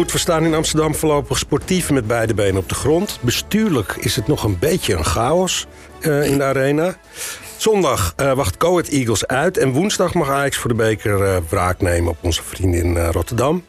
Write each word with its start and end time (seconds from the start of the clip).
Goed, 0.00 0.12
we 0.12 0.18
staan 0.18 0.44
in 0.44 0.54
Amsterdam 0.54 0.94
voorlopig 0.94 1.38
sportief 1.38 1.90
met 1.90 2.06
beide 2.06 2.34
benen 2.34 2.56
op 2.56 2.68
de 2.68 2.74
grond. 2.74 3.18
Bestuurlijk 3.20 3.96
is 3.98 4.16
het 4.16 4.26
nog 4.26 4.44
een 4.44 4.58
beetje 4.58 4.94
een 4.94 5.04
chaos 5.04 5.66
uh, 6.00 6.30
in 6.30 6.38
de 6.38 6.44
arena. 6.44 6.96
Zondag 7.56 8.14
uh, 8.16 8.32
wacht 8.32 8.56
Coed 8.56 8.88
Eagles 8.88 9.26
uit. 9.26 9.58
En 9.58 9.72
woensdag 9.72 10.14
mag 10.14 10.30
Ajax 10.30 10.56
voor 10.56 10.70
de 10.70 10.76
beker 10.76 11.20
uh, 11.20 11.36
wraak 11.48 11.80
nemen 11.80 12.10
op 12.10 12.16
onze 12.20 12.42
vrienden 12.42 12.80
in 12.80 13.06
Rotterdam. 13.06 13.64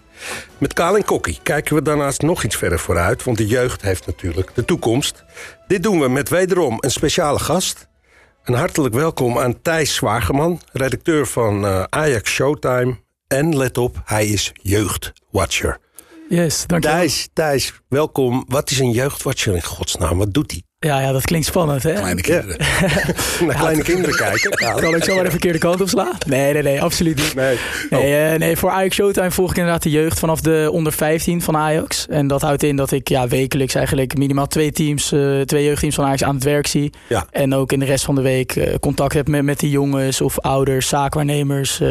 Met 0.57 0.73
Kaal 0.73 0.95
en 0.95 1.05
Kokkie 1.05 1.39
kijken 1.43 1.75
we 1.75 1.81
daarnaast 1.81 2.21
nog 2.21 2.43
iets 2.43 2.55
verder 2.55 2.79
vooruit. 2.79 3.23
Want 3.23 3.37
de 3.37 3.47
jeugd 3.47 3.81
heeft 3.81 4.05
natuurlijk 4.05 4.51
de 4.53 4.65
toekomst. 4.65 5.23
Dit 5.67 5.83
doen 5.83 5.99
we 5.99 6.09
met 6.09 6.29
wederom 6.29 6.77
een 6.79 6.91
speciale 6.91 7.39
gast. 7.39 7.87
Een 8.43 8.55
hartelijk 8.55 8.93
welkom 8.93 9.39
aan 9.39 9.61
Thijs 9.61 9.95
Zwageman, 9.95 10.61
redacteur 10.71 11.27
van 11.27 11.65
Ajax 11.89 12.31
Showtime. 12.31 12.99
En 13.27 13.57
let 13.57 13.77
op, 13.77 14.01
hij 14.05 14.27
is 14.27 14.51
jeugdwatcher. 14.61 15.79
Yes, 16.31 16.67
dankjewel. 16.67 16.97
Thijs, 16.99 17.29
Thijs, 17.33 17.73
welkom. 17.87 18.45
Wat 18.47 18.69
is 18.69 18.79
een 18.79 18.91
jeugdwatcher 18.91 19.55
in 19.55 19.63
godsnaam? 19.63 20.17
Wat 20.17 20.33
doet 20.33 20.51
hij? 20.51 20.63
Ja, 20.87 20.99
ja, 20.99 21.11
dat 21.11 21.25
klinkt 21.25 21.47
spannend, 21.47 21.83
hè? 21.83 21.93
Kleine 21.93 22.21
kinderen. 22.21 22.57
Naar 23.45 23.55
kleine 23.55 23.83
kinderen 23.83 24.15
kijken. 24.15 24.51
kan 24.81 24.95
ik 24.95 25.03
zo 25.03 25.15
maar 25.15 25.23
de 25.23 25.29
verkeerde 25.29 25.57
kant 25.57 25.81
op 25.81 25.89
slaan? 25.89 26.17
Nee, 26.27 26.53
nee, 26.53 26.63
nee, 26.63 26.81
absoluut 26.81 27.15
niet. 27.15 27.35
Nee, 27.35 27.57
nee, 27.89 28.31
uh, 28.33 28.39
nee, 28.39 28.57
voor 28.57 28.69
Ajax 28.69 28.95
Showtime 28.95 29.31
volg 29.31 29.51
ik 29.51 29.57
inderdaad 29.57 29.83
de 29.83 29.89
jeugd 29.89 30.19
vanaf 30.19 30.41
de 30.41 30.69
onder 30.71 30.93
15 30.93 31.41
van 31.41 31.57
Ajax. 31.57 32.07
En 32.07 32.27
dat 32.27 32.41
houdt 32.41 32.63
in 32.63 32.75
dat 32.75 32.91
ik 32.91 33.09
ja, 33.09 33.27
wekelijks 33.27 33.75
eigenlijk 33.75 34.17
minimaal 34.17 34.47
twee 34.47 34.71
teams, 34.71 35.11
uh, 35.11 35.41
twee 35.41 35.63
jeugdteams 35.63 35.95
van 35.95 36.05
Ajax 36.05 36.23
aan 36.23 36.35
het 36.35 36.43
werk 36.43 36.67
zie. 36.67 36.93
Ja. 37.07 37.25
En 37.31 37.53
ook 37.53 37.71
in 37.71 37.79
de 37.79 37.85
rest 37.85 38.05
van 38.05 38.15
de 38.15 38.21
week 38.21 38.55
uh, 38.55 38.75
contact 38.79 39.13
heb 39.13 39.27
met, 39.27 39.43
met 39.43 39.59
die 39.59 39.69
jongens 39.69 40.21
of 40.21 40.39
ouders, 40.39 40.87
zaakwaarnemers. 40.87 41.81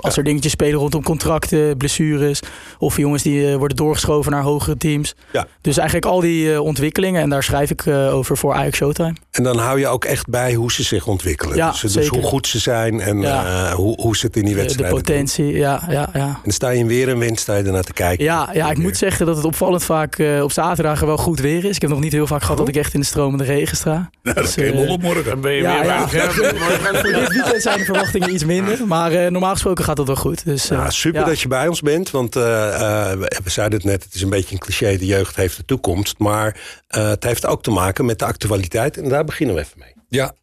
als 0.00 0.16
er 0.16 0.24
dingetjes 0.24 0.52
spelen 0.52 0.78
rondom 0.78 1.02
contracten, 1.02 1.76
blessures. 1.76 2.40
Of 2.78 2.96
jongens 2.96 3.22
die 3.22 3.56
worden 3.56 3.76
doorgeschoven 3.76 4.32
naar 4.32 4.42
hogere 4.42 4.76
teams. 4.76 5.14
Ja. 5.32 5.46
Dus 5.60 5.76
eigenlijk 5.76 6.06
al 6.06 6.20
die 6.20 6.62
ontwikkelingen. 6.62 7.22
En 7.22 7.28
daar 7.28 7.42
schrijf 7.42 7.70
ik 7.70 7.84
over 8.16 8.36
voor 8.36 8.54
Ajax 8.54 8.76
Showtime. 8.76 9.14
En 9.30 9.42
dan 9.42 9.58
hou 9.58 9.78
je 9.78 9.86
ook 9.88 10.04
echt 10.04 10.28
bij 10.28 10.54
hoe 10.54 10.72
ze 10.72 10.82
zich 10.82 11.06
ontwikkelen. 11.06 11.56
Ja, 11.56 11.70
dus, 11.70 11.92
dus 11.92 12.08
hoe 12.08 12.22
goed 12.22 12.46
ze 12.46 12.58
zijn 12.58 13.00
en 13.00 13.22
uh, 13.22 13.72
hoe, 13.72 14.00
hoe 14.00 14.16
ze 14.16 14.26
het 14.26 14.36
in 14.36 14.44
die 14.44 14.54
wedstrijd 14.54 14.90
De 14.90 14.96
potentie, 14.96 15.52
ja, 15.52 15.82
ja, 15.88 16.08
ja. 16.12 16.26
En 16.26 16.40
dan 16.42 16.52
sta 16.52 16.68
je 16.68 16.78
in 16.78 16.86
weer 16.86 17.08
en 17.08 17.18
wind 17.18 17.40
sta 17.40 17.56
je 17.56 17.62
ernaar 17.62 17.82
te 17.82 17.92
kijken. 17.92 18.24
Ja, 18.24 18.50
ja 18.52 18.70
ik 18.70 18.78
moet 18.78 18.96
zeggen 18.96 19.26
dat 19.26 19.36
het 19.36 19.44
opvallend 19.44 19.84
vaak 19.84 20.18
uh, 20.18 20.42
op 20.42 20.52
zaterdag 20.52 21.00
wel 21.00 21.16
goed 21.16 21.40
weer 21.40 21.64
is. 21.64 21.74
Ik 21.74 21.80
heb 21.80 21.90
nog 21.90 22.00
niet 22.00 22.12
heel 22.12 22.26
vaak 22.26 22.42
gehad 22.42 22.56
dat 22.56 22.68
ik 22.68 22.76
echt 22.76 22.94
in 22.94 23.00
de 23.00 23.06
stromende 23.06 23.44
regen 23.44 23.76
sta. 23.76 24.10
Nou, 24.26 24.40
dus, 24.40 24.54
dat 24.54 24.88
op 24.88 25.02
morgen. 25.02 25.24
Dan 25.24 25.40
ben 25.40 25.52
je 25.52 25.62
ja, 25.62 25.76
weer 25.78 25.86
ja. 25.86 26.08
Voor 27.00 27.12
dit 27.12 27.32
weekend 27.32 27.62
zijn 27.62 27.78
de 27.78 27.84
verwachtingen 27.84 28.32
iets 28.32 28.44
minder. 28.44 28.86
Maar 28.86 29.12
uh, 29.12 29.30
normaal 29.30 29.52
gesproken 29.52 29.84
gaat 29.84 29.98
het 29.98 30.06
wel 30.06 30.16
goed. 30.16 30.44
Dus, 30.44 30.68
ja, 30.68 30.90
super 30.90 31.24
dat 31.24 31.40
je 31.40 31.48
bij 31.48 31.68
ons 31.68 31.80
bent. 31.80 32.10
Want 32.10 32.34
we 32.34 33.28
zeiden 33.44 33.78
het 33.78 33.86
net, 33.86 34.04
het 34.04 34.14
is 34.14 34.22
een 34.22 34.30
beetje 34.30 34.54
een 34.54 34.60
cliché. 34.60 34.96
De 34.96 35.06
jeugd 35.06 35.36
heeft 35.36 35.56
de 35.56 35.64
toekomst. 35.64 36.18
Maar 36.18 36.60
het 36.88 37.24
heeft 37.24 37.46
ook 37.46 37.62
te 37.62 37.70
maken 37.70 38.04
met 38.06 38.18
de 38.18 38.24
actualiteit. 38.24 38.96
En 38.96 39.08
daar 39.08 39.24
beginnen 39.24 39.54
we 39.54 39.60
even 39.60 39.78
mee. 39.78 39.94
Ja. 40.08 40.34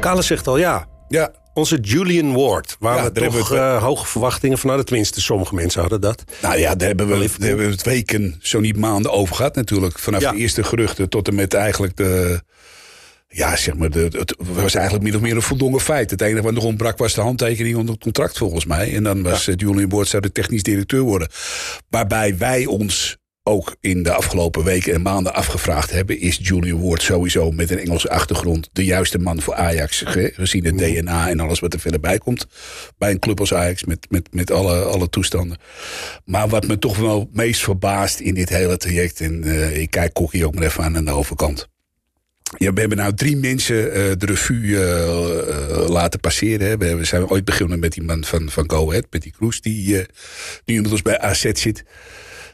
Kale 0.00 0.22
zegt 0.22 0.46
al 0.46 0.58
ja. 0.58 0.88
Ja. 1.08 1.32
Onze 1.54 1.80
Julian 1.80 2.32
Ward, 2.32 2.76
waar 2.78 2.96
ja, 2.96 3.12
we 3.12 3.20
toch 3.20 3.52
uh, 3.52 3.82
hoge 3.82 4.06
verwachtingen 4.06 4.58
van 4.58 4.68
hadden. 4.68 4.86
Tenminste, 4.86 5.20
sommige 5.20 5.54
mensen 5.54 5.80
hadden 5.80 6.00
dat. 6.00 6.24
Nou 6.42 6.58
ja, 6.58 6.74
daar 6.74 6.88
hebben 6.88 7.06
we, 7.06 7.14
daar 7.18 7.48
hebben 7.48 7.66
we 7.66 7.72
het 7.72 7.82
weken, 7.82 8.36
zo 8.40 8.60
niet 8.60 8.76
maanden 8.76 9.12
over 9.12 9.34
gehad 9.34 9.54
natuurlijk. 9.54 9.98
Vanaf 9.98 10.22
de 10.22 10.36
eerste 10.36 10.62
geruchten 10.62 11.08
tot 11.08 11.28
en 11.28 11.34
met 11.34 11.54
eigenlijk 11.54 11.96
de... 11.96 12.42
Ja, 13.28 13.56
zeg 13.56 13.76
maar, 13.76 13.90
de, 13.90 14.08
het 14.10 14.34
was 14.38 14.74
eigenlijk 14.74 15.04
min 15.04 15.14
of 15.14 15.20
meer 15.20 15.36
een 15.36 15.42
voldongen 15.42 15.80
feit. 15.80 16.10
Het 16.10 16.20
enige 16.20 16.42
wat 16.42 16.52
nog 16.52 16.64
ontbrak 16.64 16.98
was 16.98 17.14
de 17.14 17.20
handtekening 17.20 17.76
onder 17.76 17.94
het 17.94 18.02
contract 18.02 18.38
volgens 18.38 18.64
mij. 18.64 18.94
En 18.94 19.02
dan 19.02 19.22
was 19.22 19.44
ja. 19.44 19.52
Julian 19.52 19.88
Ward 19.88 20.08
zou 20.08 20.22
de 20.22 20.32
technisch 20.32 20.62
directeur 20.62 21.00
worden. 21.00 21.28
Waarbij 21.88 22.38
wij 22.38 22.66
ons 22.66 23.18
ook 23.42 23.76
in 23.80 24.02
de 24.02 24.12
afgelopen 24.12 24.64
weken 24.64 24.94
en 24.94 25.02
maanden 25.02 25.34
afgevraagd 25.34 25.90
hebben... 25.90 26.18
is 26.18 26.38
Julian 26.42 26.80
Ward 26.80 27.02
sowieso 27.02 27.50
met 27.50 27.70
een 27.70 27.78
Engelse 27.78 28.10
achtergrond... 28.10 28.68
de 28.72 28.84
juiste 28.84 29.18
man 29.18 29.40
voor 29.40 29.54
Ajax, 29.54 30.02
gezien 30.06 30.64
het 30.64 30.78
DNA 30.78 31.28
en 31.28 31.40
alles 31.40 31.60
wat 31.60 31.72
er 31.72 31.80
verder 31.80 32.00
bij 32.00 32.18
komt... 32.18 32.46
bij 32.98 33.10
een 33.10 33.18
club 33.18 33.40
als 33.40 33.54
Ajax 33.54 33.84
met, 33.84 34.06
met, 34.10 34.28
met 34.32 34.50
alle, 34.50 34.82
alle 34.82 35.08
toestanden. 35.08 35.58
Maar 36.24 36.48
wat 36.48 36.66
me 36.66 36.78
toch 36.78 36.96
wel 36.96 37.28
meest 37.32 37.62
verbaast 37.62 38.20
in 38.20 38.34
dit 38.34 38.48
hele 38.48 38.76
traject... 38.76 39.20
en 39.20 39.46
uh, 39.46 39.76
ik 39.76 39.90
kijk 39.90 40.12
Kokkie 40.12 40.46
ook 40.46 40.54
maar 40.54 40.64
even 40.64 40.84
aan 40.84 40.96
aan 40.96 41.04
de 41.04 41.10
overkant... 41.10 41.68
Ja, 42.58 42.72
we 42.72 42.80
hebben 42.80 42.98
nou 42.98 43.14
drie 43.14 43.36
mensen 43.36 43.86
uh, 43.86 43.92
de 43.92 44.26
revue 44.26 44.66
uh, 44.68 45.88
laten 45.88 46.20
passeren. 46.20 46.68
Hè. 46.68 46.96
We, 46.96 47.04
zijn 47.04 47.28
ooit 47.28 47.44
begonnen 47.44 47.78
met 47.78 47.92
die 47.92 48.02
man 48.02 48.24
van, 48.24 48.50
van 48.50 48.70
Go 48.70 48.88
Ahead, 48.88 49.06
met 49.10 49.22
die 49.22 49.32
Kroes, 49.32 49.60
die 49.60 49.96
nu 49.96 50.06
inmiddels 50.64 51.02
bij 51.02 51.18
AZ 51.18 51.50
zit. 51.52 51.84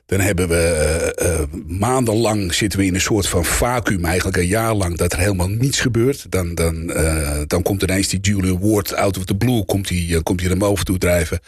Dan 0.06 0.20
hebben 0.20 0.48
we 0.48 1.12
uh, 1.20 1.28
uh, 1.28 1.40
maandenlang 1.78 2.54
zitten 2.54 2.78
we 2.78 2.84
in 2.84 2.94
een 2.94 3.00
soort 3.00 3.28
van 3.28 3.44
vacuüm, 3.44 4.04
eigenlijk 4.04 4.36
een 4.36 4.46
jaar 4.46 4.74
lang, 4.74 4.96
dat 4.96 5.12
er 5.12 5.18
helemaal 5.18 5.48
niets 5.48 5.80
gebeurt. 5.80 6.26
Dan, 6.30 6.54
dan, 6.54 6.90
uh, 6.90 7.40
dan 7.46 7.62
komt 7.62 7.82
ineens 7.82 8.08
die 8.08 8.20
Julian 8.20 8.58
Ward 8.60 8.94
out 8.94 9.18
of 9.18 9.24
the 9.24 9.36
blue, 9.36 9.64
komt 9.64 9.88
hij 9.88 10.20
komt 10.22 10.40
hij 10.40 10.48
naar 10.48 10.58
boven 10.58 10.84
toe 10.84 10.98
drijven. 10.98 11.40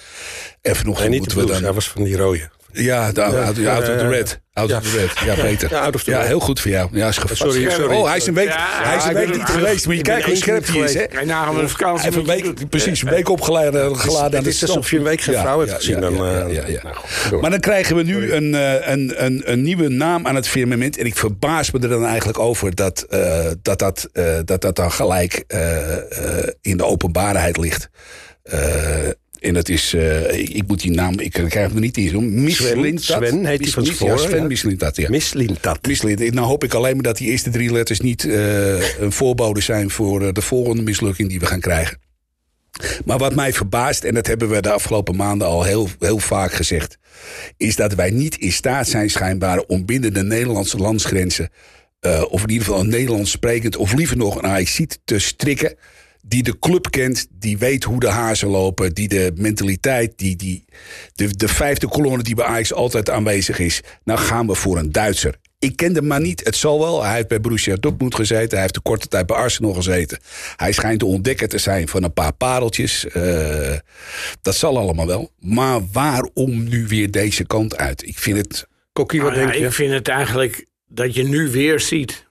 Even 0.63 0.87
nog 0.87 1.03
en 1.03 1.11
niet 1.11 1.33
we 1.33 1.45
dan. 1.45 1.63
Hij 1.63 1.73
was 1.73 1.89
van 1.89 2.05
die 2.05 2.17
rode. 2.17 2.51
Ja, 2.73 3.13
de, 3.13 3.23
out, 3.23 3.49
of 3.49 3.55
the 3.55 4.09
red. 4.09 4.41
Out 4.53 4.73
of 4.73 4.83
the 4.83 4.99
red. 4.99 5.11
Ja, 5.25 5.43
beter. 5.43 5.71
Ja, 5.71 5.91
ja, 6.05 6.21
heel 6.21 6.41
goed 6.41 6.61
voor 6.61 6.71
jou. 6.71 6.89
Ja, 6.93 7.09
is 7.09 7.15
sorry, 7.33 7.71
sorry. 7.71 7.97
Oh, 7.97 8.07
hij 8.07 8.17
is 8.17 8.27
een 8.27 8.35
week, 8.35 8.49
hij 8.57 8.97
is 8.97 9.05
een 9.05 9.15
week 9.15 9.37
niet 9.37 9.45
geweest. 9.45 9.87
Moet 9.87 9.97
je 9.97 10.03
kijken 10.03 10.29
hoe 10.29 10.37
scherp 10.37 10.67
hij 10.67 10.79
is. 10.79 10.95
Hè? 10.95 11.05
Hij 11.11 11.25
na 11.25 11.49
een 11.49 11.69
vakantie. 11.69 12.09
Even 12.09 12.21
een 12.21 12.27
week, 12.27 12.69
precies, 12.69 13.03
een 13.03 13.09
week 13.09 13.29
opgeladen. 13.29 13.97
Geladen 13.97 14.39
het 14.39 14.47
is 14.47 14.63
alsof 14.63 14.91
je 14.91 14.97
een 14.97 15.03
week 15.03 15.21
geen 15.21 15.35
vrouw 15.35 15.59
hebt 15.59 15.73
gezien. 15.73 16.01
Dan, 16.01 16.17
maar 17.41 17.51
dan 17.51 17.61
krijgen 17.61 17.97
we 17.97 18.03
nu 18.03 18.33
een, 18.33 18.55
een, 18.93 19.25
een, 19.25 19.43
een 19.45 19.63
nieuwe 19.63 19.89
naam 19.89 20.27
aan 20.27 20.35
het 20.35 20.49
firmament. 20.49 20.99
En 20.99 21.07
ik 21.07 21.17
verbaas 21.17 21.71
me 21.71 21.79
er 21.79 21.89
dan 21.89 22.07
eigenlijk 22.07 22.39
over 22.39 22.75
dat 22.75 23.07
dat, 23.63 23.79
dat, 23.79 24.09
dat, 24.45 24.61
dat 24.61 24.77
dan 24.77 24.93
gelijk 24.93 25.45
in 26.61 26.77
de 26.77 26.85
openbaarheid 26.85 27.57
ligt. 27.57 27.89
En 29.41 29.55
dat 29.55 29.69
is, 29.69 29.95
uh, 29.95 30.33
ik 30.33 30.67
moet 30.67 30.81
die 30.81 30.91
naam, 30.91 31.21
ik 31.21 31.33
krijg 31.33 31.55
hem 31.55 31.81
niet 31.81 31.97
in. 31.97 32.43
Mislintat. 32.43 33.05
Sven 33.05 33.47
heet 33.47 33.61
hij 33.61 33.71
van 33.71 33.85
tevoren. 33.85 34.19
Sven 34.19 34.47
Mislintat, 34.47 34.97
ja. 34.97 35.09
Mislintat. 35.09 35.87
Mislintat. 35.87 36.35
Nou 36.35 36.47
hoop 36.47 36.65
ik 36.65 36.75
alleen 36.75 36.95
maar 36.95 37.03
dat 37.03 37.17
die 37.17 37.31
eerste 37.31 37.51
drie 37.51 37.73
letters 37.73 38.01
niet 38.01 38.25
uh, 38.25 38.99
een 39.05 39.13
voorbode 39.13 39.61
zijn 39.61 39.91
voor 39.91 40.23
uh, 40.23 40.29
de 40.33 40.43
volgende 40.43 40.83
mislukking 40.83 41.29
die 41.29 41.41
we 41.41 41.47
gaan 41.47 41.61
krijgen. 41.61 41.99
Maar 43.05 43.19
wat 43.19 43.35
mij 43.35 43.53
verbaast, 43.53 44.05
en 44.05 44.15
dat 44.15 44.27
hebben 44.27 44.49
we 44.49 44.61
de 44.61 44.71
afgelopen 44.71 45.17
maanden 45.17 45.47
al 45.47 45.63
heel, 45.63 45.89
heel 45.99 46.19
vaak 46.19 46.53
gezegd, 46.53 46.99
is 47.57 47.77
dat 47.77 47.95
wij 47.95 48.11
niet 48.11 48.37
in 48.37 48.53
staat 48.53 48.89
zijn 48.89 49.11
schijnbaar 49.11 49.59
om 49.59 49.85
binnen 49.85 50.15
de 50.15 50.23
Nederlandse 50.23 50.77
landsgrenzen, 50.77 51.51
of 52.29 52.43
in 52.43 52.51
ieder 52.51 52.67
geval 52.67 52.81
een 52.81 52.89
Nederlands 52.89 53.31
sprekend, 53.31 53.77
of 53.77 53.95
liever 53.95 54.17
nog 54.17 54.37
een 54.37 54.51
AICIT 54.51 55.01
te 55.05 55.19
strikken 55.19 55.77
die 56.29 56.43
de 56.43 56.59
club 56.59 56.91
kent, 56.91 57.27
die 57.31 57.59
weet 57.59 57.85
hoe 57.85 58.01
de 58.01 58.09
hazen 58.09 58.49
lopen, 58.49 58.95
die 58.95 59.09
de 59.09 59.33
mentaliteit, 59.35 60.13
die, 60.17 60.37
die, 60.37 60.65
de, 61.15 61.37
de 61.37 61.49
vijfde 61.49 61.89
kolonne 61.89 62.23
die 62.23 62.35
bij 62.35 62.45
Ajax 62.45 62.73
altijd 62.73 63.11
aanwezig 63.11 63.59
is. 63.59 63.81
Nou 64.05 64.19
gaan 64.19 64.47
we 64.47 64.55
voor 64.55 64.79
een 64.79 64.93
Duitser. 64.93 65.35
Ik 65.59 65.77
ken 65.77 65.93
de 65.93 66.03
man 66.03 66.23
niet, 66.23 66.45
het 66.45 66.57
zal 66.57 66.81
wel. 66.81 67.05
Hij 67.05 67.15
heeft 67.15 67.29
bij 67.29 67.41
Borussia 67.41 67.77
Dortmund 67.77 68.15
gezeten. 68.15 68.51
Hij 68.51 68.61
heeft 68.61 68.75
de 68.75 68.81
korte 68.81 69.09
tijd 69.09 69.27
bij 69.27 69.37
Arsenal 69.37 69.73
gezeten. 69.73 70.19
Hij 70.57 70.73
schijnt 70.73 71.01
de 71.01 71.07
ontdekker 71.07 71.49
te 71.49 71.59
zijn 71.59 71.89
van 71.89 72.03
een 72.03 72.13
paar 72.13 72.33
pareltjes. 72.33 73.07
Uh, 73.17 73.75
dat 74.43 74.55
zal 74.55 74.79
allemaal 74.79 75.07
wel. 75.07 75.31
Maar 75.39 75.81
waarom 75.93 76.69
nu 76.69 76.87
weer 76.87 77.11
deze 77.11 77.45
kant 77.45 77.77
uit? 77.77 78.07
Ik 78.07 78.19
vind 78.19 78.37
het... 78.37 78.67
Kokkie, 78.93 79.23
wat 79.23 79.31
ah, 79.31 79.37
denk 79.37 79.53
je? 79.53 79.65
Ik 79.65 79.73
vind 79.73 79.93
het 79.93 80.09
eigenlijk 80.09 80.67
dat 80.89 81.15
je 81.15 81.23
nu 81.23 81.51
weer 81.51 81.81
ziet 81.81 82.28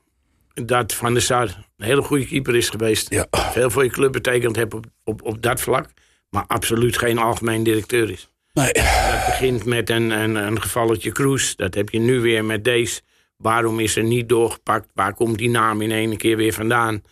dat 0.65 0.94
Van 0.94 1.13
der 1.13 1.21
Sar 1.21 1.65
een 1.77 1.86
hele 1.86 2.01
goede 2.01 2.25
keeper 2.25 2.56
is 2.56 2.69
geweest. 2.69 3.09
Ja. 3.09 3.27
Veel 3.31 3.69
voor 3.69 3.83
je 3.83 3.89
club 3.89 4.12
betekend 4.12 4.56
heeft 4.56 4.74
op, 4.74 4.86
op, 5.04 5.21
op 5.24 5.42
dat 5.42 5.62
vlak. 5.62 5.89
Maar 6.30 6.44
absoluut 6.48 6.98
geen 6.98 7.18
algemeen 7.18 7.63
directeur 7.63 8.09
is. 8.09 8.30
Nee. 8.54 8.74
Dat 8.74 9.25
begint 9.25 9.65
met 9.65 9.89
een, 9.89 10.09
een, 10.09 10.36
een 10.36 10.62
gevalletje 10.62 11.12
Kroes. 11.12 11.56
Dat 11.56 11.74
heb 11.74 11.89
je 11.89 12.00
nu 12.00 12.19
weer 12.19 12.45
met 12.45 12.63
deze. 12.63 13.01
Waarom 13.38 13.80
is 13.80 13.95
er 13.95 14.04
niet 14.04 14.30
doorgepakt? 14.30 14.89
Waar 14.94 15.13
komt 15.13 15.38
die 15.38 15.50
naam 15.50 15.81
in 15.81 15.92
één 15.92 16.18
keer 16.18 16.38
weer 16.38 16.54
vandaan? 16.54 17.04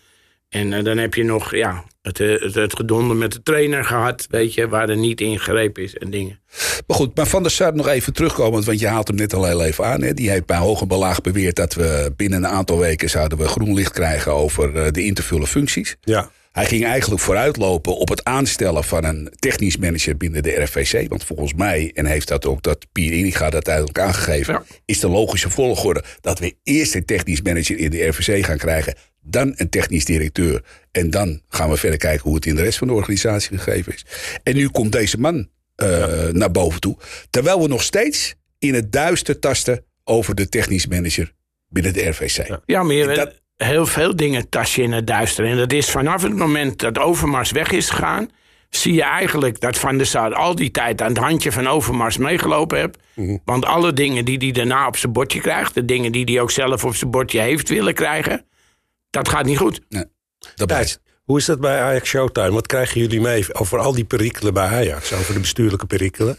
En 0.50 0.72
uh, 0.72 0.84
dan 0.84 0.98
heb 0.98 1.14
je 1.14 1.24
nog 1.24 1.56
ja, 1.56 1.84
het, 2.06 2.20
eh, 2.20 2.42
het, 2.42 2.56
het 2.56 2.76
gedonder 2.76 3.16
met 3.16 3.32
de 3.32 3.44
trainer 3.44 3.86
gehad, 3.86 4.28
weet 4.30 4.54
je, 4.54 4.68
waar 4.68 4.90
er 4.90 4.98
niet 4.98 5.22
ingrepen 5.22 5.84
is 5.84 5.96
en 5.96 6.10
dingen. 6.10 6.40
Maar 6.88 6.98
goed, 6.98 7.16
maar 7.16 7.28
Van 7.28 7.42
der 7.42 7.52
Sar 7.52 7.76
nog 7.76 7.88
even 7.88 8.14
terugkomen, 8.14 8.66
want 8.66 8.80
je 8.80 8.88
haalt 8.88 9.08
hem 9.08 9.18
net 9.18 9.34
al 9.34 9.46
heel 9.46 9.64
even 9.64 9.86
aan. 9.86 10.02
Hè. 10.02 10.14
Die 10.14 10.30
heeft 10.30 10.46
bij 10.46 10.58
hoog 10.58 10.82
en 10.82 10.88
belaag 10.88 11.22
beweerd 11.22 11.56
dat 11.56 11.74
we 11.74 12.14
binnen 12.16 12.44
een 12.44 12.50
aantal 12.50 12.80
weken 12.80 13.10
zouden 13.10 13.38
we 13.38 13.48
groen 13.48 13.74
licht 13.74 13.92
krijgen 13.92 14.34
over 14.34 14.76
uh, 14.76 14.92
de 14.92 15.04
intervullen 15.04 15.48
functies. 15.48 15.96
Ja. 16.02 16.30
Hij 16.52 16.66
ging 16.66 16.86
eigenlijk 16.86 17.22
vooruitlopen 17.22 17.98
op 17.98 18.10
het 18.10 18.24
aanstellen 18.24 18.84
van 18.84 19.04
een 19.04 19.34
technisch 19.40 19.78
manager 19.78 20.18
binnen 20.18 20.44
de 20.44 20.64
RFVC. 20.64 21.10
Want 21.10 21.24
volgens 21.24 21.54
mij, 21.54 21.92
en 21.94 22.06
heeft 22.06 22.28
dat 22.28 22.46
ook 22.46 22.64
dat 22.64 22.86
Pier 22.92 23.14
Iniga 23.14 23.44
dat 23.44 23.54
uiteindelijk 23.54 24.00
aangegeven, 24.00 24.64
is 24.86 25.00
de 25.00 25.10
logische 25.10 25.50
volgorde 25.50 26.04
dat 26.22 26.40
we 26.40 26.56
eerst 26.64 26.96
een 26.96 27.06
technisch 27.06 27.42
manager 27.42 27.78
in 27.78 27.90
de 27.90 28.08
RVC 28.08 28.46
gaan 28.46 28.58
krijgen 28.58 28.94
dan 29.26 29.54
een 29.56 29.70
technisch 29.70 30.06
directeur. 30.06 30.64
En 30.92 31.10
dan 31.10 31.42
gaan 31.50 31.70
we 31.70 31.78
verder 31.78 32.00
kijken 32.00 32.24
hoe 32.24 32.36
het 32.36 32.46
in 32.46 32.56
de 32.56 32.62
rest 32.62 32.78
van 32.78 32.88
de 32.88 32.94
organisatie 32.94 33.58
gegeven 33.58 33.94
is. 33.94 34.06
En 34.44 34.56
nu 34.56 34.70
komt 34.70 34.92
deze 34.92 35.20
man 35.20 35.50
naar 36.32 36.52
boven 36.52 36.80
toe. 36.80 36.98
Terwijl 37.30 37.62
we 37.62 37.68
nog 37.68 37.84
steeds 37.84 38.36
in 38.60 38.74
het 38.74 38.92
duister 38.92 39.40
tasten 39.40 39.86
over 40.04 40.36
de 40.36 40.50
technisch 40.50 40.88
manager 40.88 41.34
binnen 41.70 41.94
de 41.94 42.10
RVC. 42.10 42.60
Ja, 42.66 42.84
maar 42.84 43.34
heel 43.56 43.86
veel 43.86 44.16
dingen 44.16 44.50
tas 44.50 44.76
je 44.76 44.82
in 44.82 44.92
het 44.92 45.08
duister. 45.08 45.46
En 45.46 45.58
dat 45.58 45.74
is 45.74 45.90
vanaf 45.90 46.22
het 46.22 46.36
moment 46.36 46.80
dat 46.80 46.98
Overmars 46.98 47.52
weg 47.52 47.72
is 47.72 47.90
gegaan 47.90 48.30
zie 48.70 48.94
je 48.94 49.04
eigenlijk 49.04 49.60
dat 49.60 49.78
Van 49.78 49.98
der 49.98 50.06
Sar 50.06 50.34
al 50.34 50.56
die 50.56 50.72
tijd 50.72 51.02
aan 51.02 51.08
het 51.08 51.18
handje 51.18 51.52
van 51.52 51.68
Overmars 51.68 52.18
meegelopen 52.18 52.80
hebt. 52.80 52.98
Mhm. 53.14 53.38
Want 53.46 53.66
alle 53.66 53.94
dingen 53.94 54.26
die 54.26 54.38
hij 54.38 54.52
daarna 54.52 54.88
op 54.88 54.98
zijn 54.98 55.12
bordje 55.12 55.42
krijgt, 55.42 55.74
de 55.74 55.86
dingen 55.86 56.12
die 56.12 56.24
hij 56.24 56.42
ook 56.42 56.52
zelf 56.52 56.86
op 56.86 56.96
zijn 56.96 57.12
bordje 57.12 57.40
heeft 57.40 57.70
willen 57.70 57.94
krijgen, 57.94 58.46
dat 59.16 59.30
gaat 59.30 59.46
niet 59.46 59.58
goed. 59.58 59.82
Nee, 59.90 60.06
dat 60.56 60.68
blijft. 60.68 61.00
Hoe 61.24 61.38
is 61.38 61.46
dat 61.46 61.60
bij 61.60 61.82
Ajax 61.82 62.10
Showtime? 62.10 62.52
Wat 62.52 62.68
krijgen 62.68 63.02
jullie 63.02 63.22
mee 63.22 63.54
over 63.54 63.80
al 63.80 63.94
die 63.94 64.04
perikelen 64.04 64.54
bij 64.54 64.68
Ajax? 64.68 65.14
Over 65.14 65.34
de 65.34 65.40
bestuurlijke 65.40 65.86
perikelen? 65.86 66.38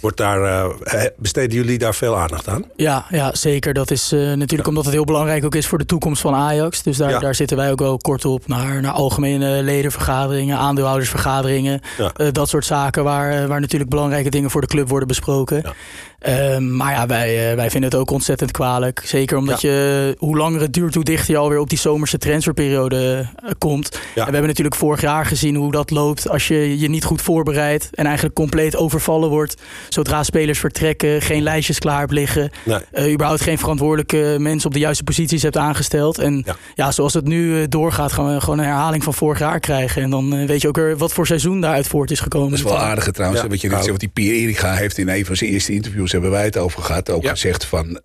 Wordt 0.00 0.16
daar, 0.16 0.40
uh, 0.40 1.02
besteden 1.16 1.56
jullie 1.56 1.78
daar 1.78 1.94
veel 1.94 2.18
aandacht 2.18 2.48
aan? 2.48 2.64
Ja, 2.76 3.06
ja 3.10 3.34
zeker. 3.34 3.74
Dat 3.74 3.90
is 3.90 4.12
uh, 4.12 4.32
natuurlijk 4.32 4.68
omdat 4.68 4.84
het 4.84 4.94
heel 4.94 5.04
belangrijk 5.04 5.44
ook 5.44 5.54
is 5.54 5.66
voor 5.66 5.78
de 5.78 5.86
toekomst 5.86 6.22
van 6.22 6.34
Ajax. 6.34 6.82
Dus 6.82 6.96
daar, 6.96 7.20
daar 7.20 7.34
zitten 7.34 7.56
wij 7.56 7.70
ook 7.70 7.78
wel 7.78 7.96
kort 7.96 8.24
op 8.24 8.46
naar, 8.46 8.80
naar 8.80 8.92
algemene 8.92 9.62
ledenvergaderingen, 9.62 10.56
aandeelhoudersvergaderingen. 10.56 11.80
Ja. 11.98 12.30
dat 12.30 12.48
soort 12.48 12.64
zaken 12.64 13.04
waar, 13.04 13.48
waar 13.48 13.60
natuurlijk 13.60 13.90
belangrijke 13.90 14.30
dingen 14.30 14.50
voor 14.50 14.60
de 14.60 14.66
club 14.66 14.88
worden 14.88 15.08
besproken. 15.08 15.74
Ehm, 16.18 16.76
maar 16.76 16.92
ja, 16.92 17.06
wij, 17.06 17.56
wij 17.56 17.70
vinden 17.70 17.90
het 17.90 17.98
ook 17.98 18.10
ontzettend 18.10 18.50
kwalijk. 18.50 19.02
Zeker 19.04 19.36
omdat 19.36 19.60
je, 19.60 20.14
hoe 20.18 20.36
langer 20.36 20.60
het 20.60 20.72
duurt, 20.72 20.94
hoe 20.94 21.04
dichter 21.04 21.30
je 21.30 21.40
alweer 21.40 21.58
op 21.58 21.68
die 21.68 21.78
zomerse 21.78 22.18
transferperiode 22.18 23.26
komt. 23.58 23.92
En 23.92 24.00
we 24.14 24.20
hebben 24.20 24.46
natuurlijk 24.46 24.76
vorig 24.76 25.00
jaar 25.00 25.26
gezien 25.26 25.54
hoe 25.54 25.72
dat 25.72 25.90
loopt 25.90 26.28
als 26.28 26.48
je 26.48 26.78
je 26.78 26.88
niet 26.88 27.04
goed 27.04 27.22
voorbereidt 27.22 27.90
en 27.94 28.04
eigenlijk 28.04 28.34
compleet 28.34 28.76
overvallen 28.76 29.28
wordt 29.28 29.54
zodra 29.88 30.22
spelers 30.22 30.58
vertrekken, 30.58 31.22
geen 31.22 31.42
lijstjes 31.42 31.78
klaar 31.78 31.98
hebt 31.98 32.12
liggen. 32.12 32.50
Nee. 32.64 32.78
Uh, 32.94 33.12
überhaupt 33.12 33.40
geen 33.40 33.58
verantwoordelijke 33.58 34.36
mensen 34.38 34.66
op 34.66 34.72
de 34.72 34.78
juiste 34.80 35.04
posities 35.04 35.42
hebt 35.42 35.56
aangesteld. 35.56 36.18
En 36.18 36.44
ja, 36.74 36.92
zoals 36.92 37.14
het 37.14 37.24
nu 37.24 37.58
uh, 37.58 37.64
doorgaat, 37.68 38.12
gaan 38.12 38.34
we 38.34 38.40
gewoon 38.40 38.58
een 38.58 38.64
herhaling 38.64 39.04
van 39.04 39.14
vorig 39.14 39.38
jaar 39.38 39.60
krijgen. 39.60 40.02
En 40.02 40.10
dan 40.10 40.34
uh, 40.34 40.46
weet 40.46 40.60
je 40.60 40.68
ook 40.68 40.76
weer 40.76 40.96
wat 40.96 41.12
voor 41.12 41.26
seizoen 41.26 41.60
daaruit 41.60 41.86
voort 41.86 42.10
is 42.10 42.20
gekomen. 42.20 42.50
Dat 42.50 42.58
is 42.58 42.64
wel 42.64 42.78
aardig 42.78 43.10
trouwens. 43.10 43.42
Wat 43.42 43.60
je 43.60 43.68
net 43.68 43.76
zegt, 43.76 43.90
wat 43.90 44.00
die 44.00 44.08
Pierre 44.08 44.36
Erika 44.36 44.74
heeft 44.74 44.98
in 44.98 45.08
een 45.08 45.24
van 45.24 45.36
zijn 45.36 45.50
eerste 45.50 45.72
interviews, 45.72 46.12
hebben 46.12 46.30
wij 46.30 46.44
het 46.44 46.56
over 46.56 46.82
gehad. 46.82 47.10
Ook 47.10 47.26
gezegd 47.28 47.64
van, 47.64 48.00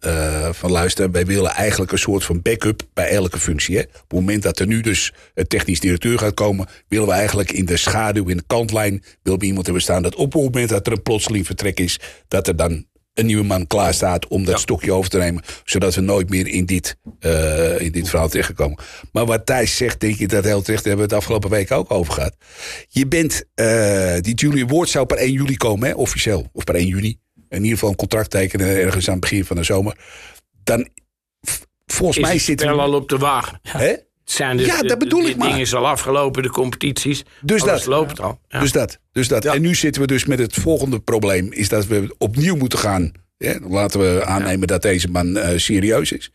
van 0.52 0.72
luister, 0.72 1.12
wij 1.12 1.26
willen 1.26 1.52
eigenlijk 1.52 1.92
een 1.92 1.98
soort 1.98 2.24
van 2.24 2.42
backup 2.42 2.82
bij 2.94 3.10
elke 3.10 3.40
functie. 3.40 3.76
Hè. 3.76 3.82
Op 3.82 3.90
het 4.08 4.20
moment 4.20 4.44
dat 4.44 4.60
er 4.60 4.68
nu 4.68 4.82
dus 4.82 5.14
een 5.36 5.48
technisch 5.48 5.80
directeur 5.80 6.18
gaat 6.18 6.34
komen, 6.34 6.68
willen 6.88 7.08
we 7.08 7.14
eigenlijk 7.14 7.52
in 7.52 7.66
de 7.66 7.78
schaduw, 7.78 8.28
in 8.28 8.38
de 8.38 8.44
kantlijn, 8.48 9.04
willen 9.24 9.40
we 9.40 9.46
iemand 9.46 9.66
hebben 9.66 9.84
staan 9.84 10.02
dat 10.02 10.16
op 10.16 10.34
het 10.34 10.44
moment 10.44 10.70
dat 10.70 10.88
er 10.88 10.94
een 10.94 11.02
plotseling 11.02 11.46
vertrek 11.46 11.71
is, 11.80 12.00
dat 12.28 12.48
er 12.48 12.56
dan 12.56 12.86
een 13.14 13.26
nieuwe 13.26 13.44
man 13.44 13.68
klaar 13.68 13.94
staat 13.94 14.28
om 14.28 14.46
dat 14.46 14.60
stokje 14.60 14.94
over 14.94 15.10
te 15.10 15.18
nemen. 15.18 15.44
Zodat 15.64 15.96
we 15.96 16.02
nooit 16.02 16.30
meer 16.30 16.48
in 16.48 16.66
dit, 16.66 16.98
uh, 17.20 17.80
in 17.80 17.92
dit 17.92 18.10
verhaal 18.10 18.30
terechtkomen. 18.30 18.78
Maar 19.12 19.26
wat 19.26 19.46
Thijs 19.46 19.78
zegt, 19.78 20.00
denk 20.00 20.18
ik 20.18 20.30
dat 20.30 20.44
heel 20.44 20.62
terecht. 20.62 20.84
Daar 20.84 20.94
hebben 20.94 21.10
we 21.10 21.16
het 21.16 21.24
afgelopen 21.24 21.50
week 21.50 21.72
ook 21.72 21.92
over 21.92 22.14
gehad. 22.14 22.36
Je 22.88 23.08
bent, 23.08 23.44
uh, 23.56 24.16
die 24.20 24.34
Julian 24.34 24.68
Woord 24.68 24.90
zou 24.90 25.06
per 25.06 25.18
1 25.18 25.32
juli 25.32 25.58
komen, 25.58 25.88
hè, 25.88 25.94
officieel. 25.94 26.50
Of 26.54 26.64
per 26.64 26.76
1 26.76 26.88
juni. 26.88 27.20
In 27.50 27.58
ieder 27.58 27.72
geval 27.72 27.90
een 27.90 27.96
contract 27.96 28.30
tekenen 28.30 28.68
ergens 28.68 29.08
aan 29.08 29.14
het 29.14 29.22
begin 29.22 29.46
van 29.46 29.56
de 29.56 29.64
zomer. 29.64 29.98
Dan, 30.64 30.88
volgens 31.86 32.18
is 32.18 32.24
mij 32.24 32.40
zit 32.40 32.60
hij 32.60 32.72
al 32.72 32.94
op 32.94 33.10
de 33.10 33.18
wagen. 33.18 33.60
Hè? 33.62 33.96
Zijn 34.24 34.58
dus 34.58 34.66
ja, 34.66 34.82
dat 34.82 35.00
bedoel 35.00 35.24
ik 35.24 35.38
maar. 35.38 35.48
ding 35.48 35.60
is 35.60 35.76
al 35.76 35.88
afgelopen, 35.88 36.44
de 36.44 36.50
competities. 36.50 37.24
Dus 37.42 37.64
dat 37.64 37.86
loopt 37.86 38.20
al. 38.20 38.40
Ja. 38.48 38.60
Dus 38.60 38.72
dat. 38.72 39.00
Dus 39.12 39.28
dat. 39.28 39.46
En 39.46 39.62
nu 39.62 39.76
zitten 39.76 40.02
we 40.02 40.08
dus 40.08 40.26
met 40.26 40.40
het 40.40 40.54
volgende 40.54 41.00
probleem. 41.00 41.52
Is 41.52 41.70
dat 41.70 41.86
we 41.86 42.16
opnieuw 42.18 42.56
moeten 42.56 42.80
gaan. 42.80 43.12
Laten 43.70 44.00
we 44.00 44.26
aannemen 44.26 44.68
dat 44.68 44.82
deze 44.82 45.08
man 45.08 45.38
uh, 45.38 45.48
serieus 45.56 46.12
is. 46.12 46.32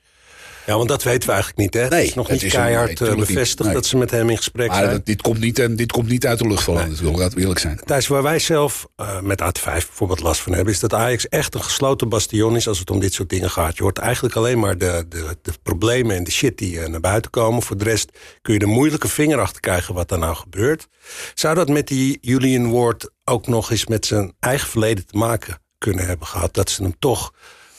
Ja, 0.66 0.76
want 0.76 0.88
dat 0.88 1.02
weten 1.02 1.28
we 1.28 1.34
eigenlijk 1.34 1.60
niet. 1.62 1.74
Hè? 1.74 1.88
Nee, 1.88 1.98
het 1.98 2.08
is 2.08 2.14
nog 2.14 2.30
niet 2.30 2.42
is 2.42 2.52
keihard 2.52 3.00
nee, 3.00 3.10
eh, 3.10 3.16
bevestigd 3.16 3.72
dat 3.72 3.86
ze 3.86 3.96
met 3.96 4.10
hem 4.10 4.30
in 4.30 4.36
gesprek 4.36 4.68
maar 4.68 4.84
zijn. 4.84 5.00
dit, 5.04 5.22
komt 5.22 5.38
niet, 5.38 5.58
en 5.58 5.76
dit 5.76 5.92
komt 5.92 6.08
niet 6.08 6.26
uit 6.26 6.38
de 6.38 6.46
lucht 6.46 6.62
vallen, 6.62 6.88
natuurlijk, 6.88 7.18
laten 7.18 7.34
we 7.34 7.40
eerlijk 7.40 7.60
zijn. 7.60 7.80
Thijs, 7.84 8.06
waar 8.06 8.22
wij 8.22 8.38
zelf 8.38 8.86
uh, 8.96 9.20
met 9.20 9.42
AT5 9.42 9.62
bijvoorbeeld 9.64 10.20
last 10.20 10.40
van 10.40 10.52
hebben... 10.52 10.72
is 10.72 10.80
dat 10.80 10.94
Ajax 10.94 11.28
echt 11.28 11.54
een 11.54 11.62
gesloten 11.62 12.08
bastion 12.08 12.56
is 12.56 12.68
als 12.68 12.78
het 12.78 12.90
om 12.90 13.00
dit 13.00 13.12
soort 13.12 13.28
dingen 13.28 13.50
gaat. 13.50 13.76
Je 13.76 13.82
hoort 13.82 13.98
eigenlijk 13.98 14.34
alleen 14.34 14.58
maar 14.58 14.78
de, 14.78 15.06
de, 15.08 15.36
de 15.42 15.52
problemen 15.62 16.16
en 16.16 16.24
de 16.24 16.30
shit 16.30 16.58
die 16.58 16.74
uh, 16.74 16.86
naar 16.86 17.00
buiten 17.00 17.30
komen. 17.30 17.62
Voor 17.62 17.76
de 17.76 17.84
rest 17.84 18.18
kun 18.42 18.52
je 18.52 18.58
de 18.58 18.66
moeilijke 18.66 19.08
vinger 19.08 19.40
achter 19.40 19.60
krijgen 19.60 19.94
wat 19.94 20.10
er 20.10 20.18
nou 20.18 20.36
gebeurt. 20.36 20.88
Zou 21.34 21.54
dat 21.54 21.68
met 21.68 21.88
die 21.88 22.18
Julian 22.20 22.70
Ward 22.70 23.10
ook 23.24 23.46
nog 23.46 23.70
eens 23.70 23.86
met 23.86 24.06
zijn 24.06 24.32
eigen 24.40 24.68
verleden 24.68 25.06
te 25.06 25.16
maken 25.16 25.58
kunnen 25.78 26.06
hebben 26.06 26.26
gehad? 26.26 26.54
Dat 26.54 26.70
ze 26.70 26.82
hem 26.82 26.94
toch 26.98 27.32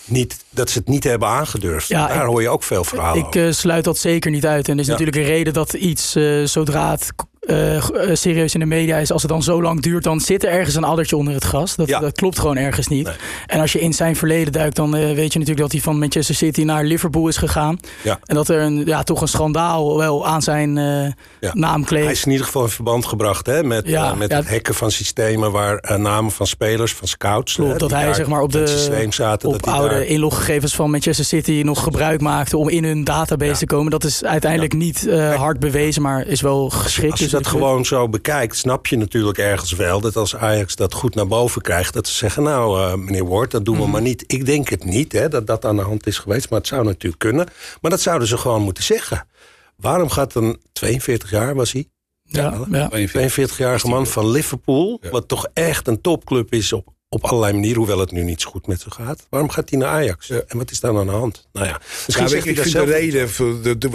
niet, 0.10 0.38
dat 0.50 0.70
ze 0.70 0.78
het 0.78 0.88
niet 0.88 1.04
hebben 1.04 1.28
aangedurfd. 1.28 1.88
Ja, 1.88 2.08
Daar 2.08 2.26
hoor 2.26 2.42
je 2.42 2.50
ook 2.50 2.64
veel 2.64 2.84
verhalen 2.84 3.26
Ik 3.26 3.36
uh, 3.36 3.52
sluit 3.52 3.84
dat 3.84 3.98
zeker 3.98 4.32
niet 4.32 4.46
uit. 4.46 4.68
En 4.68 4.74
er 4.74 4.80
is 4.80 4.88
natuurlijk 4.88 5.18
een 5.18 5.24
reden 5.24 5.54
dat 5.54 5.74
iets, 5.74 6.16
uh, 6.16 6.46
zodra 6.46 6.92
het 6.92 7.12
uh, 7.48 7.84
serieus 8.14 8.54
in 8.54 8.60
de 8.60 8.66
media 8.66 8.98
is, 8.98 9.12
als 9.12 9.22
het 9.22 9.32
dan 9.32 9.44
zo 9.44 9.62
lang 9.62 9.82
duurt, 9.82 10.04
dan 10.04 10.20
zit 10.20 10.44
er 10.44 10.50
ergens 10.50 10.76
een 10.76 10.84
addertje 10.84 11.18
onder 11.18 11.34
het 11.34 11.44
gras. 11.44 11.76
Dat, 11.76 11.88
dat 11.88 12.12
klopt 12.12 12.40
gewoon 12.40 12.58
ergens 12.58 12.88
niet. 12.88 13.10
En 13.46 13.60
als 13.60 13.72
je 13.72 13.80
in 13.80 13.94
zijn 13.94 14.16
verleden 14.16 14.54
duikt, 14.54 14.76
dan 14.76 14.96
uh, 14.96 15.02
weet 15.02 15.34
je 15.34 15.40
natuurlijk 15.40 15.58
dat 15.58 15.72
hij 15.72 15.82
van 15.82 16.00
Manchester 16.00 16.36
City 16.36 16.64
naar 16.64 16.84
Liverpool 16.84 17.28
is 17.28 17.38
gegaan. 17.38 17.80
Ja. 18.04 18.20
En 18.26 18.36
dat 18.36 18.50
er 18.50 18.62
een, 18.62 18.86
ja, 18.86 19.04
toch 19.04 19.22
een 19.22 19.28
schandaal 19.28 19.98
wel 19.98 20.28
aan 20.28 20.42
zijn 20.42 20.78
uh, 20.78 21.52
naam 21.54 21.86
kleeft. 21.86 22.04
Hij 22.04 22.14
is 22.14 22.26
in 22.26 22.32
ieder 22.32 22.46
geval 22.46 22.64
in 22.64 22.70
verband 22.70 23.06
gebracht 23.06 23.46
hè, 23.46 23.64
met, 23.64 23.90
met 24.18 24.32
het 24.32 24.50
hacken 24.50 24.74
van 24.74 24.92
systemen 24.92 25.52
waar 25.52 26.00
namen 26.00 26.32
van 26.32 26.48
spelers, 26.48 26.94
van 26.94 27.08
scouts. 27.08 27.56
Klopt, 27.56 27.80
dat 27.80 27.92
hij 27.92 28.14
zeg 28.14 28.28
maar 28.28 28.42
op 28.42 28.52
de 28.52 28.68
systeem 28.68 29.12
zaten, 29.12 29.50
op 29.50 29.68
oude 29.68 29.94
daar... 29.94 30.04
inloggegevens 30.04 30.76
van 30.76 30.92
Manchester 30.92 31.26
City 31.26 31.62
nog 31.64 31.84
gebruik 31.84 32.22
maakte 32.22 32.58
om 32.58 32.70
in 32.70 32.84
hun 32.84 33.04
database 33.04 33.58
te 33.60 33.66
komen. 33.66 33.92
Dat 33.92 34.04
is 34.04 34.24
uiteindelijk 34.24 34.74
niet 34.74 35.10
hard 35.36 35.60
bewezen, 35.60 36.02
maar 36.02 36.28
is 36.28 36.42
wel 36.42 36.70
geschikt. 36.70 37.37
Dat 37.44 37.48
gewoon 37.48 37.86
zo 37.86 38.10
bekijkt, 38.10 38.56
snap 38.56 38.88
je 38.88 38.98
natuurlijk 38.98 39.38
ergens 39.38 39.72
wel 39.72 40.02
dat 40.02 40.16
als 40.16 40.36
Ajax 40.36 40.76
dat 40.76 40.94
goed 40.94 41.16
naar 41.16 41.28
boven 41.28 41.62
krijgt, 41.62 41.94
dat 41.94 42.08
ze 42.08 42.14
zeggen: 42.14 42.44
Nou, 42.44 42.80
uh, 42.80 42.94
meneer 42.94 43.28
Ward, 43.28 43.52
dat 43.52 43.66
doen 43.66 43.76
we 43.76 43.82
mhm. 43.82 43.92
maar 43.92 44.02
niet. 44.02 44.24
Ik 44.28 44.46
denk 44.46 44.70
het 44.70 44.84
niet 44.84 45.12
hè, 45.12 45.28
dat 45.28 45.48
dat 45.48 45.66
aan 45.66 45.76
de 45.76 45.82
hand 45.82 46.08
is 46.08 46.18
geweest, 46.18 46.50
maar 46.50 46.60
het 46.60 46.68
zou 46.68 46.84
natuurlijk 46.84 47.22
kunnen. 47.22 47.48
Maar 47.82 47.92
dat 47.92 48.02
zouden 48.02 48.28
ze 48.28 48.38
gewoon 48.38 48.62
moeten 48.62 48.84
zeggen. 48.84 49.28
Waarom 49.76 50.10
gaat 50.10 50.36
een 50.36 50.62
42 50.72 51.30
jaar 51.30 51.56
was 51.56 51.72
hij? 51.72 51.90
Ja, 52.24 52.66
ja. 52.72 52.90
42-jarige 52.90 53.88
man 53.88 54.08
van 54.08 54.30
Liverpool, 54.30 55.02
wat 55.12 55.28
toch 55.28 55.48
echt 55.54 55.88
een 55.88 56.02
topclub 56.02 56.54
is 56.54 56.74
op 56.74 56.96
op 57.10 57.24
allerlei 57.24 57.54
manieren, 57.54 57.78
hoewel 57.78 58.00
het 58.00 58.12
nu 58.12 58.24
niet 58.24 58.42
zo 58.42 58.50
goed 58.50 58.68
met 58.68 58.82
ze 58.82 58.92
gaat. 58.92 59.28
Waarom 59.30 59.50
gaat 59.50 59.70
hij 59.70 59.80
naar 59.80 59.90
Ajax? 59.90 60.30
En 60.30 60.58
wat 60.58 60.72
is 60.72 60.80
daar 60.80 60.98
aan 60.98 61.06
de 61.06 61.12
hand? 61.12 61.48
Nou 61.54 61.68
ja, 61.68 61.82
misschien 62.06 62.28
ja, 62.28 62.36
ik, 62.36 62.46
ik 62.46 62.60
vind 62.60 62.74
de 62.74 62.84
reden, 62.84 63.22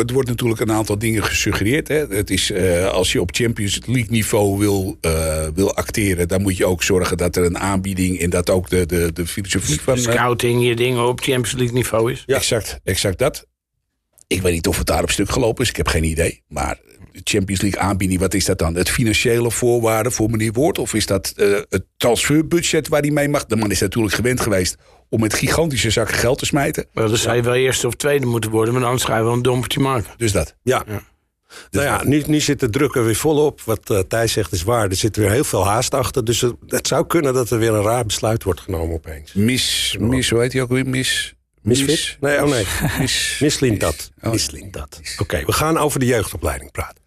er 0.07 0.13
wordt 0.13 0.29
natuurlijk 0.29 0.61
een 0.61 0.73
aantal 0.73 0.99
dingen 0.99 1.25
gesuggereerd. 1.25 1.89
Hè. 1.89 2.07
Het 2.07 2.31
is, 2.31 2.51
uh, 2.51 2.89
als 2.89 3.13
je 3.13 3.21
op 3.21 3.35
Champions 3.35 3.81
League 3.87 4.11
niveau 4.11 4.59
wil, 4.59 4.99
uh, 5.01 5.47
wil 5.55 5.75
acteren, 5.75 6.29
dan 6.29 6.43
moet 6.43 6.57
je 6.57 6.67
ook 6.67 6.83
zorgen 6.83 7.17
dat 7.17 7.37
er 7.37 7.45
een 7.45 7.59
aanbieding 7.59 8.21
en 8.21 8.31
dat 8.31 8.51
ook 8.51 8.71
de, 8.71 8.87
de, 8.87 9.13
de 9.13 9.27
filosofie 9.27 9.81
van... 9.81 9.97
Eh, 9.97 10.03
Scouting, 10.03 10.67
je 10.67 10.77
dingen 10.77 11.07
op 11.07 11.21
Champions 11.21 11.53
League 11.53 11.75
niveau 11.75 12.13
is. 12.13 12.23
Ja. 12.27 12.37
Exact, 12.37 12.81
exact 12.85 13.19
dat. 13.19 13.47
Ik 14.27 14.43
weet 14.43 14.53
niet 14.53 14.69
of 14.69 14.79
het 14.79 14.87
daar 14.87 15.03
op 15.03 15.11
stuk 15.11 15.31
gelopen 15.31 15.63
is, 15.63 15.71
ik 15.71 15.77
heb 15.77 15.89
geen 15.89 16.05
idee. 16.05 16.43
Maar 16.49 16.79
Champions 17.25 17.61
League 17.61 17.81
aanbieding, 17.81 18.21
wat 18.21 18.35
is 18.35 18.45
dat 18.45 18.59
dan? 18.59 18.75
Het 18.75 18.91
financiële 18.91 19.51
voorwaarde 19.51 20.11
voor 20.11 20.31
meneer 20.31 20.53
Woord? 20.53 20.79
Of 20.79 20.95
is 20.95 21.07
dat 21.07 21.33
uh, 21.37 21.59
het 21.69 21.85
transferbudget 21.97 22.89
waar 22.89 23.01
hij 23.01 23.11
mee 23.11 23.29
mag? 23.29 23.47
De 23.47 23.57
man 23.57 23.71
is 23.71 23.81
natuurlijk 23.81 24.15
gewend 24.15 24.41
geweest 24.41 24.77
om 25.09 25.21
met 25.21 25.35
gigantische 25.35 25.91
zakken 25.91 26.17
geld 26.17 26.39
te 26.39 26.47
smijten. 26.47 26.87
Maar 26.93 27.09
dan 27.09 27.17
zou 27.17 27.37
je 27.37 27.43
wel 27.43 27.55
eerste 27.55 27.87
of 27.87 27.95
tweede 27.95 28.27
moeten 28.27 28.51
worden, 28.51 28.75
maar 28.75 28.85
anders 28.85 29.05
ga 29.05 29.17
je 29.17 29.23
wel 29.23 29.33
een 29.33 29.43
dompertje 29.43 29.81
maken. 29.81 30.11
Dus 30.17 30.33
dat. 30.33 30.55
Ja. 30.63 30.85
ja. 30.87 31.03
nou 31.71 31.87
ja, 31.87 32.01
nu, 32.05 32.23
nu 32.27 32.41
zit 32.41 32.61
de 32.61 32.71
druk 32.71 32.95
er 32.95 33.05
weer 33.05 33.17
volop. 33.17 33.61
Wat 33.61 33.91
uh, 33.91 33.99
Thijs 33.99 34.33
zegt 34.33 34.53
is 34.53 34.63
waar. 34.63 34.89
Er 34.89 34.97
zit 34.97 35.17
weer 35.17 35.31
heel 35.31 35.45
veel 35.45 35.67
haast 35.67 35.95
achter. 35.95 36.25
Dus 36.25 36.41
het, 36.41 36.55
het 36.67 36.87
zou 36.87 37.07
kunnen 37.07 37.35
dat 37.35 37.51
er 37.51 37.59
weer 37.59 37.73
een 37.73 37.83
raar 37.83 38.05
besluit 38.07 38.43
wordt 38.43 38.61
genomen 38.61 38.95
opeens. 38.95 39.33
Mis, 39.33 39.97
mis 40.01 40.31
hoe 40.31 40.41
heet 40.41 40.53
hij 40.53 40.63
ook 40.63 40.71
weer? 40.71 40.87
Mis... 40.87 41.35
Misfit? 41.63 42.17
Nee, 42.21 42.43
oh 42.43 42.51
nee. 42.51 42.67
Mis, 42.99 43.39
Mislint 43.41 43.81
dat. 43.81 44.11
Oh. 44.23 44.33
dat. 44.71 45.01
Oké, 45.19 45.45
we 45.45 45.53
gaan 45.53 45.79
over 45.79 46.01
de 46.01 46.07
jeugdopleiding 46.07 46.71
praten. 46.71 47.02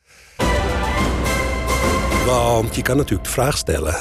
Want 2.25 2.75
je 2.75 2.81
kan 2.81 2.97
natuurlijk 2.97 3.23
de 3.23 3.33
vraag 3.33 3.57
stellen. 3.57 3.95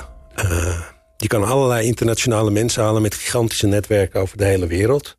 Uh, 0.44 0.80
je 1.16 1.26
kan 1.26 1.44
allerlei 1.44 1.86
internationale 1.86 2.50
mensen 2.50 2.82
halen 2.82 3.02
met 3.02 3.14
gigantische 3.14 3.66
netwerken 3.66 4.20
over 4.20 4.36
de 4.36 4.44
hele 4.44 4.66
wereld. 4.66 5.18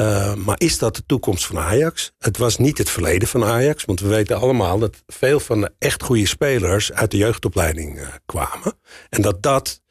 Uh, 0.00 0.34
maar 0.34 0.54
is 0.58 0.78
dat 0.78 0.96
de 0.96 1.02
toekomst 1.06 1.46
van 1.46 1.58
Ajax? 1.58 2.12
Het 2.18 2.36
was 2.36 2.58
niet 2.58 2.78
het 2.78 2.90
verleden 2.90 3.28
van 3.28 3.44
Ajax, 3.44 3.84
want 3.84 4.00
we 4.00 4.08
weten 4.08 4.36
allemaal 4.36 4.78
dat 4.78 5.02
veel 5.06 5.40
van 5.40 5.60
de 5.60 5.72
echt 5.78 6.02
goede 6.02 6.26
spelers 6.26 6.92
uit 6.92 7.10
de 7.10 7.16
jeugdopleiding 7.16 7.98
uh, 7.98 8.06
kwamen. 8.26 8.78
En 9.08 9.22
dat 9.22 9.42
dat 9.42 9.82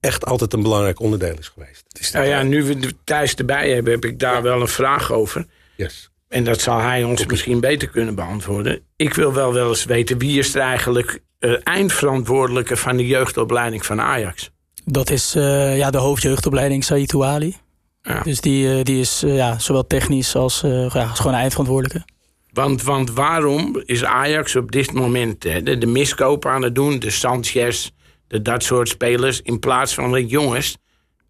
echt 0.00 0.24
altijd 0.24 0.52
een 0.52 0.62
belangrijk 0.62 1.00
onderdeel 1.00 1.38
is 1.38 1.48
geweest. 1.48 1.84
Is 2.00 2.10
nou 2.10 2.26
ja, 2.26 2.42
nu 2.42 2.64
we 2.64 2.92
Thijs 3.04 3.34
erbij 3.34 3.70
hebben, 3.70 3.92
heb 3.92 4.04
ik 4.04 4.18
daar 4.18 4.42
wel 4.42 4.60
een 4.60 4.68
vraag 4.68 5.12
over. 5.12 5.46
Yes. 5.76 6.10
En 6.28 6.44
dat 6.44 6.60
zal 6.60 6.78
hij 6.78 7.04
ons 7.04 7.26
misschien 7.26 7.60
beter 7.60 7.88
kunnen 7.88 8.14
beantwoorden. 8.14 8.80
Ik 8.96 9.14
wil 9.14 9.32
wel 9.32 9.52
wel 9.52 9.68
eens 9.68 9.84
weten 9.84 10.18
wie 10.18 10.38
is 10.38 10.54
er 10.54 10.60
eigenlijk 10.60 11.20
eindverantwoordelijke 11.62 12.76
van 12.76 12.96
de 12.96 13.06
jeugdopleiding 13.06 13.86
van 13.86 14.00
Ajax? 14.00 14.50
Dat 14.84 15.10
is 15.10 15.32
ja, 15.32 15.90
de 15.90 15.98
hoofdjeugdopleiding 15.98 16.84
Said 16.84 17.14
Ouali. 17.14 17.56
Ja. 18.02 18.20
Dus 18.20 18.40
die, 18.40 18.84
die 18.84 19.00
is 19.00 19.22
ja, 19.26 19.58
zowel 19.58 19.86
technisch 19.86 20.36
als, 20.36 20.60
ja, 20.60 21.06
als 21.08 21.20
gewoon 21.20 21.36
eindverantwoordelijke. 21.36 22.04
Want, 22.52 22.82
want 22.82 23.10
waarom 23.10 23.82
is 23.84 24.04
Ajax 24.04 24.56
op 24.56 24.72
dit 24.72 24.92
moment 24.92 25.42
de, 25.42 25.78
de 25.78 25.86
miskoop 25.86 26.46
aan 26.46 26.62
het 26.62 26.74
doen? 26.74 26.98
De 26.98 27.10
Sanchez, 27.10 27.90
de, 28.26 28.42
dat 28.42 28.62
soort 28.62 28.88
spelers. 28.88 29.42
In 29.42 29.58
plaats 29.58 29.94
van 29.94 30.12
dat 30.12 30.30
jongens 30.30 30.76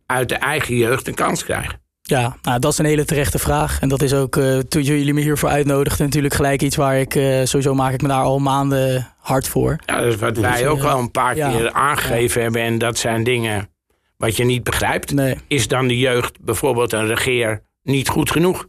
uit 0.06 0.28
de 0.28 0.34
eigen 0.34 0.76
jeugd 0.76 1.08
een 1.08 1.14
kans 1.14 1.44
krijgen. 1.44 1.80
Ja, 2.08 2.36
nou, 2.42 2.58
dat 2.58 2.72
is 2.72 2.78
een 2.78 2.84
hele 2.84 3.04
terechte 3.04 3.38
vraag. 3.38 3.80
En 3.80 3.88
dat 3.88 4.02
is 4.02 4.14
ook, 4.14 4.36
uh, 4.36 4.58
toen 4.58 4.82
jullie 4.82 5.14
me 5.14 5.20
hiervoor 5.20 5.48
uitnodigden, 5.48 6.04
natuurlijk 6.04 6.34
gelijk 6.34 6.62
iets 6.62 6.76
waar 6.76 6.98
ik, 6.98 7.14
uh, 7.14 7.44
sowieso 7.44 7.74
maak 7.74 7.92
ik 7.92 8.02
me 8.02 8.08
daar 8.08 8.22
al 8.22 8.38
maanden 8.38 9.14
hard 9.18 9.48
voor. 9.48 9.76
Ja, 9.86 9.96
dat 10.00 10.12
is 10.12 10.16
wat 10.16 10.36
wij 10.36 10.58
dus, 10.58 10.66
ook 10.66 10.78
uh, 10.78 10.92
al 10.92 10.98
een 10.98 11.10
paar 11.10 11.34
keer 11.34 11.72
aangegeven 11.72 12.42
hebben. 12.42 12.62
En 12.62 12.78
dat 12.78 12.98
zijn 12.98 13.24
dingen 13.24 13.68
wat 14.16 14.36
je 14.36 14.44
niet 14.44 14.64
begrijpt. 14.64 15.14
Nee. 15.14 15.38
Is 15.46 15.68
dan 15.68 15.86
de 15.88 15.98
jeugd, 15.98 16.40
bijvoorbeeld 16.40 16.92
een 16.92 17.06
regeer, 17.06 17.62
niet 17.82 18.08
goed 18.08 18.30
genoeg? 18.30 18.66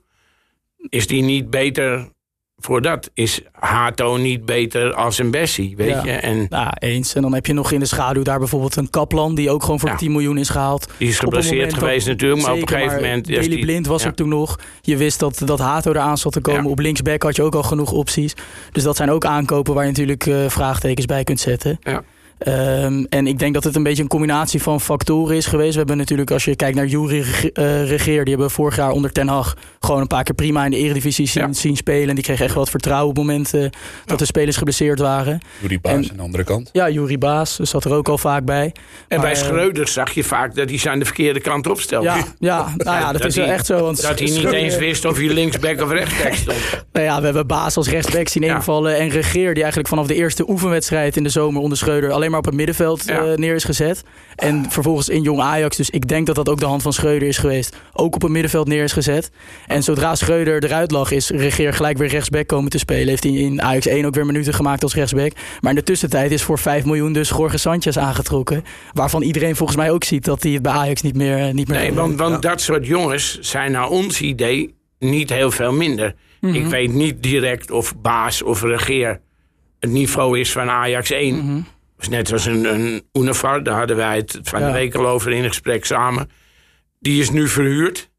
Is 0.90 1.08
die 1.08 1.24
niet 1.24 1.50
beter 1.50 2.10
voor 2.60 2.82
dat 2.82 3.10
is 3.14 3.42
Hato 3.52 4.18
niet 4.18 4.46
beter 4.46 4.94
als 4.94 5.18
een 5.18 5.32
Bessie, 5.32 5.76
weet 5.76 6.04
je. 6.04 6.12
En, 6.12 6.46
nou, 6.50 6.72
eens. 6.80 7.16
En 7.16 7.22
dan 7.22 7.34
heb 7.34 7.46
je 7.46 7.54
nog 7.54 7.72
in 7.72 7.80
de 7.80 7.86
schaduw 7.86 8.24
daar 8.24 8.40
bijvoorbeeld 8.40 8.76
een 8.76 8.90
Kaplan... 8.90 9.36
die 9.36 9.50
ook 9.50 9.64
gewoon 9.64 9.80
voor 9.80 9.96
10 9.96 10.12
miljoen 10.12 10.38
is 10.38 10.50
gehaald. 10.50 10.88
Die 10.98 11.08
is 11.08 11.20
geblesseerd 11.20 11.74
geweest 11.74 12.08
natuurlijk, 12.08 12.42
maar 12.42 12.54
op 12.54 12.62
een 12.62 12.68
gegeven 12.68 12.96
moment... 12.96 13.26
Deli 13.26 13.48
die, 13.48 13.60
Blind 13.60 13.88
was 13.88 14.04
er 14.04 14.14
toen 14.14 14.30
nog. 14.30 14.60
Je 14.82 14.98
wist 14.98 15.20
dat, 15.20 15.42
dat 15.46 15.60
Hato 15.60 15.92
eraan 15.92 16.18
zat 16.18 16.32
te 16.32 16.42
komen. 16.42 16.72
Op 16.72 16.80
linksback 16.80 17.24
had 17.24 17.36
je 17.36 17.44
ook 17.44 17.56
al 17.56 17.64
genoeg 17.64 17.92
opties. 17.92 18.34
Dus 18.72 18.84
dat 18.84 18.96
zijn 18.96 19.12
ook 19.12 19.26
aankopen 19.26 19.74
waar 19.74 19.84
je 19.84 19.90
natuurlijk 19.90 20.26
uh, 20.26 20.50
vraagtekens 20.50 21.06
bij 21.06 21.24
kunt 21.24 21.40
zetten. 21.40 21.78
Ja. 21.82 22.04
Um, 22.48 23.06
en 23.10 23.28
ik 23.28 23.40
denk 23.40 23.54
dat 23.54 23.64
het 23.64 23.76
een 23.76 23.84
beetje 23.84 24.04
een 24.04 24.10
combinatie 24.10 24.62
van 24.62 24.82
factoren 24.82 25.36
is 25.36 25.46
geweest. 25.46 25.72
We 25.72 25.78
hebben 25.78 25.98
natuurlijk, 25.98 26.32
als 26.32 26.46
je 26.46 26.56
kijkt 26.56 26.76
naar 26.76 26.86
Jury 26.86 27.18
uh, 27.18 27.90
Regeer... 27.90 28.24
die 28.24 28.34
hebben 28.34 28.52
vorig 28.52 28.76
jaar 28.76 28.92
onder 28.92 29.12
Ten 29.12 29.28
Hag 29.28 29.56
gewoon 29.80 30.02
een 30.02 30.08
paar 30.08 30.24
keer 30.24 30.36
prima 30.36 30.66
in 30.66 30.72
de 30.72 30.78
Eredivisie 30.78 31.28
zien, 31.28 31.56
zien 31.56 31.76
spelen. 31.76 32.10
En 32.10 32.16
die 32.16 32.24
kregen 32.24 32.46
echt 32.46 32.54
wat 32.54 32.70
vertrouwen 32.70 33.10
op 33.10 33.16
het 33.16 33.26
moment 33.26 33.54
uh, 33.54 33.66
dat 34.06 34.20
de 34.20 34.26
spelers 34.26 34.58
geblesseerd 34.58 35.00
waren. 35.00 35.40
Jury 35.62 35.80
Baas 35.82 35.94
en, 35.94 36.10
aan 36.10 36.16
de 36.16 36.22
andere 36.22 36.44
kant. 36.44 36.70
Ja, 36.72 36.90
Jury 36.90 37.18
Baas 37.18 37.56
zat 37.56 37.86
er 37.86 37.94
ook 37.94 38.10
al 38.10 38.18
vaak 38.18 38.46
bij. 38.46 38.64
En 38.64 38.74
maar, 39.08 39.20
bij 39.20 39.32
eh, 39.32 39.38
Schreuder 39.38 39.88
zag 39.88 40.12
je 40.12 40.24
vaak 40.24 40.56
dat 40.56 40.70
hij 40.70 40.78
ze 40.78 40.90
aan 40.90 41.00
de 41.00 41.06
verkeerde 41.06 41.40
kant 41.40 41.68
opstelde. 41.68 42.06
Ja, 42.06 42.24
ja, 42.40 42.74
nou 42.78 43.00
ja 43.00 43.12
dat, 43.12 43.26
is 43.26 43.36
wel 43.36 43.46
echt 43.46 43.66
zo. 43.66 43.82
Want 43.84 44.02
dat 44.02 44.20
hij 44.20 44.30
niet 44.30 44.52
eens 44.52 44.78
wist 44.78 45.06
of 45.06 45.18
hij 45.18 45.28
linksback 45.28 45.82
of 45.82 45.92
rechtsback 45.92 46.34
stond. 46.34 46.58
nou 46.94 47.06
ja, 47.06 47.20
we 47.20 47.26
hebben 47.26 47.48
Baas 47.48 47.78
als 47.78 47.90
rechtsback 47.90 48.28
zien 48.28 48.44
invallen. 48.44 48.98
En 48.98 49.10
Regeer 49.10 49.54
die 49.54 49.64
eigenlijk 49.64 49.88
vanaf 49.88 50.08
de 50.08 50.16
eerste 50.16 50.50
oefenwedstrijd 50.50 51.18
in 51.18 51.24
de 51.24 51.30
zomer 51.30 51.62
onder 51.62 51.78
Schreuder... 51.78 52.12
alleen 52.12 52.27
maar 52.30 52.40
op 52.40 52.46
het 52.46 52.54
middenveld 52.54 53.04
ja. 53.06 53.26
uh, 53.26 53.36
neer 53.36 53.56
is 53.56 53.64
gezet. 53.64 54.04
En 54.36 54.72
vervolgens 54.72 55.10
in 55.10 55.22
jong 55.22 55.40
Ajax. 55.40 55.78
Dus 55.78 55.90
ik 55.90 56.08
denk 56.08 56.26
dat 56.26 56.36
dat 56.36 56.50
ook 56.50 56.60
de 56.60 56.66
hand 56.66 56.82
van 56.82 56.94
Schreuder 56.94 57.28
is 57.28 57.38
geweest. 57.38 57.76
Ook 57.94 58.16
op 58.16 58.22
het 58.22 58.32
middenveld 58.32 58.68
neer 58.68 58.84
is 58.84 58.92
gezet. 58.92 59.32
En 59.68 59.84
zodra 59.84 60.16
Schreuder 60.16 60.64
eruit 60.64 60.92
lag, 60.92 61.12
is 61.12 61.30
Regeer 61.30 61.74
gelijk 61.74 61.98
weer 61.98 62.08
rechtsback 62.08 62.48
komen 62.48 62.70
te 62.70 62.78
spelen. 62.78 63.08
Heeft 63.08 63.24
hij 63.24 63.34
in 63.34 63.62
Ajax 63.62 63.88
1 63.88 64.06
ook 64.06 64.16
weer 64.16 64.26
minuten 64.26 64.54
gemaakt 64.54 64.84
als 64.84 64.96
rechtsback. 64.96 65.32
Maar 65.62 65.72
in 65.72 65.78
de 65.78 65.84
tussentijd 65.84 66.32
is 66.32 66.44
voor 66.44 66.60
5 66.60 66.86
miljoen 66.86 67.14
dus 67.14 67.30
Jorge 67.30 67.58
Sanchez 67.58 67.98
aangetrokken. 67.98 68.64
Waarvan 68.94 69.22
iedereen 69.22 69.56
volgens 69.56 69.78
mij 69.78 69.92
ook 69.92 70.04
ziet 70.04 70.26
dat 70.26 70.44
hij 70.44 70.52
het 70.52 70.62
bij 70.62 70.72
Ajax 70.72 71.02
niet 71.02 71.16
meer 71.16 71.54
niet 71.54 71.68
meer 71.68 71.78
Nee, 71.78 71.94
want, 71.94 72.20
want 72.20 72.42
dat 72.42 72.62
soort 72.62 72.88
jongens 72.88 73.40
zijn 73.40 73.72
naar 73.72 73.90
ons 73.90 74.22
idee 74.22 74.76
niet 75.00 75.30
heel 75.30 75.52
veel 75.52 75.74
minder. 75.74 76.16
Mm 76.40 76.50
-hmm. 76.50 76.60
Ik 76.60 76.66
weet 76.66 76.94
niet 76.94 77.24
direct 77.24 77.72
of 77.72 77.96
baas 78.02 78.42
of 78.42 78.62
regeer 78.62 79.22
het 79.80 79.90
niveau 79.90 80.40
is 80.40 80.52
van 80.52 80.70
Ajax 80.70 81.12
1. 81.12 81.36
Mm 81.36 81.42
-hmm 81.42 81.66
was 81.98 82.10
net 82.10 82.32
als 82.32 82.46
een, 82.46 82.74
een 82.74 83.04
Unifar, 83.14 83.64
daar 83.64 83.78
hadden 83.78 83.96
wij 83.96 84.16
het 84.16 84.40
van 84.44 84.64
de 84.64 84.72
week 84.72 84.96
al 84.96 85.08
over 85.08 85.32
in 85.32 85.44
een 85.44 85.50
gesprek 85.50 85.86
samen. 85.86 86.30
Die 87.00 87.22
is 87.22 87.30
nu 87.30 87.48
verhuurd. 87.48 88.10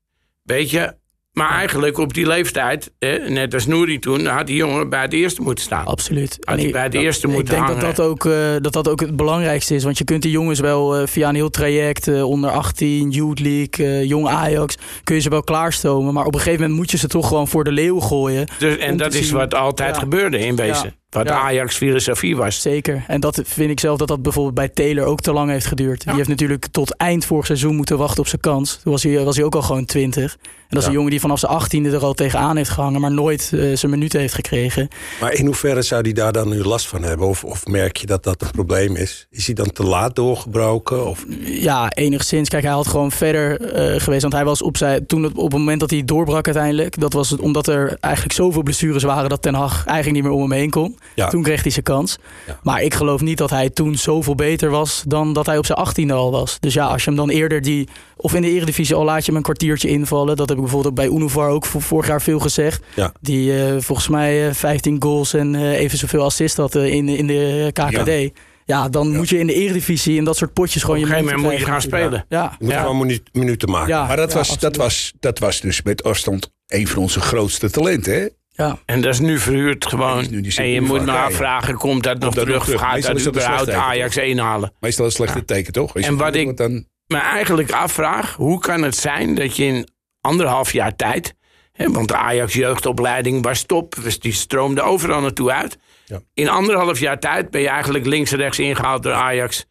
Weet 0.42 0.70
je, 0.70 0.94
maar 1.38 1.50
eigenlijk 1.50 1.98
op 1.98 2.14
die 2.14 2.26
leeftijd, 2.26 2.92
net 3.28 3.54
als 3.54 3.66
Nouri 3.66 3.98
toen, 3.98 4.26
had 4.26 4.46
die 4.46 4.56
jongen 4.56 4.88
bij 4.88 5.02
het 5.02 5.12
eerste 5.12 5.42
moeten 5.42 5.64
staan. 5.64 5.84
Absoluut. 5.84 6.36
Had 6.40 6.60
hij 6.60 6.70
bij 6.70 6.82
het 6.82 6.94
eerste 6.94 7.26
ik 7.26 7.32
moeten 7.32 7.56
Ik 7.56 7.66
denk 7.66 7.80
dat 7.80 7.96
dat, 7.96 8.06
ook, 8.06 8.24
uh, 8.24 8.34
dat 8.60 8.72
dat 8.72 8.88
ook 8.88 9.00
het 9.00 9.16
belangrijkste 9.16 9.74
is. 9.74 9.84
Want 9.84 9.98
je 9.98 10.04
kunt 10.04 10.22
die 10.22 10.30
jongens 10.30 10.60
wel 10.60 11.00
uh, 11.00 11.06
via 11.06 11.28
een 11.28 11.34
heel 11.34 11.50
traject, 11.50 12.06
uh, 12.06 12.24
onder 12.28 12.50
18, 12.50 13.10
Youth 13.10 13.40
League, 13.40 14.06
jong 14.06 14.28
Ajax, 14.28 14.76
kun 15.04 15.14
je 15.14 15.20
ze 15.20 15.28
wel 15.28 15.42
klaarstomen. 15.42 16.14
Maar 16.14 16.24
op 16.24 16.34
een 16.34 16.40
gegeven 16.40 16.60
moment 16.60 16.78
moet 16.78 16.90
je 16.90 16.96
ze 16.96 17.08
toch 17.08 17.28
gewoon 17.28 17.48
voor 17.48 17.64
de 17.64 17.72
leeuw 17.72 18.00
gooien. 18.00 18.46
Dus, 18.58 18.76
en 18.76 18.96
dat 18.96 19.14
is 19.14 19.26
zien. 19.26 19.36
wat 19.36 19.54
altijd 19.54 19.94
ja. 19.94 20.00
gebeurde 20.00 20.38
in 20.38 20.56
wezen. 20.56 20.84
Ja. 20.84 20.94
Wat 21.10 21.28
ja. 21.28 21.40
Ajax 21.40 21.76
filosofie 21.76 22.36
was. 22.36 22.60
Zeker. 22.60 23.04
En 23.06 23.20
dat 23.20 23.40
vind 23.44 23.70
ik 23.70 23.80
zelf 23.80 23.98
dat 23.98 24.08
dat 24.08 24.22
bijvoorbeeld 24.22 24.54
bij 24.54 24.68
Taylor 24.68 25.04
ook 25.04 25.20
te 25.20 25.32
lang 25.32 25.50
heeft 25.50 25.66
geduurd. 25.66 26.02
Ja. 26.02 26.06
Die 26.06 26.16
heeft 26.16 26.28
natuurlijk 26.28 26.66
tot 26.66 26.96
eind 26.96 27.24
vorig 27.24 27.46
seizoen 27.46 27.76
moeten 27.76 27.98
wachten 27.98 28.20
op 28.20 28.28
zijn 28.28 28.40
kans. 28.40 28.78
Toen 28.82 28.92
was 28.92 29.02
hij, 29.02 29.24
was 29.24 29.36
hij 29.36 29.44
ook 29.44 29.54
al 29.54 29.62
gewoon 29.62 29.84
20. 29.84 30.36
En 30.68 30.74
dat 30.74 30.78
is 30.78 30.84
ja. 30.84 30.88
een 30.88 30.94
jongen 30.94 31.10
die 31.10 31.20
vanaf 31.20 31.38
zijn 31.38 31.52
achttiende 31.52 31.90
er 31.90 32.04
al 32.04 32.14
tegenaan 32.14 32.56
heeft 32.56 32.70
gehangen... 32.70 33.00
maar 33.00 33.12
nooit 33.12 33.50
uh, 33.54 33.76
zijn 33.76 33.90
minuten 33.90 34.20
heeft 34.20 34.34
gekregen. 34.34 34.88
Maar 35.20 35.32
in 35.32 35.46
hoeverre 35.46 35.82
zou 35.82 36.02
hij 36.02 36.12
daar 36.12 36.32
dan 36.32 36.48
nu 36.48 36.62
last 36.62 36.86
van 36.86 37.02
hebben? 37.02 37.26
Of, 37.26 37.44
of 37.44 37.66
merk 37.66 37.96
je 37.96 38.06
dat 38.06 38.24
dat 38.24 38.42
een 38.42 38.50
probleem 38.50 38.96
is? 38.96 39.26
Is 39.30 39.46
hij 39.46 39.54
dan 39.54 39.72
te 39.72 39.82
laat 39.82 40.16
doorgebroken? 40.16 41.06
Of? 41.06 41.24
Ja, 41.44 41.90
enigszins. 41.90 42.48
Kijk, 42.48 42.62
hij 42.62 42.72
had 42.72 42.86
gewoon 42.86 43.12
verder 43.12 43.60
uh, 43.60 44.00
geweest. 44.00 44.22
Want 44.22 44.34
hij 44.34 44.44
was 44.44 44.62
op, 44.62 44.76
zijn, 44.76 45.06
toen 45.06 45.22
het, 45.22 45.36
op 45.36 45.50
het 45.50 45.58
moment 45.58 45.80
dat 45.80 45.90
hij 45.90 46.04
doorbrak 46.04 46.46
uiteindelijk... 46.46 47.00
dat 47.00 47.12
was 47.12 47.30
het 47.30 47.40
omdat 47.40 47.66
er 47.66 47.96
eigenlijk 48.00 48.34
zoveel 48.34 48.62
blessures 48.62 49.02
waren... 49.02 49.28
dat 49.28 49.42
Ten 49.42 49.54
Hag 49.54 49.86
eigenlijk 49.86 50.12
niet 50.12 50.22
meer 50.22 50.42
om 50.42 50.50
hem 50.50 50.58
heen 50.58 50.70
kon. 50.70 50.97
Ja. 51.14 51.28
Toen 51.28 51.42
kreeg 51.42 51.62
hij 51.62 51.70
zijn 51.70 51.84
kans. 51.84 52.18
Ja. 52.46 52.58
Maar 52.62 52.82
ik 52.82 52.94
geloof 52.94 53.20
niet 53.20 53.38
dat 53.38 53.50
hij 53.50 53.70
toen 53.70 53.96
zoveel 53.96 54.34
beter 54.34 54.70
was... 54.70 55.02
dan 55.06 55.32
dat 55.32 55.46
hij 55.46 55.58
op 55.58 55.66
zijn 55.66 55.78
achttiende 55.78 56.12
al 56.12 56.30
was. 56.30 56.60
Dus 56.60 56.74
ja, 56.74 56.86
als 56.86 57.04
je 57.04 57.10
hem 57.10 57.18
dan 57.18 57.28
eerder 57.28 57.62
die... 57.62 57.88
of 58.16 58.34
in 58.34 58.42
de 58.42 58.50
Eredivisie 58.50 58.94
al 58.94 59.04
laat 59.04 59.20
je 59.20 59.26
hem 59.26 59.36
een 59.36 59.42
kwartiertje 59.42 59.88
invallen... 59.88 60.36
dat 60.36 60.48
heb 60.48 60.56
ik 60.56 60.62
bijvoorbeeld 60.62 60.94
bij 60.94 61.06
Unovar 61.06 61.48
ook 61.48 61.64
vorig 61.64 62.06
jaar 62.06 62.22
veel 62.22 62.38
gezegd. 62.38 62.82
Ja. 62.94 63.12
Die 63.20 63.52
uh, 63.52 63.76
volgens 63.78 64.08
mij 64.08 64.48
uh, 64.48 64.54
15 64.54 65.02
goals 65.02 65.34
en 65.34 65.54
uh, 65.54 65.78
even 65.78 65.98
zoveel 65.98 66.24
assist 66.24 66.56
had 66.56 66.74
in, 66.74 67.08
in 67.08 67.26
de 67.26 67.70
KKD. 67.72 68.06
Ja. 68.06 68.28
Ja, 68.68 68.88
dan 68.88 69.10
ja. 69.10 69.16
moet 69.16 69.28
je 69.28 69.38
in 69.38 69.46
de 69.46 69.54
eredivisie 69.54 70.16
in 70.16 70.24
dat 70.24 70.36
soort 70.36 70.52
potjes 70.52 70.82
gewoon 70.82 71.00
Op 71.00 71.06
je 71.06 71.12
moment 71.12 71.36
moet 71.36 71.58
je 71.58 71.64
gaan 71.64 71.82
spelen. 71.82 72.24
Ja. 72.28 72.54
Je 72.58 72.64
moet 72.64 72.74
ja. 72.74 72.80
gewoon 72.80 73.20
minuten 73.32 73.70
maken. 73.70 73.88
Ja, 73.88 74.06
maar 74.06 74.16
dat, 74.16 74.32
was, 74.32 74.58
dat, 74.58 74.76
was, 74.76 75.12
dat 75.20 75.38
was 75.38 75.60
dus 75.60 75.82
met 75.82 76.02
afstand 76.02 76.50
een 76.66 76.88
van 76.88 77.02
onze 77.02 77.20
grootste 77.20 77.70
talenten, 77.70 78.12
hè? 78.12 78.26
Ja. 78.58 78.78
En 78.84 79.00
dat 79.00 79.12
is 79.12 79.20
nu 79.20 79.38
verhuurd 79.38 79.86
gewoon. 79.86 80.26
Nu 80.30 80.48
en 80.56 80.68
je 80.68 80.80
moet 80.80 81.04
navragen, 81.04 81.74
komt 81.74 82.02
dat 82.02 82.18
nog 82.18 82.34
dat 82.34 82.44
terug? 82.44 82.64
terug? 82.64 82.80
Gaat 82.80 82.92
Meestal 82.94 83.12
dat 83.12 83.20
is 83.22 83.28
überhaupt 83.28 83.70
Ajax 83.70 84.16
1 84.16 84.38
halen? 84.38 84.72
Meestal 84.80 85.04
een 85.04 85.10
slechte 85.10 85.44
teken, 85.44 85.72
toch? 85.72 85.94
Als 85.94 86.04
En 86.04 86.12
je 86.12 86.18
wat 86.18 86.34
ik- 86.34 86.56
dan, 86.56 86.86
me 87.06 87.16
eigenlijk 87.18 87.70
afvraag, 87.70 88.34
hoe 88.34 88.60
kan 88.60 88.82
het 88.82 88.96
zijn 88.96 89.34
dat 89.34 89.56
je 89.56 89.64
in 89.64 89.88
anderhalf 90.20 90.72
jaar 90.72 90.96
tijd... 90.96 91.34
Hè, 91.72 91.90
want 91.90 92.08
de 92.08 92.16
Ajax-jeugdopleiding 92.16 93.42
was 93.42 93.62
top, 93.62 93.94
dus 94.02 94.20
die 94.20 94.32
stroomde 94.32 94.82
overal 94.82 95.20
naartoe 95.20 95.52
uit. 95.52 95.78
Ja. 96.06 96.20
In 96.34 96.48
anderhalf 96.48 96.98
jaar 97.00 97.18
tijd 97.18 97.50
ben 97.50 97.60
je 97.60 97.68
eigenlijk 97.68 98.06
links 98.06 98.32
en 98.32 98.38
rechts 98.38 98.58
ingehaald 98.58 99.02
door 99.02 99.12
Ajax... 99.12 99.64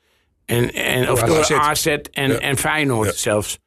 En, 0.46 0.74
en, 0.74 1.12
of 1.12 1.20
Door 1.20 1.28
door 1.30 1.40
AZ. 1.40 1.52
AZ 1.52 1.86
en, 2.12 2.32
Ja. 2.32 2.38
en 2.40 2.58
Feyenoord 2.58 3.08
Ja. 3.10 3.16
zelfs. 3.16 3.60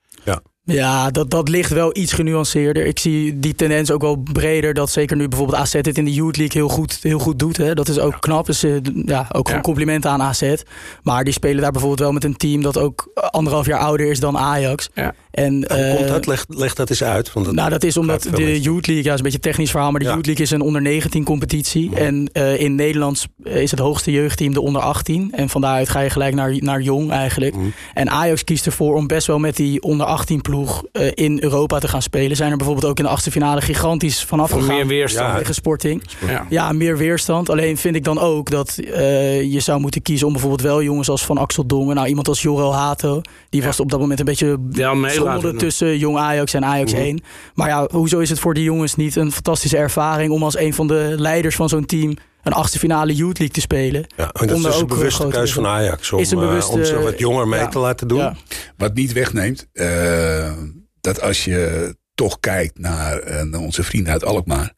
Ja, 0.72 1.10
dat, 1.10 1.30
dat 1.30 1.48
ligt 1.48 1.70
wel 1.72 1.96
iets 1.96 2.12
genuanceerder. 2.12 2.86
Ik 2.86 2.98
zie 2.98 3.38
die 3.38 3.54
tendens 3.54 3.90
ook 3.90 4.00
wel 4.00 4.16
breder. 4.32 4.74
Dat 4.74 4.90
zeker 4.90 5.16
nu 5.16 5.28
bijvoorbeeld 5.28 5.58
AZ 5.58 5.72
het 5.72 5.98
in 5.98 6.04
de 6.04 6.14
Youth 6.14 6.36
League 6.36 6.60
heel 6.60 6.68
goed, 6.70 6.98
heel 7.02 7.18
goed 7.18 7.38
doet. 7.38 7.56
Hè. 7.56 7.74
Dat 7.74 7.88
is 7.88 7.98
ook 7.98 8.16
knap. 8.20 8.46
Dus 8.46 8.62
eh, 8.62 8.72
ja, 9.04 9.20
ook 9.32 9.46
gewoon 9.46 9.56
Ja. 9.56 9.60
complimenten 9.60 10.10
aan 10.10 10.22
AZ. 10.22 10.54
Maar 11.02 11.24
die 11.24 11.32
spelen 11.32 11.62
daar 11.62 11.70
bijvoorbeeld 11.70 12.00
wel 12.00 12.12
met 12.12 12.24
een 12.24 12.36
team 12.36 12.62
dat 12.62 12.78
ook 12.78 13.10
anderhalf 13.14 13.66
jaar 13.66 13.78
ouder 13.80 14.10
is 14.10 14.20
dan 14.20 14.38
Ajax. 14.38 14.88
Ja. 14.94 15.14
En, 15.30 15.54
Hoe 15.54 15.66
eh, 15.66 15.96
komt 15.96 16.08
dat? 16.08 16.26
Leg, 16.26 16.44
leg 16.48 16.74
dat 16.74 16.90
eens 16.90 17.02
uit. 17.04 17.32
Want 17.32 17.46
dat, 17.46 17.54
nou, 17.54 17.70
dat 17.70 17.82
is 17.84 17.96
omdat 17.96 18.22
de. 18.22 18.60
Youth 18.60 18.86
League, 18.86 19.04
ja, 19.04 19.12
is 19.12 19.16
een 19.18 19.22
beetje 19.22 19.38
een 19.38 19.40
technisch 19.50 19.70
verhaal, 19.70 19.90
maar 19.90 20.00
de 20.00 20.06
Ja. 20.06 20.12
Youth 20.12 20.26
League 20.26 20.44
is 20.44 20.50
een 20.50 20.60
onder 20.60 20.82
19 20.82 21.24
competitie. 21.24 21.94
En 21.96 22.30
eh, 22.32 22.60
in 22.60 22.74
Nederland 22.74 23.26
is 23.42 23.70
het 23.70 23.80
hoogste 23.80 24.10
jeugdteam 24.10 24.52
de 24.52 24.60
onder 24.60 24.82
18. 24.82 25.32
En 25.32 25.48
van 25.48 25.60
daaruit 25.60 25.88
ga 25.88 26.00
je 26.00 26.10
gelijk 26.10 26.34
naar, 26.34 26.56
naar 26.58 26.80
jong 26.80 27.10
eigenlijk. 27.10 27.54
Mhm. 27.54 27.64
En 27.94 28.10
Ajax 28.10 28.44
kiest 28.44 28.66
ervoor 28.66 28.94
om 28.94 29.06
best 29.06 29.26
wel 29.26 29.38
met 29.38 29.56
die 29.56 29.82
onder 29.82 30.06
18 30.06 30.40
ploeg 30.40 30.59
eh, 30.92 31.10
in 31.14 31.42
Europa 31.42 31.78
te 31.78 31.88
gaan 31.88 32.02
spelen. 32.02 32.36
Zijn 32.36 32.50
er 32.50 32.56
bijvoorbeeld 32.56 32.86
ook 32.90 32.98
in 32.98 33.04
de 33.04 33.10
achtste 33.10 33.30
finale 33.30 33.60
gigantisch 33.60 34.24
vanaf 34.24 34.50
gegaan. 34.50 34.66
meer 34.66 34.86
weerstand. 34.86 35.28
Ja. 35.32 35.36
Tegen 35.38 35.54
Sporting. 35.54 36.02
Ja. 36.26 36.46
Ja, 36.48 36.72
meer 36.72 36.96
weerstand. 36.96 37.50
Alleen 37.50 37.76
vind 37.76 37.96
ik 37.96 38.04
dan 38.04 38.18
ook 38.18 38.50
dat 38.50 38.78
eh, 38.78 39.52
je 39.52 39.60
zou 39.60 39.80
moeten 39.80 40.02
kiezen 40.02 40.26
om 40.26 40.32
bijvoorbeeld 40.32 40.62
wel 40.62 40.82
jongens 40.82 41.08
als 41.08 41.24
Van 41.24 41.38
Axel 41.38 41.66
Dongen. 41.66 41.94
Nou, 41.94 42.08
iemand 42.08 42.28
als 42.28 42.42
Jorel 42.42 42.74
Hato. 42.74 43.20
Die 43.48 43.62
was 43.62 43.80
op 43.80 43.90
dat 43.90 44.00
moment 44.00 44.18
een 44.18 44.24
beetje 44.24 44.58
schommelde 45.06 45.54
tussen 45.56 45.98
jong 45.98 46.16
Ajax 46.18 46.54
en 46.54 46.64
Ajax 46.64 46.92
Mhm. 46.92 47.00
1. 47.00 47.20
Maar 47.54 47.68
ja, 47.68 47.88
hoezo 47.92 48.18
is 48.18 48.30
het 48.30 48.38
voor 48.38 48.54
die 48.54 48.64
jongens 48.64 48.94
niet 48.96 49.16
een 49.16 49.32
fantastische 49.32 49.76
ervaring 49.76 50.32
om 50.32 50.42
als 50.42 50.58
een 50.58 50.74
van 50.74 50.86
de 50.86 51.14
leiders 51.18 51.56
van 51.56 51.68
zo'n 51.68 51.86
team 51.86 52.16
een 52.42 52.52
achtste 52.52 52.78
finale 52.78 53.14
Youth 53.14 53.38
League 53.38 53.54
te 53.54 53.60
spelen? 53.60 54.06
Ja, 54.16 54.30
en 54.32 54.46
dat 54.46 54.58
is 54.58 54.64
een 54.64 54.72
eh, 54.72 54.84
bewuste 54.84 55.28
keuze 55.28 55.54
van. 55.54 55.66
Ajax. 55.66 56.12
Om, 56.12 56.20
Is 56.20 56.30
een 56.30 56.38
eh, 56.38 56.46
bewuste- 56.46 56.72
om 56.72 56.84
ze 56.84 56.98
wat 56.98 57.18
jonger 57.18 57.48
mee 57.48 57.60
ja. 57.60 57.68
te 57.68 57.78
laten 57.78 58.08
doen. 58.08 58.18
Ja. 58.18 58.36
wat 58.76 58.94
niet 58.94 59.12
wegneemt, 59.12 59.66
eh, 59.72 60.52
dat 61.00 61.20
als 61.20 61.44
je 61.44 61.94
toch 62.14 62.40
kijkt 62.40 62.78
naar, 62.78 63.18
eh, 63.18 63.42
naar 63.42 63.60
onze 63.60 63.82
vrienden 63.82 64.12
uit 64.12 64.24
Alkmaar. 64.24 64.72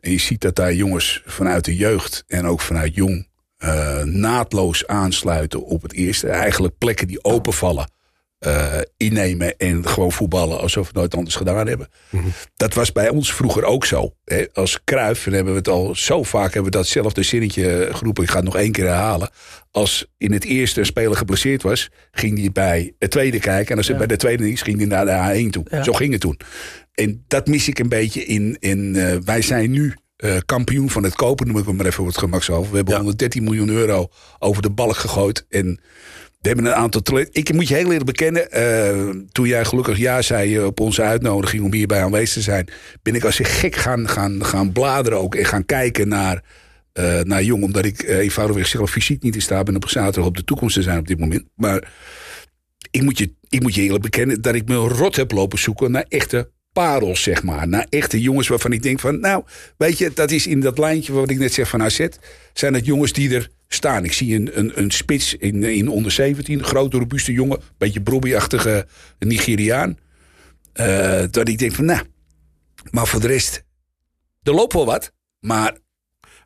En 0.00 0.10
je 0.10 0.18
ziet 0.18 0.40
dat 0.40 0.54
daar 0.54 0.74
jongens 0.74 1.22
vanuit 1.26 1.64
de 1.64 1.76
jeugd 1.76 2.24
en 2.26 2.46
ook 2.46 2.60
vanuit 2.60 2.94
jong 2.94 3.28
uh, 3.58 4.02
naadloos 4.02 4.86
aansluiten 4.86 5.64
op 5.64 5.82
het 5.82 5.92
eerste. 5.92 6.28
Eigenlijk 6.28 6.78
plekken 6.78 7.06
die 7.06 7.24
openvallen. 7.24 7.90
Uh, 8.46 8.78
innemen 8.96 9.56
en 9.56 9.88
gewoon 9.88 10.12
voetballen 10.12 10.60
alsof 10.60 10.82
we 10.82 10.88
het 10.88 10.96
nooit 10.96 11.14
anders 11.14 11.34
gedaan 11.34 11.66
hebben. 11.66 11.88
Mhm. 12.10 12.24
Dat 12.56 12.74
was 12.74 12.92
bij 12.92 13.08
ons 13.08 13.34
vroeger 13.34 13.64
ook 13.64 13.84
zo. 13.84 14.14
Hè. 14.24 14.44
Als 14.52 14.80
Kruif, 14.84 15.26
en 15.26 15.32
hebben 15.32 15.52
we 15.52 15.58
het 15.58 15.68
al 15.68 15.94
zo 15.94 16.22
vaak 16.22 16.52
hebben 16.54 16.72
we 16.72 16.78
datzelfde 16.78 17.22
zinnetje 17.22 17.88
geroepen. 17.92 18.22
Ik 18.22 18.30
ga 18.30 18.36
het 18.36 18.44
nog 18.44 18.56
één 18.56 18.72
keer 18.72 18.86
herhalen. 18.86 19.30
Als 19.70 20.06
in 20.18 20.32
het 20.32 20.44
eerste 20.44 20.80
een 20.80 20.86
speler 20.86 21.16
geblesseerd 21.16 21.62
was, 21.62 21.90
ging 22.10 22.38
hij 22.38 22.52
bij 22.52 22.94
het 22.98 23.10
tweede 23.10 23.38
kijken. 23.38 23.70
En 23.70 23.76
als 23.76 23.88
het 23.88 23.98
bij 23.98 24.06
de 24.06 24.16
tweede 24.16 24.44
niet 24.44 24.62
ging 24.62 24.76
hij 24.76 24.86
naar 24.86 25.04
de 25.04 25.44
A1 25.46 25.50
toe. 25.50 25.82
Zo 25.82 25.92
ging 25.92 26.12
het 26.12 26.20
toen. 26.20 26.38
En 26.94 27.24
dat 27.28 27.46
mis 27.46 27.68
ik 27.68 27.78
een 27.78 27.88
beetje 27.88 28.24
in. 28.24 28.56
in 28.60 28.94
uh, 28.94 29.16
wij 29.24 29.42
zijn 29.42 29.70
nu 29.70 29.94
uh, 30.24 30.36
kampioen 30.46 30.90
van 30.90 31.02
het 31.02 31.14
kopen, 31.14 31.46
noem 31.46 31.58
ik 31.58 31.66
het 31.66 31.76
maar 31.76 31.86
even 31.86 32.04
wat 32.04 32.18
gemakshalve. 32.18 32.70
We 32.70 32.76
hebben 32.76 32.94
113 32.94 33.44
miljoen 33.44 33.68
euro 33.68 34.08
over 34.38 34.62
de 34.62 34.70
balk 34.70 34.96
gegooid. 34.96 35.46
En 35.48 35.80
we 36.44 36.50
hebben 36.50 36.66
een 36.66 36.78
aantal. 36.78 37.18
Ik 37.30 37.52
moet 37.52 37.68
je 37.68 37.74
heel 37.74 37.84
eerlijk 37.84 38.04
bekennen. 38.04 38.46
Uh, 38.52 39.22
toen 39.32 39.46
jij 39.46 39.64
gelukkig 39.64 39.98
ja 39.98 40.22
zei 40.22 40.64
op 40.64 40.80
onze 40.80 41.02
uitnodiging 41.02 41.64
om 41.64 41.72
hierbij 41.72 42.02
aanwezig 42.02 42.32
te 42.32 42.40
zijn. 42.40 42.68
Ben 43.02 43.14
ik 43.14 43.24
als 43.24 43.40
ik 43.40 43.46
gek 43.46 43.76
gaan, 43.76 44.08
gaan, 44.08 44.44
gaan 44.44 44.72
bladeren 44.72 45.18
ook. 45.18 45.34
En 45.34 45.44
gaan 45.44 45.64
kijken 45.64 46.08
naar, 46.08 46.42
uh, 46.94 47.20
naar 47.20 47.42
Jong. 47.42 47.62
Omdat 47.62 47.84
ik 47.84 48.02
uh, 48.02 48.18
eenvoudigweg 48.18 48.66
zelf 48.66 48.90
fysiek 48.90 49.22
niet 49.22 49.34
in 49.34 49.42
staat 49.42 49.64
ben 49.64 49.76
op 49.76 49.88
zaterdag 49.88 50.26
op 50.26 50.36
de 50.36 50.44
toekomst 50.44 50.74
te 50.74 50.82
zijn 50.82 50.98
op 50.98 51.06
dit 51.06 51.18
moment. 51.18 51.44
Maar 51.54 51.92
ik 52.90 53.02
moet 53.02 53.18
je, 53.18 53.32
ik 53.48 53.62
moet 53.62 53.74
je 53.74 53.82
eerlijk 53.82 54.02
bekennen 54.02 54.42
dat 54.42 54.54
ik 54.54 54.68
me 54.68 54.74
rot 54.74 55.16
heb 55.16 55.30
lopen 55.30 55.58
zoeken 55.58 55.90
naar 55.90 56.06
echte 56.08 56.50
parels, 56.72 57.22
zeg 57.22 57.42
maar. 57.42 57.68
Naar 57.68 57.86
echte 57.88 58.20
jongens 58.20 58.48
waarvan 58.48 58.72
ik 58.72 58.82
denk 58.82 59.00
van... 59.00 59.20
nou, 59.20 59.44
weet 59.76 59.98
je, 59.98 60.10
dat 60.14 60.30
is 60.30 60.46
in 60.46 60.60
dat 60.60 60.78
lijntje 60.78 61.12
wat 61.12 61.30
ik 61.30 61.38
net 61.38 61.52
zeg 61.52 61.68
van 61.68 61.82
AZ... 61.82 62.06
zijn 62.52 62.74
het 62.74 62.86
jongens 62.86 63.12
die 63.12 63.34
er 63.34 63.48
staan. 63.68 64.04
Ik 64.04 64.12
zie 64.12 64.34
een, 64.34 64.58
een, 64.58 64.72
een 64.74 64.90
spits 64.90 65.34
in, 65.34 65.62
in 65.62 65.88
onder 65.88 66.12
17. 66.12 66.58
Een 66.58 66.64
grote, 66.64 66.98
robuuste 66.98 67.32
jongen. 67.32 67.60
Beetje 67.78 68.00
Brobby-achtige 68.00 68.86
Nigeriaan. 69.18 69.98
Uh, 70.74 71.22
dat 71.30 71.48
ik 71.48 71.58
denk 71.58 71.72
van, 71.72 71.84
nou... 71.84 72.00
Maar 72.90 73.06
voor 73.06 73.20
de 73.20 73.26
rest... 73.26 73.64
Er 74.42 74.54
loopt 74.54 74.72
wel 74.72 74.86
wat, 74.86 75.12
maar... 75.40 75.76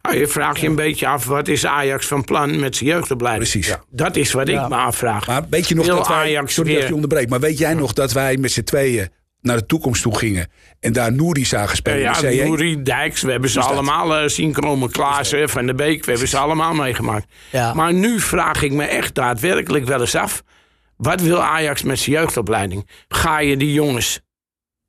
Ah, 0.01 0.15
je 0.15 0.27
vraagt 0.27 0.61
je 0.61 0.67
een 0.67 0.75
beetje 0.75 1.07
af, 1.07 1.25
wat 1.25 1.49
is 1.49 1.67
Ajax 1.67 2.07
van 2.07 2.25
plan 2.25 2.61
met 2.61 2.77
zijn 2.77 2.91
jeugdopleiding? 2.91 3.51
Precies. 3.51 3.71
Ja. 3.71 3.83
Dat 3.91 4.17
is 4.17 4.33
wat 4.33 4.49
ik 4.49 4.69
me 4.69 4.75
afvraag. 4.75 5.27
Maar 5.27 5.47
weet 5.51 5.69
je 5.69 5.75
nog 5.75 5.87
dat 5.87 6.09
wij, 6.09 6.17
Ajax 6.17 6.55
sorry 6.55 6.71
weer... 6.71 6.79
dat 6.79 6.89
je 6.89 6.95
onderbreekt, 6.95 7.31
maar 7.31 7.41
weet 7.41 7.59
jij 7.59 7.75
nog 7.75 7.93
dat 7.93 8.13
wij 8.13 8.37
met 8.37 8.53
z'n 8.53 8.63
tweeën 8.63 9.09
naar 9.41 9.57
de 9.57 9.67
toekomst 9.67 10.03
toe 10.03 10.19
gingen. 10.19 10.49
En 10.81 10.93
daar 10.93 11.13
Nouri 11.13 11.45
zagen 11.45 11.77
spelen. 11.77 12.01
Ja, 12.01 12.29
ja 12.29 12.45
Nouri, 12.45 12.83
Dijks, 12.83 13.23
we 13.23 13.31
hebben 13.31 13.51
ze 13.51 13.61
allemaal 13.61 14.23
uh, 14.23 14.29
zien 14.29 14.53
komen. 14.53 14.91
Klaassen, 14.91 15.49
Van 15.49 15.67
de 15.67 15.75
Beek, 15.75 16.05
we 16.05 16.11
hebben 16.11 16.29
ze 16.29 16.39
allemaal 16.39 16.75
meegemaakt. 16.75 17.27
Ja. 17.51 17.75
Maar 17.75 17.95
nu 17.95 18.21
vraag 18.21 18.63
ik 18.63 18.73
me 18.73 18.85
echt 18.85 19.15
daadwerkelijk 19.15 19.85
wel 19.85 20.01
eens 20.01 20.15
af. 20.15 20.43
Wat 20.97 21.21
wil 21.21 21.43
Ajax 21.43 21.83
met 21.83 21.99
zijn 21.99 22.17
jeugdopleiding? 22.17 22.89
Ga 23.09 23.39
je 23.39 23.57
die 23.57 23.73
jongens 23.73 24.21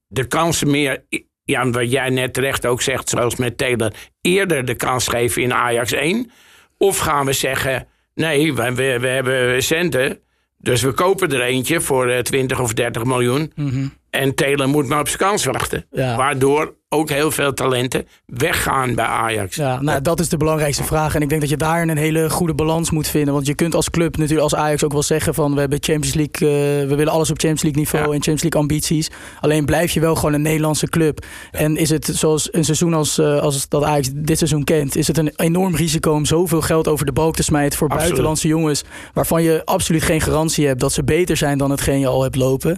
de 0.08 0.26
kansen 0.26 0.72
meer... 0.72 1.04
Ja, 1.44 1.70
wat 1.70 1.92
jij 1.92 2.10
net 2.10 2.34
terecht 2.34 2.66
ook 2.66 2.82
zegt, 2.82 3.10
zoals 3.10 3.36
met 3.36 3.58
Taylor... 3.58 3.94
eerder 4.22 4.66
de 4.66 4.76
kans 4.76 5.08
geven 5.08 5.42
in 5.42 5.54
Ajax 5.54 5.92
1? 5.92 6.32
Of 6.78 6.98
gaan 6.98 7.26
we 7.26 7.34
zeggen... 7.34 7.88
nee, 8.14 8.54
we, 8.54 8.74
we, 8.74 9.00
we 9.00 9.08
hebben 9.08 9.64
centen... 9.64 10.20
Dus 10.62 10.82
we 10.82 10.92
kopen 10.92 11.32
er 11.32 11.42
eentje 11.42 11.82
voor 11.82 12.24
20 12.24 12.58
eh, 12.58 12.64
of 12.64 12.74
30 12.74 13.04
miljoen. 13.04 13.52
Mm 13.56 13.99
En 14.10 14.36
Taylor 14.36 14.70
moet 14.70 14.88
maar 14.88 15.00
op 15.00 15.08
zijn 15.08 15.20
kans 15.20 15.46
wachten. 15.46 15.86
Waardoor 15.92 16.78
ook 16.92 17.10
heel 17.10 17.32
veel 17.32 17.54
talenten 17.54 18.08
weggaan 18.26 18.96
bij 18.96 19.06
Ajax. 19.06 19.56
Ja, 19.56 19.82
nou, 19.82 20.02
dat 20.02 20.20
is 20.20 20.30
de 20.30 20.38
belangrijkste 20.38 20.84
vraag. 20.84 21.16
En 21.16 21.22
ik 21.22 21.30
denk 21.30 21.42
dat 21.42 21.50
je 21.50 21.58
daar 21.58 21.82
een 21.82 21.98
hele 21.98 22.30
goede 22.30 22.54
balans 22.54 22.92
moet 22.92 23.08
vinden. 23.08 23.34
Want 23.34 23.48
je 23.48 23.56
kunt 23.56 23.76
als 23.76 23.90
club 23.90 24.18
natuurlijk 24.18 24.44
als 24.44 24.56
Ajax 24.56 24.84
ook 24.84 24.92
wel 24.92 25.04
zeggen 25.04 25.34
van... 25.34 25.54
we 25.54 25.60
hebben 25.60 25.78
Champions 25.82 26.14
League, 26.14 26.50
uh, 26.82 26.90
we 26.90 26.96
willen 26.96 27.14
alles 27.14 27.30
op 27.32 27.40
Champions 27.40 27.62
League 27.62 27.82
niveau 27.82 28.06
en 28.06 28.12
Champions 28.12 28.42
League 28.42 28.62
ambities. 28.62 29.10
Alleen 29.40 29.66
blijf 29.66 29.92
je 29.92 30.00
wel 30.00 30.16
gewoon 30.16 30.34
een 30.34 30.42
Nederlandse 30.42 30.88
club. 30.88 31.26
En 31.52 31.78
is 31.78 31.90
het 31.90 32.06
zoals 32.06 32.54
een 32.54 32.66
seizoen 32.66 32.94
als, 32.94 33.20
uh, 33.20 33.40
als 33.40 33.70
dat 33.70 33.84
Ajax 33.84 34.10
dit 34.14 34.38
seizoen 34.38 34.64
kent... 34.64 34.96
is 34.96 35.08
het 35.08 35.18
een 35.18 35.32
enorm 35.36 35.76
risico 35.76 36.12
om 36.12 36.26
zoveel 36.26 36.62
geld 36.62 36.88
over 36.88 37.06
de 37.06 37.12
balk 37.12 37.36
te 37.36 37.44
smijten... 37.44 37.78
voor 37.78 37.88
buitenlandse 37.88 38.48
jongens 38.48 38.84
waarvan 39.14 39.44
je 39.44 39.62
absoluut 39.66 40.04
geen 40.04 40.22
garantie 40.22 40.68
hebt... 40.68 40.80
dat 40.80 40.94
ze 40.94 41.04
beter 41.04 41.38
zijn 41.38 41.58
dan 41.58 41.72
hetgeen 41.72 42.00
je 42.00 42.08
al 42.08 42.24
hebt 42.24 42.36
lopen. 42.36 42.78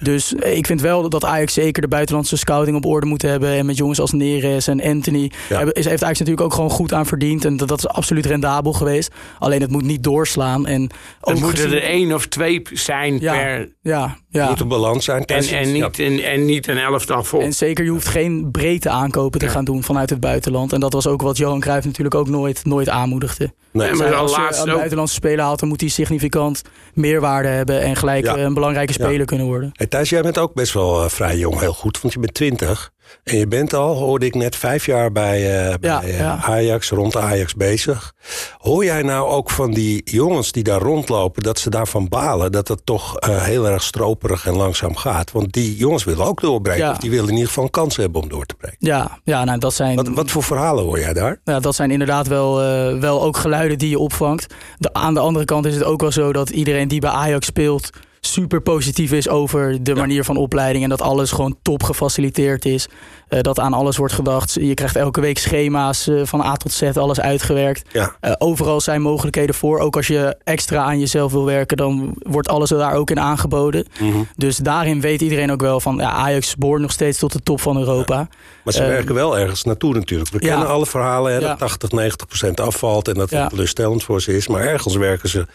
Dus 0.00 0.34
eh, 0.34 0.56
ik 0.56 0.66
vind 0.72 0.84
wel 0.84 1.08
dat 1.08 1.24
Ajax 1.24 1.52
zeker 1.52 1.82
de 1.82 1.88
buitenlandse 1.88 2.36
scouting 2.36 2.76
op 2.76 2.86
orde 2.86 3.06
moet 3.06 3.22
hebben 3.22 3.50
en 3.50 3.66
met 3.66 3.76
jongens 3.76 4.00
als 4.00 4.12
Neres 4.12 4.66
en 4.66 4.82
Anthony. 4.82 5.30
Ja. 5.48 5.58
Heeft 5.58 6.02
Ajax 6.02 6.18
natuurlijk 6.18 6.40
ook 6.40 6.54
gewoon 6.54 6.70
goed 6.70 6.92
aan 6.92 7.06
verdiend. 7.06 7.44
En 7.44 7.56
dat, 7.56 7.68
dat 7.68 7.78
is 7.78 7.88
absoluut 7.88 8.26
rendabel 8.26 8.72
geweest. 8.72 9.14
Alleen 9.38 9.60
het 9.60 9.70
moet 9.70 9.82
niet 9.82 10.02
doorslaan. 10.02 10.66
En 10.66 10.90
ook 11.20 11.40
moeten 11.40 11.72
er 11.72 11.82
één 11.82 12.12
of 12.12 12.26
twee 12.26 12.62
zijn 12.72 13.18
per... 13.18 13.72
Ja, 13.82 14.16
ja. 14.32 14.48
Moet 14.48 14.60
een 14.60 14.68
balans 14.68 15.04
zijn. 15.04 15.24
En, 15.24 15.44
en, 15.44 15.72
niet, 15.72 15.98
en, 15.98 16.18
en 16.18 16.44
niet 16.44 16.68
een 16.68 16.78
elftal 16.78 17.24
vol. 17.24 17.40
En 17.40 17.52
zeker, 17.52 17.84
je 17.84 17.90
hoeft 17.90 18.08
geen 18.08 18.50
breedte 18.50 18.90
aankopen 18.90 19.40
te 19.40 19.48
gaan 19.48 19.64
doen 19.64 19.82
vanuit 19.82 20.10
het 20.10 20.20
buitenland. 20.20 20.72
En 20.72 20.80
dat 20.80 20.92
was 20.92 21.06
ook 21.06 21.22
wat 21.22 21.36
Johan 21.36 21.60
Cruijff 21.60 21.86
natuurlijk 21.86 22.14
ook 22.14 22.28
nooit, 22.28 22.64
nooit 22.64 22.88
aanmoedigde. 22.88 23.52
Nee, 23.70 23.92
maar 23.92 24.14
als 24.14 24.34
je 24.34 24.62
een 24.64 24.74
buitenlandse 24.74 25.14
speler 25.14 25.44
haalt, 25.44 25.60
dan 25.60 25.68
moet 25.68 25.80
hij 25.80 25.90
significant 25.90 26.62
meerwaarde 26.94 27.48
hebben 27.48 27.80
en 27.80 27.96
gelijk 27.96 28.26
een 28.26 28.54
belangrijke 28.54 28.92
speler 28.92 29.26
kunnen 29.26 29.46
worden. 29.46 29.70
Hey, 29.72 29.86
Thijs, 29.86 30.08
jij 30.08 30.22
bent 30.22 30.38
ook 30.38 30.54
best 30.54 30.72
wel 30.72 31.04
uh, 31.04 31.08
vrij 31.08 31.36
jong, 31.36 31.60
heel 31.60 31.72
goed, 31.72 32.00
want 32.00 32.14
je 32.14 32.20
bent 32.20 32.34
20. 32.34 32.92
En 33.24 33.36
je 33.36 33.46
bent 33.46 33.74
al, 33.74 33.96
hoorde 33.96 34.26
ik 34.26 34.34
net, 34.34 34.56
vijf 34.56 34.86
jaar 34.86 35.12
bij, 35.12 35.68
uh, 35.68 35.74
bij 35.80 36.18
uh, 36.20 36.48
Ajax, 36.48 36.90
rond 36.90 37.16
Ajax 37.16 37.54
bezig. 37.54 38.12
Hoor 38.58 38.84
jij 38.84 39.02
nou 39.02 39.28
ook 39.28 39.50
van 39.50 39.70
die 39.70 40.00
jongens 40.04 40.52
die 40.52 40.62
daar 40.62 40.80
rondlopen, 40.80 41.42
dat 41.42 41.58
ze 41.58 41.70
daarvan 41.70 42.08
balen, 42.08 42.52
dat 42.52 42.68
het 42.68 42.86
toch 42.86 43.28
uh, 43.28 43.42
heel 43.42 43.68
erg 43.68 43.82
stroperig 43.82 44.46
en 44.46 44.56
langzaam 44.56 44.96
gaat? 44.96 45.32
Want 45.32 45.52
die 45.52 45.76
jongens 45.76 46.04
willen 46.04 46.26
ook 46.26 46.40
doorbreken, 46.40 46.90
of 46.90 46.98
die 46.98 47.10
willen 47.10 47.28
in 47.28 47.34
ieder 47.34 47.48
geval 47.48 47.64
een 47.64 47.70
kans 47.70 47.96
hebben 47.96 48.22
om 48.22 48.28
door 48.28 48.46
te 48.46 48.54
breken. 48.54 48.76
Ja, 48.78 49.18
ja 49.24 49.44
nou 49.44 49.58
dat 49.58 49.74
zijn... 49.74 49.96
Wat, 49.96 50.08
wat 50.08 50.30
voor 50.30 50.42
verhalen 50.42 50.84
hoor 50.84 50.98
jij 50.98 51.12
daar? 51.12 51.40
Ja, 51.44 51.60
dat 51.60 51.74
zijn 51.74 51.90
inderdaad 51.90 52.26
wel, 52.26 52.56
wel 53.00 53.22
ook 53.22 53.36
geluiden 53.36 53.78
die 53.78 53.88
je 53.88 53.98
opvangt. 53.98 54.54
De, 54.78 54.92
aan 54.92 55.14
de 55.14 55.20
andere 55.20 55.44
kant 55.44 55.66
is 55.66 55.74
het 55.74 55.84
ook 55.84 56.00
wel 56.00 56.12
zo 56.12 56.32
dat 56.32 56.50
iedereen 56.50 56.88
die 56.88 57.00
bij 57.00 57.10
Ajax 57.10 57.46
speelt 57.46 57.90
super 58.26 58.60
positief 58.60 59.12
is 59.12 59.28
over 59.28 59.82
de 59.82 59.94
manier 59.94 60.24
van 60.24 60.36
opleiding. 60.36 60.84
En 60.84 60.90
dat 60.90 61.02
alles 61.02 61.30
gewoon 61.30 61.56
top 61.62 61.82
gefaciliteerd 61.82 62.64
is. 62.64 62.88
Uh, 63.28 63.40
dat 63.40 63.60
aan 63.60 63.72
alles 63.72 63.96
wordt 63.96 64.12
gedacht. 64.12 64.52
Je 64.52 64.74
krijgt 64.74 64.96
elke 64.96 65.20
week 65.20 65.38
schema's 65.38 66.08
uh, 66.08 66.24
van 66.24 66.40
A 66.40 66.54
tot 66.54 66.72
Z, 66.72 66.82
alles 66.82 67.20
uitgewerkt. 67.20 67.88
Ja. 67.92 68.16
Uh, 68.20 68.32
overal 68.38 68.80
zijn 68.80 69.02
mogelijkheden 69.02 69.54
voor. 69.54 69.78
Ook 69.78 69.96
als 69.96 70.06
je 70.06 70.36
extra 70.44 70.84
aan 70.84 70.98
jezelf 70.98 71.32
wil 71.32 71.44
werken, 71.44 71.76
dan 71.76 72.14
wordt 72.18 72.48
alles 72.48 72.70
er 72.70 72.78
daar 72.78 72.94
ook 72.94 73.10
in 73.10 73.20
aangeboden. 73.20 73.86
Mm 74.00 74.12
-hmm. 74.12 74.26
Dus 74.36 74.56
daarin 74.56 75.00
weet 75.00 75.20
iedereen 75.20 75.52
ook 75.52 75.60
wel 75.60 75.80
van 75.80 75.96
ja, 75.96 76.10
Ajax 76.10 76.56
behoort 76.56 76.80
nog 76.80 76.92
steeds 76.92 77.18
tot 77.18 77.32
de 77.32 77.42
top 77.42 77.60
van 77.60 77.78
Europa. 77.78 78.16
Ja. 78.16 78.28
Maar 78.64 78.74
ze 78.74 78.82
werken 78.82 79.14
wel 79.14 79.38
ergens 79.38 79.64
naartoe 79.64 79.94
natuurlijk. 79.94 80.30
We 80.30 80.38
kennen 80.38 80.68
alle 80.68 80.86
verhalen 80.86 81.32
hè, 81.32 81.40
dat 81.40 81.58
80, 81.58 81.90
90 81.90 82.26
procent 82.26 82.60
afvalt 82.60 83.08
en 83.08 83.14
dat 83.14 83.30
het 83.30 83.48
teleurstellend 83.48 84.04
voor 84.04 84.20
ze 84.22 84.36
is. 84.36 84.48
Maar 84.48 84.60
ergens 84.60 84.96
werken 84.96 85.28
ze 85.28 85.46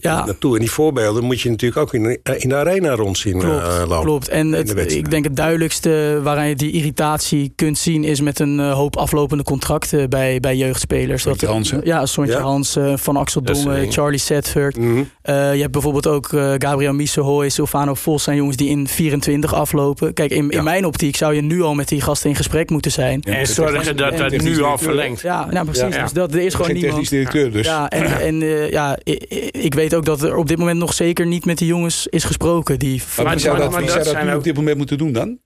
naartoe. 0.00 0.54
En 0.54 0.60
die 0.60 0.70
voorbeelden 0.70 1.24
moet 1.24 1.40
je 1.40 1.50
natuurlijk 1.50 1.80
ook 1.80 1.94
in, 1.94 2.20
in 2.36 2.48
de 2.48 2.56
arena 2.56 2.94
rondzien 2.94 3.38
klopt, 3.38 3.64
lopen. 3.86 4.00
Klopt. 4.00 4.28
En 4.28 4.52
het, 4.52 4.92
ik 4.92 5.10
denk 5.10 5.24
het 5.24 5.36
duidelijkste 5.36 6.20
waaraan 6.22 6.48
je 6.48 6.56
die 6.56 6.72
irritatie 6.72 7.52
kunt 7.56 7.78
zien 7.78 8.04
is 8.04 8.20
met 8.20 8.38
een 8.38 8.58
uh, 8.58 8.72
hoop 8.72 8.96
aflopende 8.96 9.42
contracten 9.42 10.10
bij, 10.10 10.40
bij 10.40 10.56
jeugdspelers. 10.56 11.22
Sontje 11.22 11.46
Hansen. 11.46 11.80
Ja, 11.84 12.06
Sontje 12.06 12.34
ja. 12.34 12.40
Hansen, 12.40 12.98
Van 12.98 13.16
Axel 13.16 13.42
Dongen, 13.42 13.92
Charlie 13.92 14.18
Setford. 14.18 14.76
Mm 14.76 14.82
-hmm. 14.82 14.98
uh, 14.98 15.54
je 15.54 15.60
hebt 15.60 15.72
bijvoorbeeld 15.72 16.06
ook 16.06 16.32
uh, 16.32 16.52
Gabriel 16.58 16.92
Missehoy, 16.92 17.48
Silvano 17.48 17.94
Vos 17.94 18.22
zijn 18.22 18.36
jongens 18.36 18.56
die 18.56 18.68
in 18.68 18.88
24 18.88 19.54
aflopen. 19.54 20.14
Kijk, 20.14 20.30
in, 20.30 20.48
ja. 20.50 20.58
in 20.58 20.64
mijn 20.64 20.86
optiek 20.86 21.16
zou 21.16 21.34
je 21.34 21.40
nu 21.40 21.62
al 21.62 21.74
met 21.74 21.88
die 21.88 22.00
gasten 22.00 22.30
in 22.30 22.36
gesprek 22.36 22.51
moeten 22.70 22.90
zijn. 22.90 23.20
Ja, 23.24 23.32
en 23.32 23.46
zorgen 23.46 23.96
dat 23.96 24.16
dat 24.16 24.30
nu 24.30 24.62
al 24.62 24.78
verlengt. 24.78 25.20
Ja, 25.20 25.50
nou, 25.50 25.64
precies. 25.64 25.96
Dus 25.96 26.12
dat, 26.12 26.34
er 26.34 26.40
is 26.40 26.54
gewoon 26.54 26.70
Geen 26.70 26.80
niemand. 26.80 27.08
directeur 27.08 27.52
dus. 27.52 27.66
Ja, 27.66 27.90
en, 27.90 28.20
en 28.20 28.40
ja, 28.70 28.98
ik, 29.02 29.24
ik, 29.50 29.74
weet 29.74 29.94
ook 29.94 30.04
dat 30.04 30.22
er 30.22 30.36
op 30.36 30.48
dit 30.48 30.58
moment 30.58 30.78
nog 30.78 30.92
zeker 30.94 31.26
niet 31.26 31.44
met 31.44 31.58
die 31.58 31.66
jongens 31.66 32.06
is 32.06 32.24
gesproken. 32.24 32.78
Die 32.78 33.02
maar, 33.16 33.24
maar, 33.24 33.40
zou 33.40 33.58
dat, 33.58 33.70
maar, 33.70 33.88
zou 33.88 34.04
dat, 34.04 34.14
dat 34.14 34.24
nu 34.24 34.34
op 34.34 34.44
dit 34.44 34.54
moment 34.54 34.76
moeten 34.76 34.98
doen 34.98 35.12
dan? 35.12 35.38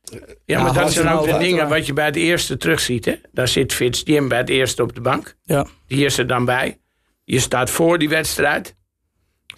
Ja, 0.45 0.63
maar 0.63 0.73
dat 0.73 0.93
zijn 0.93 1.09
ook 1.09 1.27
de 1.27 1.39
dingen 1.39 1.69
wat 1.69 1.87
je 1.87 1.93
bij 1.93 2.05
het 2.05 2.17
eerste 2.17 2.57
terugziet. 2.57 3.05
Hè? 3.05 3.15
Daar 3.33 3.49
zit 3.49 3.73
Fitz 3.73 4.03
Jim 4.05 4.29
bij 4.29 4.39
het 4.39 4.49
eerste 4.49 4.83
op 4.83 4.95
de 4.95 5.01
bank. 5.01 5.37
Ja. 5.43 5.67
Die 5.87 6.05
is 6.05 6.19
er 6.19 6.27
dan 6.27 6.45
bij. 6.45 6.79
Je 7.25 7.41
staat 7.41 7.71
voor 7.71 7.99
die 7.99 8.09
wedstrijd. 8.09 8.77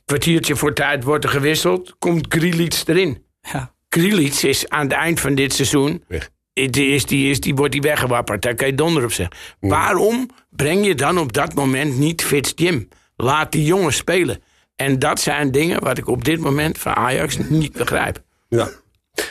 Kwartiertje 0.04 0.56
voor 0.56 0.74
tijd 0.74 1.04
wordt 1.04 1.24
er 1.24 1.30
gewisseld. 1.30 1.96
Komt 1.98 2.26
Grilic 2.28 2.82
erin. 2.86 3.24
Ja. 3.40 3.74
Grilic 3.88 4.34
is 4.34 4.68
aan 4.68 4.82
het 4.82 4.92
eind 4.92 5.20
van 5.20 5.34
dit 5.34 5.52
seizoen... 5.52 6.04
Weg. 6.08 6.30
Die, 6.66 6.94
is, 6.94 7.06
die, 7.06 7.30
is, 7.30 7.40
die 7.40 7.54
wordt 7.54 7.72
die 7.72 7.80
weggewapperd. 7.80 8.42
Daar 8.42 8.54
kan 8.54 8.66
je 8.66 8.74
donder 8.74 9.04
op 9.04 9.12
zeggen. 9.12 9.36
Waarom 9.60 10.30
breng 10.50 10.86
je 10.86 10.94
dan 10.94 11.18
op 11.18 11.32
dat 11.32 11.54
moment 11.54 11.98
niet 11.98 12.24
Fitz 12.24 12.52
Jim? 12.54 12.88
Laat 13.16 13.52
die 13.52 13.64
jongens 13.64 13.96
spelen. 13.96 14.42
En 14.76 14.98
dat 14.98 15.20
zijn 15.20 15.50
dingen 15.50 15.84
wat 15.84 15.98
ik 15.98 16.08
op 16.08 16.24
dit 16.24 16.40
moment 16.40 16.78
van 16.78 16.94
Ajax 16.94 17.38
niet 17.48 17.72
begrijp. 17.72 18.22
Ja. 18.48 18.68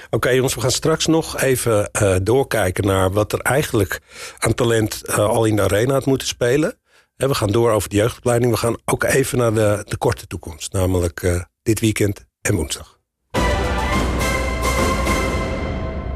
Oké 0.10 0.30
jongens, 0.30 0.56
we 0.56 0.62
gaan 0.62 0.72
straks 0.72 1.06
nog 1.06 1.42
even 1.42 1.90
uh, 2.02 2.16
doorkijken 2.24 2.86
naar 2.86 3.12
wat 3.12 3.34
er 3.34 3.40
eigenlijk 3.40 4.00
aan 4.38 4.54
talent 4.54 5.02
uh, 5.06 5.18
al 5.18 5.46
in 5.46 5.56
de 5.56 5.62
arena 5.62 5.94
had 5.94 6.06
moeten 6.06 6.28
spelen. 6.28 6.78
We 7.16 7.34
gaan 7.34 7.52
door 7.52 7.72
over 7.72 7.90
de 7.90 7.96
jeugdopleiding. 7.96 8.52
We 8.52 8.58
gaan 8.58 8.78
ook 8.86 9.04
even 9.04 9.38
naar 9.38 9.54
de, 9.54 9.84
de 9.88 9.98
korte 9.98 10.28
toekomst. 10.28 10.74
Namelijk 10.74 11.22
uh, 11.22 11.42
dit 11.64 11.80
weekend 11.80 12.26
en 12.42 12.56
woensdag. 12.56 13.00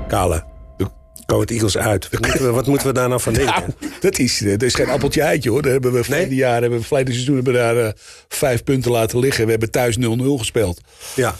Kale. 0.07 0.50
Coat 1.31 1.49
Eagles 1.49 1.77
uit. 1.77 2.09
Wat 2.09 2.21
moeten, 2.21 2.45
we, 2.45 2.51
wat 2.51 2.67
moeten 2.67 2.87
we 2.87 2.93
daar 2.93 3.09
nou 3.09 3.21
van 3.21 3.33
denken? 3.33 3.75
Nou, 3.79 3.93
dat, 3.99 4.19
is, 4.19 4.37
dat 4.37 4.61
is 4.61 4.75
geen 4.75 4.89
appeltje 4.89 5.21
eitje 5.21 5.49
hoor. 5.49 5.61
Daar 5.61 5.71
hebben 5.71 5.91
we 5.93 6.03
verleden 6.03 6.27
nee? 6.27 6.37
jaar, 6.37 6.61
hebben 6.61 6.79
we 6.79 6.85
verleden 6.85 7.13
seizoen 7.13 7.35
hebben 7.35 7.53
we 7.53 7.59
daar 7.59 7.75
uh, 7.75 7.89
vijf 8.27 8.63
punten 8.63 8.91
laten 8.91 9.19
liggen. 9.19 9.45
We 9.45 9.51
hebben 9.51 9.71
thuis 9.71 9.97
0-0 9.97 9.99
gespeeld. 10.37 10.81
Ja. 11.15 11.35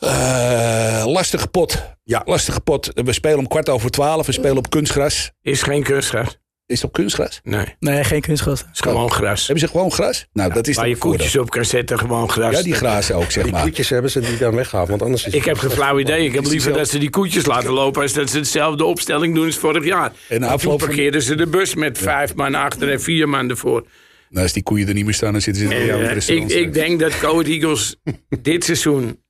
Uh, 0.00 1.06
lastige 1.06 1.46
pot. 1.46 1.82
Ja. 2.04 2.22
Lastige 2.24 2.60
pot. 2.60 2.90
We 2.94 3.12
spelen 3.12 3.38
om 3.38 3.48
kwart 3.48 3.68
over 3.68 3.90
twaalf. 3.90 4.26
We 4.26 4.32
spelen 4.32 4.56
op 4.56 4.70
kunstgras. 4.70 5.30
Is 5.42 5.62
geen 5.62 5.82
kunstgras. 5.82 6.38
Is 6.70 6.80
het 6.80 6.84
op 6.84 6.92
kunstgras? 6.92 7.40
Nee. 7.42 7.64
Nee, 7.78 8.04
geen 8.04 8.20
kunstgras. 8.20 8.60
Het 8.60 8.68
is 8.72 8.80
gewoon 8.80 9.10
gras. 9.10 9.46
Hebben 9.46 9.68
ze 9.68 9.70
gewoon 9.70 9.92
gras? 9.92 10.26
Nou, 10.32 10.48
ja, 10.48 10.54
dat 10.54 10.66
is 10.66 10.76
waar 10.76 10.88
je 10.88 10.96
koetjes 10.96 11.36
op 11.36 11.50
kan 11.50 11.64
zetten, 11.64 11.98
gewoon 11.98 12.30
gras. 12.30 12.56
Ja, 12.56 12.62
die 12.62 12.74
grazen 12.74 13.14
ook, 13.14 13.30
zeg 13.30 13.42
die 13.42 13.52
maar. 13.52 13.60
Die 13.60 13.70
koetjes 13.70 13.88
hebben 13.88 14.10
ze 14.10 14.20
die 14.20 14.36
dan 14.38 14.54
weggehaald, 14.54 14.88
want 14.88 15.02
anders 15.02 15.26
is 15.26 15.32
Ik 15.32 15.44
heb 15.44 15.58
geen 15.58 15.70
flauw 15.70 15.98
idee. 15.98 16.24
Ik 16.24 16.34
heb 16.34 16.46
liever 16.46 16.72
dat 16.72 16.88
ze 16.88 16.98
die 16.98 17.10
koetjes 17.10 17.46
laten 17.46 17.70
lopen... 17.70 18.02
als 18.02 18.12
dat 18.12 18.30
ze 18.30 18.36
hetzelfde 18.36 18.84
opstelling 18.84 19.34
doen 19.34 19.46
als 19.46 19.56
vorig 19.56 19.84
jaar. 19.84 20.12
En 20.28 20.42
afloop 20.42 20.78
parkeerden 20.78 21.22
ze 21.22 21.34
de 21.34 21.46
bus 21.46 21.74
met 21.74 21.98
vijf 21.98 22.34
man 22.34 22.54
achter 22.54 22.90
en 22.90 23.00
vier 23.00 23.28
man 23.28 23.50
ervoor. 23.50 23.86
Nou, 24.28 24.42
als 24.42 24.52
die 24.52 24.62
koeien 24.62 24.88
er 24.88 24.94
niet 24.94 25.04
meer 25.04 25.14
staan, 25.14 25.32
dan 25.32 25.40
zitten 25.40 25.62
ze 25.62 25.74
in 25.74 25.86
de 25.86 26.28
uh, 26.28 26.36
ik, 26.36 26.48
ik 26.48 26.72
denk 26.72 27.00
dat 27.00 27.18
Coat 27.18 27.46
Eagles 27.46 27.96
dit 28.42 28.64
seizoen 28.64 29.22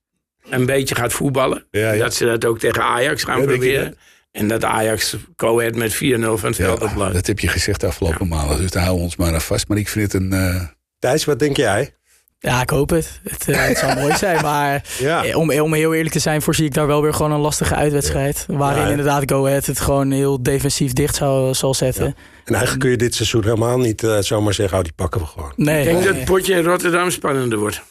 een 0.49 0.65
beetje 0.65 0.95
gaat 0.95 1.13
voetballen. 1.13 1.67
Ja, 1.71 1.91
ja. 1.91 2.03
Dat 2.03 2.13
ze 2.13 2.25
dat 2.25 2.45
ook 2.45 2.59
tegen 2.59 2.83
Ajax 2.83 3.23
gaan 3.23 3.39
Ja, 3.39 3.45
proberen. 3.45 3.97
En 4.31 4.47
dat 4.47 4.63
Ajax 4.63 5.15
Coët 5.35 5.75
met 5.75 5.93
4-0 5.95 5.97
van 5.99 6.39
het 6.43 6.55
veld 6.55 6.79
dat 7.13 7.27
heb 7.27 7.39
je 7.39 7.47
gezegd 7.47 7.79
de 7.81 7.87
afgelopen 7.87 8.27
maanden. 8.27 8.57
Dus 8.57 8.71
daar 8.71 8.81
houden 8.83 9.03
we 9.03 9.09
ons 9.09 9.17
maar 9.17 9.33
aan 9.33 9.41
vast. 9.41 9.67
Maar 9.67 9.77
ik 9.77 9.87
vind 9.89 10.11
het 10.11 10.21
een... 10.21 10.33
eh, 10.33 10.61
Thijs, 10.99 11.25
wat 11.25 11.39
denk 11.39 11.57
jij? 11.57 11.93
Ja, 12.39 12.61
ik 12.61 12.69
hoop 12.69 12.89
het. 12.89 13.19
Het, 13.23 13.45
het 13.45 13.77
zou 13.77 13.99
mooi 13.99 14.15
zijn. 14.17 14.41
Maar 14.41 14.83
Ja. 14.99 15.23
eh, 15.25 15.37
om, 15.37 15.51
om 15.59 15.73
heel 15.73 15.93
eerlijk 15.93 16.13
te 16.13 16.19
zijn, 16.19 16.41
voorzie 16.41 16.65
ik 16.65 16.73
daar 16.73 16.87
wel 16.87 17.01
weer 17.01 17.13
gewoon 17.13 17.31
een 17.31 17.39
lastige 17.39 17.75
uitwedstrijd. 17.75 18.45
Waarin 18.47 18.83
Ja, 18.83 18.89
inderdaad 18.89 19.31
Go 19.31 19.45
Ahead 19.45 19.65
het 19.65 19.79
gewoon 19.79 20.11
heel 20.11 20.43
defensief 20.43 20.93
dicht 20.93 21.15
zou, 21.15 21.53
zal 21.53 21.73
zetten. 21.73 22.05
En 22.45 22.53
eigenlijk 22.53 22.79
kun 22.79 22.89
je 22.89 22.97
dit 22.97 23.15
seizoen 23.15 23.43
helemaal 23.43 23.79
niet 23.79 24.07
zomaar 24.19 24.53
zeggen... 24.53 24.77
oh, 24.77 24.83
die 24.83 24.93
pakken 24.93 25.21
we 25.21 25.27
gewoon. 25.27 25.53
Nee. 25.55 25.77
Ik 25.79 25.83
denk 25.85 25.97
nee. 25.97 26.07
dat 26.07 26.15
het 26.15 26.25
potje 26.25 26.53
in 26.53 26.63
Rotterdam 26.63 27.09
spannender 27.11 27.59
wordt. 27.59 27.81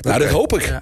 Nou, 0.00 0.18
dat 0.18 0.28
hoop 0.28 0.52
ik. 0.58 0.80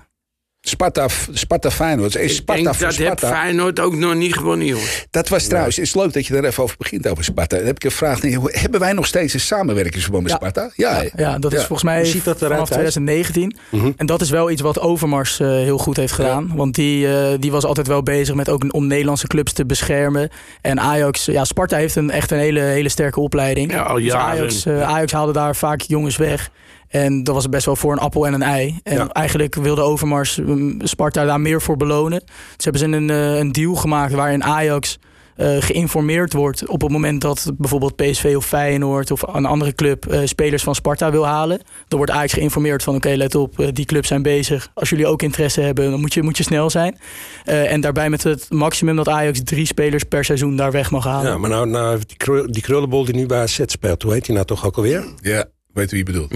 Sparta, 0.71 1.09
Sparta 1.33 1.71
Feyenoord. 1.71 2.17
Is 2.17 2.31
Ik 2.31 2.37
Sparta 2.37 2.63
denk 2.63 2.79
dat 2.79 2.97
heb 2.97 3.19
Sparta. 3.19 3.29
Feyenoord 3.29 3.81
ook 3.81 3.95
nog 3.95 4.15
niet 4.15 4.35
gewonnen, 4.35 4.67
jongens. 4.67 5.07
Dat 5.11 5.29
was 5.29 5.47
trouwens, 5.47 5.77
het 5.77 5.85
is 5.85 5.95
leuk 5.95 6.13
dat 6.13 6.27
je 6.27 6.33
daar 6.33 6.45
even 6.45 6.63
over 6.63 6.77
begint 6.79 7.09
over 7.09 7.25
Sparta. 7.25 7.57
Dan 7.57 7.67
heb 7.67 7.77
ik 7.77 7.85
een 7.85 7.91
vraag. 7.91 8.21
Hebben 8.45 8.81
wij 8.81 8.93
nog 8.93 9.07
steeds 9.07 9.35
een 9.35 9.41
samenwerkingsverband 9.41 10.23
met 10.23 10.33
Ja. 10.33 10.39
Sparta? 10.39 10.71
Ja? 10.75 11.05
Ja, 11.17 11.39
dat 11.39 11.53
is 11.53 11.59
volgens 11.59 11.83
mij 11.83 12.05
ziet 12.05 12.25
dat 12.25 12.39
vanaf 12.39 12.69
Thijs? 12.69 12.93
2019. 12.93 13.57
Mhm. 13.69 13.91
En 13.97 14.07
dat 14.07 14.21
is 14.21 14.31
wel 14.31 14.51
iets 14.51 14.63
wat 14.63 14.81
Overmars 14.81 15.41
eh, 15.41 15.49
heel 15.49 15.79
goed 15.79 15.97
heeft 15.97 16.13
gedaan. 16.13 16.53
Want 16.55 16.75
die, 16.75 17.17
eh, 17.17 17.39
die 17.39 17.51
was 17.51 17.65
altijd 17.65 17.87
wel 17.87 18.03
bezig 18.03 18.35
met 18.35 18.49
ook 18.49 18.65
om 18.75 18.87
Nederlandse 18.87 19.27
clubs 19.27 19.53
te 19.53 19.67
beschermen. 19.67 20.31
En 20.61 20.81
Ajax, 20.81 21.25
ja, 21.25 21.45
Sparta 21.45 21.77
heeft 21.77 21.97
een, 21.97 22.11
echt 22.11 22.31
een 22.31 22.39
hele, 22.39 22.61
hele 22.61 22.89
sterke 22.89 23.21
opleiding. 23.21 23.73
Ja, 23.73 23.83
al 23.83 23.97
Dus. 23.97 24.13
Ajax, 24.13 24.67
eh, 24.67 24.83
Ajax 24.83 25.13
haalde 25.13 25.33
daar 25.33 25.57
vaak 25.57 25.81
jongens 25.81 26.17
weg. 26.17 26.51
En 26.91 27.25
dat 27.25 27.35
was 27.35 27.49
best 27.49 27.67
wel 27.67 27.77
voor 27.77 27.93
een 27.93 27.99
appel 27.99 28.27
en 28.27 28.33
een 28.33 28.43
ei. 28.43 28.79
En 28.83 28.95
Ja. 28.97 29.09
eigenlijk 29.09 29.55
wilde 29.55 29.81
Overmars 29.83 30.37
mm, 30.39 30.77
Sparta 30.83 31.25
daar 31.25 31.41
meer 31.41 31.63
voor 31.63 31.77
belonen. 31.77 32.23
Dus 32.57 32.65
hebben 32.65 32.81
ze 32.83 32.87
een, 32.87 33.11
eh, 33.11 33.37
een 33.39 33.53
deal 33.53 33.75
gemaakt 33.75 34.13
waarin 34.13 34.45
Ajax 34.45 34.99
eh, 35.37 35.57
geïnformeerd 35.61 36.33
wordt 36.33 36.67
op 36.69 36.81
het 36.81 36.91
moment 36.91 37.21
dat 37.21 37.51
bijvoorbeeld 37.59 37.97
PSV 37.97 38.33
of 38.37 38.47
Feyenoord 38.47 39.11
of 39.11 39.23
een 39.35 39.45
andere 39.47 39.75
club 39.75 40.07
eh, 40.07 40.21
spelers 40.25 40.63
van 40.63 40.75
Sparta 40.75 41.11
wil 41.11 41.27
halen. 41.27 41.59
Dan 41.89 41.99
wordt 41.99 42.13
Ajax 42.13 42.33
geïnformeerd 42.33 42.83
van 42.83 42.95
oké, 42.95 43.09
let 43.15 43.35
op, 43.35 43.71
die 43.73 43.85
clubs 43.85 44.09
zijn 44.09 44.23
bezig. 44.23 44.71
Als 44.75 44.89
jullie 44.91 45.07
ook 45.07 45.23
interesse 45.23 45.61
hebben, 45.61 45.91
dan 45.91 46.01
moet 46.01 46.15
je, 46.15 46.23
moet 46.23 46.37
je 46.37 46.43
snel 46.43 46.71
zijn. 46.71 46.99
Eh, 47.45 47.73
en 47.73 47.81
daarbij 47.81 48.11
met 48.11 48.23
het 48.23 48.47
maximum 48.51 48.97
dat 48.97 49.09
Ajax 49.09 49.41
drie 49.45 49.67
spelers 49.67 50.05
per 50.05 50.25
seizoen 50.25 50.57
daar 50.57 50.71
weg 50.73 50.91
mag 50.91 51.05
halen. 51.05 51.31
Ja, 51.31 51.39
maar 51.39 51.51
nou, 51.51 51.67
nou 51.69 51.99
die, 52.07 52.17
krul- 52.17 52.53
die 52.53 52.63
krullenbol 52.63 53.05
die 53.05 53.15
nu 53.15 53.27
bij 53.27 53.41
AZ 53.41 53.61
speelt... 53.67 54.03
hoe 54.03 54.13
heet 54.13 54.25
die 54.25 54.35
nou 54.35 54.47
toch 54.47 54.67
ook 54.67 54.77
alweer? 54.77 55.05
Ja, 55.21 55.45
weet 55.73 55.91
wie 55.91 55.99
je 55.99 56.05
bedoelt. 56.05 56.33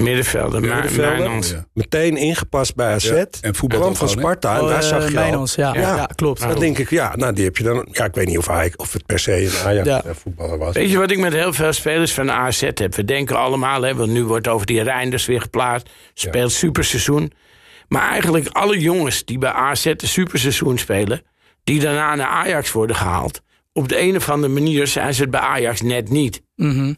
Mijnans. 1.16 1.50
Ja. 1.50 1.66
Meteen 1.72 2.16
ingepast 2.16 2.74
bij 2.74 2.94
AZ. 2.94 3.08
Ja, 3.08 3.26
en 3.40 3.54
voetbal 3.54 3.80
kwam 3.80 3.96
van? 3.96 4.08
Sparta 4.08 4.54
en 4.54 4.60
Oh, 4.60 4.68
daar 4.68 4.82
eh, 4.82 4.88
zag 4.88 5.10
je 5.10 5.16
al... 5.16 5.22
Mijnans, 5.22 5.54
ja, 5.54 5.74
Ja. 5.74 5.96
ja. 5.96 6.06
klopt. 6.14 6.40
Dan 6.40 6.58
denk 6.58 6.78
ik, 6.78 6.90
ja, 6.90 7.16
nou 7.16 7.32
die 7.32 7.44
heb 7.44 7.56
je 7.56 7.64
dan... 7.64 7.88
Ja, 7.92 8.04
ik 8.04 8.14
weet 8.14 8.26
niet 8.26 8.38
of, 8.38 8.46
hij, 8.46 8.72
of 8.76 8.92
het 8.92 9.06
per 9.06 9.18
se 9.18 9.44
een 9.44 9.66
Ajax 9.66 9.88
Ja. 9.88 10.02
eh, 10.04 10.10
voetballer 10.14 10.58
was. 10.58 10.74
Weet 10.74 10.90
je 10.90 10.98
wat 10.98 11.10
ik 11.10 11.18
met 11.18 11.32
heel 11.32 11.52
veel 11.52 11.72
spelers 11.72 12.12
van 12.12 12.26
de 12.26 12.32
AZ 12.32 12.60
heb? 12.60 12.94
We 12.94 13.04
denken 13.04 13.36
allemaal, 13.36 13.82
hè, 13.82 13.94
want 13.94 14.10
nu 14.10 14.24
wordt 14.24 14.48
over 14.48 14.66
die 14.66 14.82
Reinders 14.82 15.26
weer 15.26 15.40
geplaatst. 15.40 15.90
Speelt 16.14 16.52
superseizoen. 16.52 17.32
Maar 17.88 18.10
eigenlijk 18.10 18.48
alle 18.48 18.78
jongens 18.78 19.24
die 19.24 19.38
bij 19.38 19.50
AZ 19.52 19.84
een 19.86 19.96
superseizoen 19.98 20.78
spelen... 20.78 21.22
die 21.64 21.80
daarna 21.80 22.14
naar 22.14 22.26
Ajax 22.28 22.72
worden 22.72 22.96
gehaald... 22.96 23.40
op 23.72 23.88
de 23.88 24.00
een 24.00 24.16
of 24.16 24.30
andere 24.30 24.52
manier 24.52 24.86
zijn 24.86 25.14
ze 25.14 25.20
het 25.22 25.30
bij 25.30 25.40
Ajax 25.40 25.80
net 25.80 26.10
niet. 26.10 26.42
Mhm. 26.56 26.94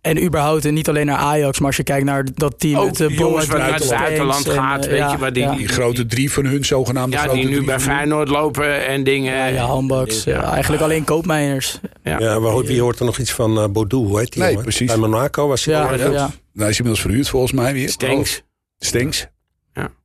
En 0.00 0.22
überhaupt, 0.24 0.64
en 0.64 0.74
niet 0.74 0.88
alleen 0.88 1.06
naar 1.06 1.16
Ajax, 1.18 1.58
maar 1.58 1.66
als 1.66 1.76
je 1.76 1.82
kijkt 1.82 2.04
naar 2.04 2.24
dat 2.34 2.58
team 2.58 2.76
Ook 2.76 2.86
met 2.86 2.96
de 2.96 3.14
jongens 3.14 3.46
wat 3.46 3.60
het 3.60 3.88
buitenland 3.88 4.48
en, 4.48 4.54
gaat, 4.54 4.84
eh, 4.84 4.90
weet 4.90 4.98
ja, 4.98 5.12
je, 5.12 5.18
waar 5.18 5.32
die- 5.32 5.42
ja. 5.42 5.54
Die 5.56 5.68
grote 5.68 6.06
drie 6.06 6.32
van 6.32 6.44
hun, 6.44 6.64
zogenaamde 6.64 7.16
Ja, 7.16 7.22
grote 7.22 7.36
die 7.36 7.48
nu 7.48 7.64
bij. 7.64 7.80
Feyenoord 7.80 8.28
lopen 8.28 8.86
en 8.86 9.04
dingen. 9.04 9.36
Ja, 9.36 9.46
ja, 9.46 9.64
handbaks. 9.64 10.24
Ja. 10.24 10.42
eh, 10.42 10.52
eigenlijk 10.52 10.82
alleen 10.82 11.04
koopmijners. 11.04 11.78
Ja. 12.02 12.18
Ja, 12.18 12.38
maar 12.38 12.56
wie 12.64 12.80
hoort 12.80 12.98
er 12.98 13.04
nog 13.04 13.18
iets 13.18 13.32
van 13.32 13.58
eh 13.58 13.68
Bodou? 13.68 14.06
Hoe 14.06 14.18
heet 14.18 14.32
die 14.32 14.38
Nee, 14.40 14.48
jongen? 14.50 14.64
precies. 14.64 14.86
Bij 14.88 14.96
Monaco 14.96 15.48
was 15.48 15.64
hij 15.64 15.74
Ja, 15.74 15.82
al 15.86 15.98
ja, 15.98 16.10
ja. 16.10 16.30
Nou, 16.52 16.70
is 16.70 16.76
inmiddels 16.76 17.00
verhuurd 17.00 17.28
volgens 17.28 17.52
mij 17.52 17.72
weer. 17.72 17.88
Stenks. 17.88 18.42
Stinks. 18.78 19.26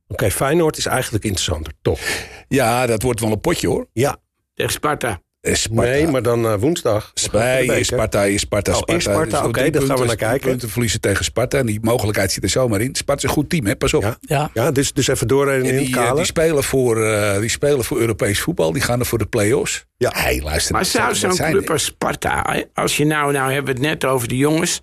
Oké, 0.08 0.30
Feyenoord 0.30 0.76
is 0.76 0.86
eigenlijk 0.86 1.24
interessanter, 1.24 1.72
toch? 1.82 2.00
Ja, 2.48 2.86
dat 2.86 3.02
wordt 3.02 3.20
wel 3.20 3.30
een 3.30 3.40
potje 3.40 3.68
hoor. 3.68 3.86
Ja, 3.92 4.16
Tegen 4.54 4.72
Sparta. 4.72 5.20
Eh, 5.40 5.54
Sparta. 5.54 5.90
nee, 5.90 6.06
maar 6.06 6.22
dan 6.22 6.44
eh, 6.46 6.54
woensdag. 6.54 7.10
Spij, 7.14 7.66
is 7.66 7.86
Sparta, 7.86 8.22
is 8.24 8.40
Sparta, 8.40 8.70
Oh, 8.72 8.76
Sparta. 8.78 9.00
Sparta, 9.00 9.24
Dus 9.24 9.32
nog 9.32 9.44
oké, 9.44 9.70
daar 9.70 9.70
gaan 9.70 9.72
we 9.72 9.86
punten, 9.86 9.96
naar 10.06 10.06
drie 10.16 10.28
kijken. 10.28 10.48
punten 10.48 10.68
verliezen 10.68 11.00
tegen 11.00 11.24
Sparta. 11.24 11.58
En 11.58 11.66
die 11.66 11.78
mogelijkheid 11.82 12.32
zit 12.32 12.42
er 12.42 12.48
zomaar 12.48 12.80
in. 12.80 12.94
Sparta 12.94 13.22
is 13.22 13.28
een 13.28 13.34
goed 13.34 13.50
team, 13.50 13.66
hè? 13.66 13.76
pas 13.76 13.94
op. 13.94 14.02
Ja. 14.02 14.16
Ja. 14.20 14.50
Ja, 14.54 14.70
dus, 14.70 14.92
dus 14.92 15.06
even 15.08 15.28
doorrijden 15.28 15.66
En 15.66 15.72
in 15.78 15.84
die, 15.84 15.94
kale. 15.94 16.16
die, 16.16 16.24
spelen 16.24 16.64
voor, 16.64 17.04
eh, 17.04 17.38
die 17.40 17.48
spelen 17.48 17.84
voor 17.84 17.98
Europees 18.00 18.40
voetbal. 18.40 18.72
Die 18.72 18.82
gaan 18.82 19.00
er 19.00 19.06
voor 19.06 19.18
de 19.18 19.26
play-offs. 19.26 19.84
Ja. 19.96 20.10
Hey, 20.14 20.40
luister. 20.42 20.74
Maar 20.74 20.84
zou 20.84 21.14
zijn- 21.14 21.32
zo'n 21.34 21.50
club 21.50 21.70
als 21.70 21.84
Sparta, 21.84 22.64
als 22.74 22.96
je 22.96 23.04
nou, 23.04 23.32
nou 23.32 23.52
hebben 23.52 23.74
we 23.74 23.80
het 23.80 23.88
net 23.90 24.04
over 24.10 24.28
de 24.28 24.36
jongens, 24.36 24.80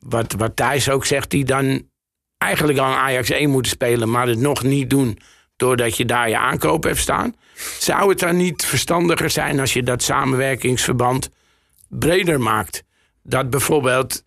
wat, 0.00 0.34
wat 0.38 0.56
Thijs 0.56 0.90
ook 0.90 1.06
zegt, 1.06 1.30
die 1.30 1.44
dan 1.44 1.82
eigenlijk 2.38 2.78
al 2.78 2.94
Ajax 2.94 3.30
1 3.30 3.50
moeten 3.50 3.70
spelen, 3.70 4.10
maar 4.10 4.26
het 4.28 4.38
nog 4.38 4.62
niet 4.62 4.90
doen 4.90 5.18
doordat 5.56 5.96
je 5.96 6.04
daar 6.04 6.28
je 6.28 6.38
aankoop 6.38 6.82
hebt 6.84 6.98
staan. 6.98 7.34
Zou 7.78 8.08
het 8.08 8.18
dan 8.18 8.36
niet 8.36 8.64
verstandiger 8.64 9.30
zijn 9.30 9.60
als 9.60 9.72
je 9.72 9.82
dat 9.82 10.02
samenwerkingsverband 10.02 11.30
breder 11.88 12.40
maakt? 12.40 12.84
Dat 13.22 13.50
bijvoorbeeld 13.50 14.22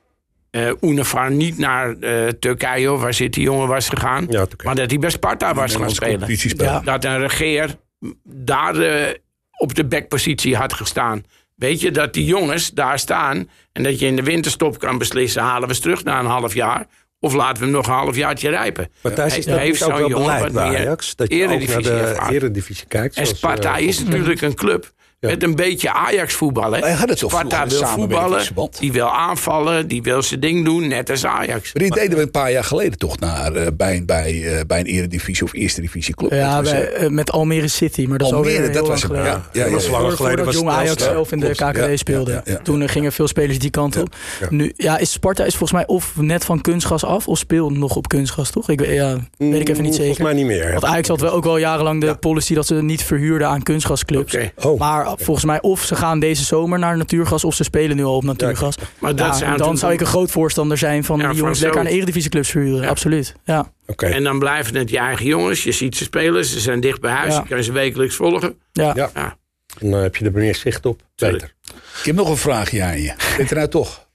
eh 0.50 0.72
Unifar 0.82 1.32
niet 1.32 1.58
naar 1.58 1.98
eh, 2.00 2.28
Turkije, 2.28 2.92
of 2.92 3.02
waar 3.02 3.14
zit 3.14 3.34
die 3.34 3.44
jongen, 3.44 3.68
was 3.68 3.90
gegaan, 3.90 4.26
Ja, 4.30 4.46
maar 4.64 4.76
dat 4.76 4.90
hij 4.90 5.00
bij 5.00 5.10
Sparta 5.10 5.54
was 5.54 5.76
gaan 5.76 5.92
spelen. 5.92 6.38
Ja. 6.58 6.80
dat 6.80 7.06
een 7.06 7.20
regeer 7.20 7.76
daar 8.24 8.76
eh, 8.76 9.14
op 9.58 9.76
de 9.76 9.86
backpositie 9.86 10.56
had 10.56 10.74
gestaan. 10.74 11.24
Weet 11.56 11.82
je, 11.82 11.92
dat 11.92 12.14
die 12.14 12.26
jongens 12.26 12.72
daar 12.72 13.00
staan 13.00 13.50
en 13.72 13.84
dat 13.84 14.00
je 14.00 14.06
in 14.06 14.16
de 14.16 14.24
winterstop 14.24 14.80
kan 14.80 14.98
beslissen: 14.98 15.42
halen 15.42 15.68
we 15.68 15.74
ze 15.74 15.82
terug 15.82 16.04
na 16.04 16.20
een 16.20 16.26
half 16.26 16.54
jaar 16.54 16.88
of 17.22 17.34
laten 17.34 17.58
we 17.58 17.64
hem 17.64 17.74
nog 17.74 17.88
een 17.88 17.94
half 17.94 18.16
jaartje 18.16 18.50
rijpen. 18.50 18.92
Maar 19.02 19.14
Thijs, 19.14 19.38
is 19.38 19.46
dat 19.80 19.92
ook 19.92 19.98
wel 19.98 20.10
beleid 20.10 20.52
bij 20.52 20.70
meer 20.70 20.80
Ajax? 20.80 21.16
Dat 21.16 21.34
je 21.34 21.44
ook 21.44 21.68
naar 21.68 21.82
de 21.82 22.16
eredivisie 22.30 22.88
kijkt. 22.88 23.16
En 23.16 23.28
Sparta 23.28 23.78
eh, 23.78 23.88
is 23.88 24.04
natuurlijk 24.04 24.42
een 24.42 24.56
club 24.56 24.92
met 25.28 25.44
een 25.44 25.56
beetje 25.56 25.94
Ajax 25.94 26.34
voetballen. 26.34 26.80
Wij 26.82 26.90
hadden 26.90 27.10
het 27.10 27.20
zo 27.20 27.28
Sparta 27.28 27.68
wil 27.68 27.86
voetballen, 27.86 28.42
die 28.80 28.92
wil 28.92 29.10
aanvallen, 29.12 29.88
die 29.88 30.02
wil 30.02 30.22
zijn 30.22 30.40
ding 30.40 30.66
doen, 30.66 30.88
net 30.88 31.10
als 31.10 31.26
Ajax. 31.26 31.74
Maar 31.74 31.84
dit 31.84 31.94
deden 31.94 32.18
we 32.18 32.24
een 32.24 32.32
paar 32.32 32.52
jaar 32.52 32.64
geleden 32.64 32.98
toch 32.98 33.20
naar, 33.20 33.54
eh, 33.56 33.68
bij, 33.74 34.04
bij, 34.06 34.44
eh, 34.58 34.66
bij 34.68 34.80
een 34.80 34.86
eredivisie 34.86 35.44
of 35.44 35.54
eerste 35.54 35.82
divisie 35.82 36.16
club. 36.16 36.32
Ja, 36.32 36.56
Dat 36.56 36.64
was, 36.64 36.72
bij, 36.72 36.92
eh, 36.94 37.10
met 37.10 37.32
Almere 37.32 37.68
City. 37.68 38.06
Maar 38.06 38.18
dat 38.18 38.32
Almere, 38.34 38.56
alweer 38.58 38.74
dat 38.74 38.88
was 38.88 39.02
lang 39.02 39.02
hem, 39.02 39.10
geleden. 39.24 39.44
ja. 39.54 39.60
Ja, 39.62 39.66
ja, 39.66 39.72
was 39.72 39.88
langer 39.88 40.12
geleden. 40.12 40.18
Voordat 40.18 40.46
was 40.46 40.56
jong 40.56 40.70
Ajax 40.70 41.04
zelf 41.04 41.32
in 41.32 41.40
de. 41.40 41.50
KKD 41.50 41.76
Ja, 41.78 41.96
speelde. 41.98 42.32
ja, 42.32 42.42
ja, 42.46 42.52
ja. 42.52 42.60
Toen 42.60 42.90
gingen 42.90 43.12
veel 43.12 43.28
spelers 43.28 43.60
die 43.60 43.70
kant 43.70 43.98
op. 43.98 44.16
ja. 44.40 44.48
Nu, 44.50 44.74
ja, 44.76 44.98
is 44.98 45.12
Sparta 45.12 45.44
is 45.44 45.56
volgens 45.56 45.72
mij 45.72 45.88
of 45.88 46.14
net 46.16 46.46
van 46.46 46.62
kunstgas 46.62 47.04
af 47.06 47.28
of 47.28 47.38
speelt 47.38 47.78
nog 47.78 47.96
op 47.96 48.08
kunstgas, 48.08 48.50
toch? 48.50 48.70
Ik, 48.70 48.80
weet- 48.80 48.94
ja, 48.96 49.18
weet 49.38 49.60
ik 49.62 49.70
even 49.70 49.84
niet 49.84 49.92
Mm, 49.92 49.98
Volgens 49.98 50.18
zeker. 50.18 50.24
mij 50.24 50.34
niet 50.34 50.46
meer. 50.46 50.72
Want 50.72 50.86
Ajax 50.86 51.08
had 51.08 51.22
wel 51.22 51.32
ook 51.32 51.44
wel 51.44 51.58
jarenlang 51.58 52.02
de 52.02 52.16
policy 52.16 52.54
dat 52.54 52.68
ze 52.68 52.74
niet 52.76 53.04
verhuurden 53.04 53.48
aan 53.48 53.64
kunstgasclubs. 53.64 54.34
Oké. 54.36 54.52
Oh. 54.68 54.80
Maar 54.80 55.11
volgens 55.20 55.46
mij 55.46 55.62
of 55.62 55.84
ze 55.84 55.96
gaan 55.96 56.20
deze 56.20 56.44
zomer 56.44 56.80
naar 56.80 56.98
natuurgas 56.98 57.44
of 57.44 57.56
ze 57.56 57.64
spelen 57.64 57.96
nu 57.96 58.04
al 58.04 58.16
op 58.16 58.24
natuurgas. 58.24 58.76
Maar 59.00 59.16
dat 59.16 59.40
Ja, 59.40 59.58
dan 59.58 59.78
zou 59.78 59.94
ik 59.94 60.00
een 60.00 60.06
groot 60.06 60.32
voorstander 60.32 60.78
zijn 60.78 61.04
van 61.04 61.20
Ja, 61.20 61.28
die 61.28 61.38
jongens 61.38 61.60
lekker 61.60 61.80
aan 61.80 61.86
eredivisieclubs 61.86 62.50
verhuren. 62.50 62.82
Ja. 62.82 62.90
Absoluut. 62.90 63.36
Ja. 63.44 63.72
Oké. 63.88 64.06
En 64.06 64.24
dan 64.24 64.40
blijven 64.40 64.76
het 64.76 64.90
je 64.90 64.98
eigen 64.98 65.26
jongens. 65.26 65.64
Je 65.64 65.72
ziet 65.72 65.96
ze 65.98 66.04
spelen, 66.04 66.46
ze 66.46 66.60
zijn 66.60 66.80
dicht 66.80 67.02
bij 67.02 67.12
huis. 67.12 67.34
Ja. 67.34 67.42
Je 67.48 67.56
kan 67.56 67.64
ze 67.64 67.72
wekelijks 67.72 68.16
volgen. 68.16 68.60
Ja. 68.72 68.92
Ja. 68.96 69.10
Ja. 69.14 69.38
Dan 69.80 69.94
eh, 69.94 70.02
heb 70.02 70.16
je 70.16 70.26
er 70.26 70.32
meer 70.32 70.56
zicht 70.56 70.86
op. 70.86 71.02
Beter. 71.16 71.54
Ik 72.00 72.06
heb 72.06 72.16
nog 72.16 72.30
een 72.30 72.38
vraagje 72.38 72.84
aan 72.84 73.02
je. 73.02 73.14
Weet 73.38 73.50
er 73.50 73.56
nou 73.56 73.68
toch? 73.68 74.08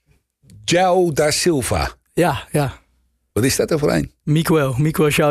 João 0.64 1.12
da 1.12 1.30
Silva. 1.30 1.90
Ja, 2.12 2.44
ja. 2.50 2.72
Wat 3.36 3.44
is 3.44 3.56
dat 3.56 3.70
er 3.70 3.78
voor 3.78 3.92
een? 3.92 4.12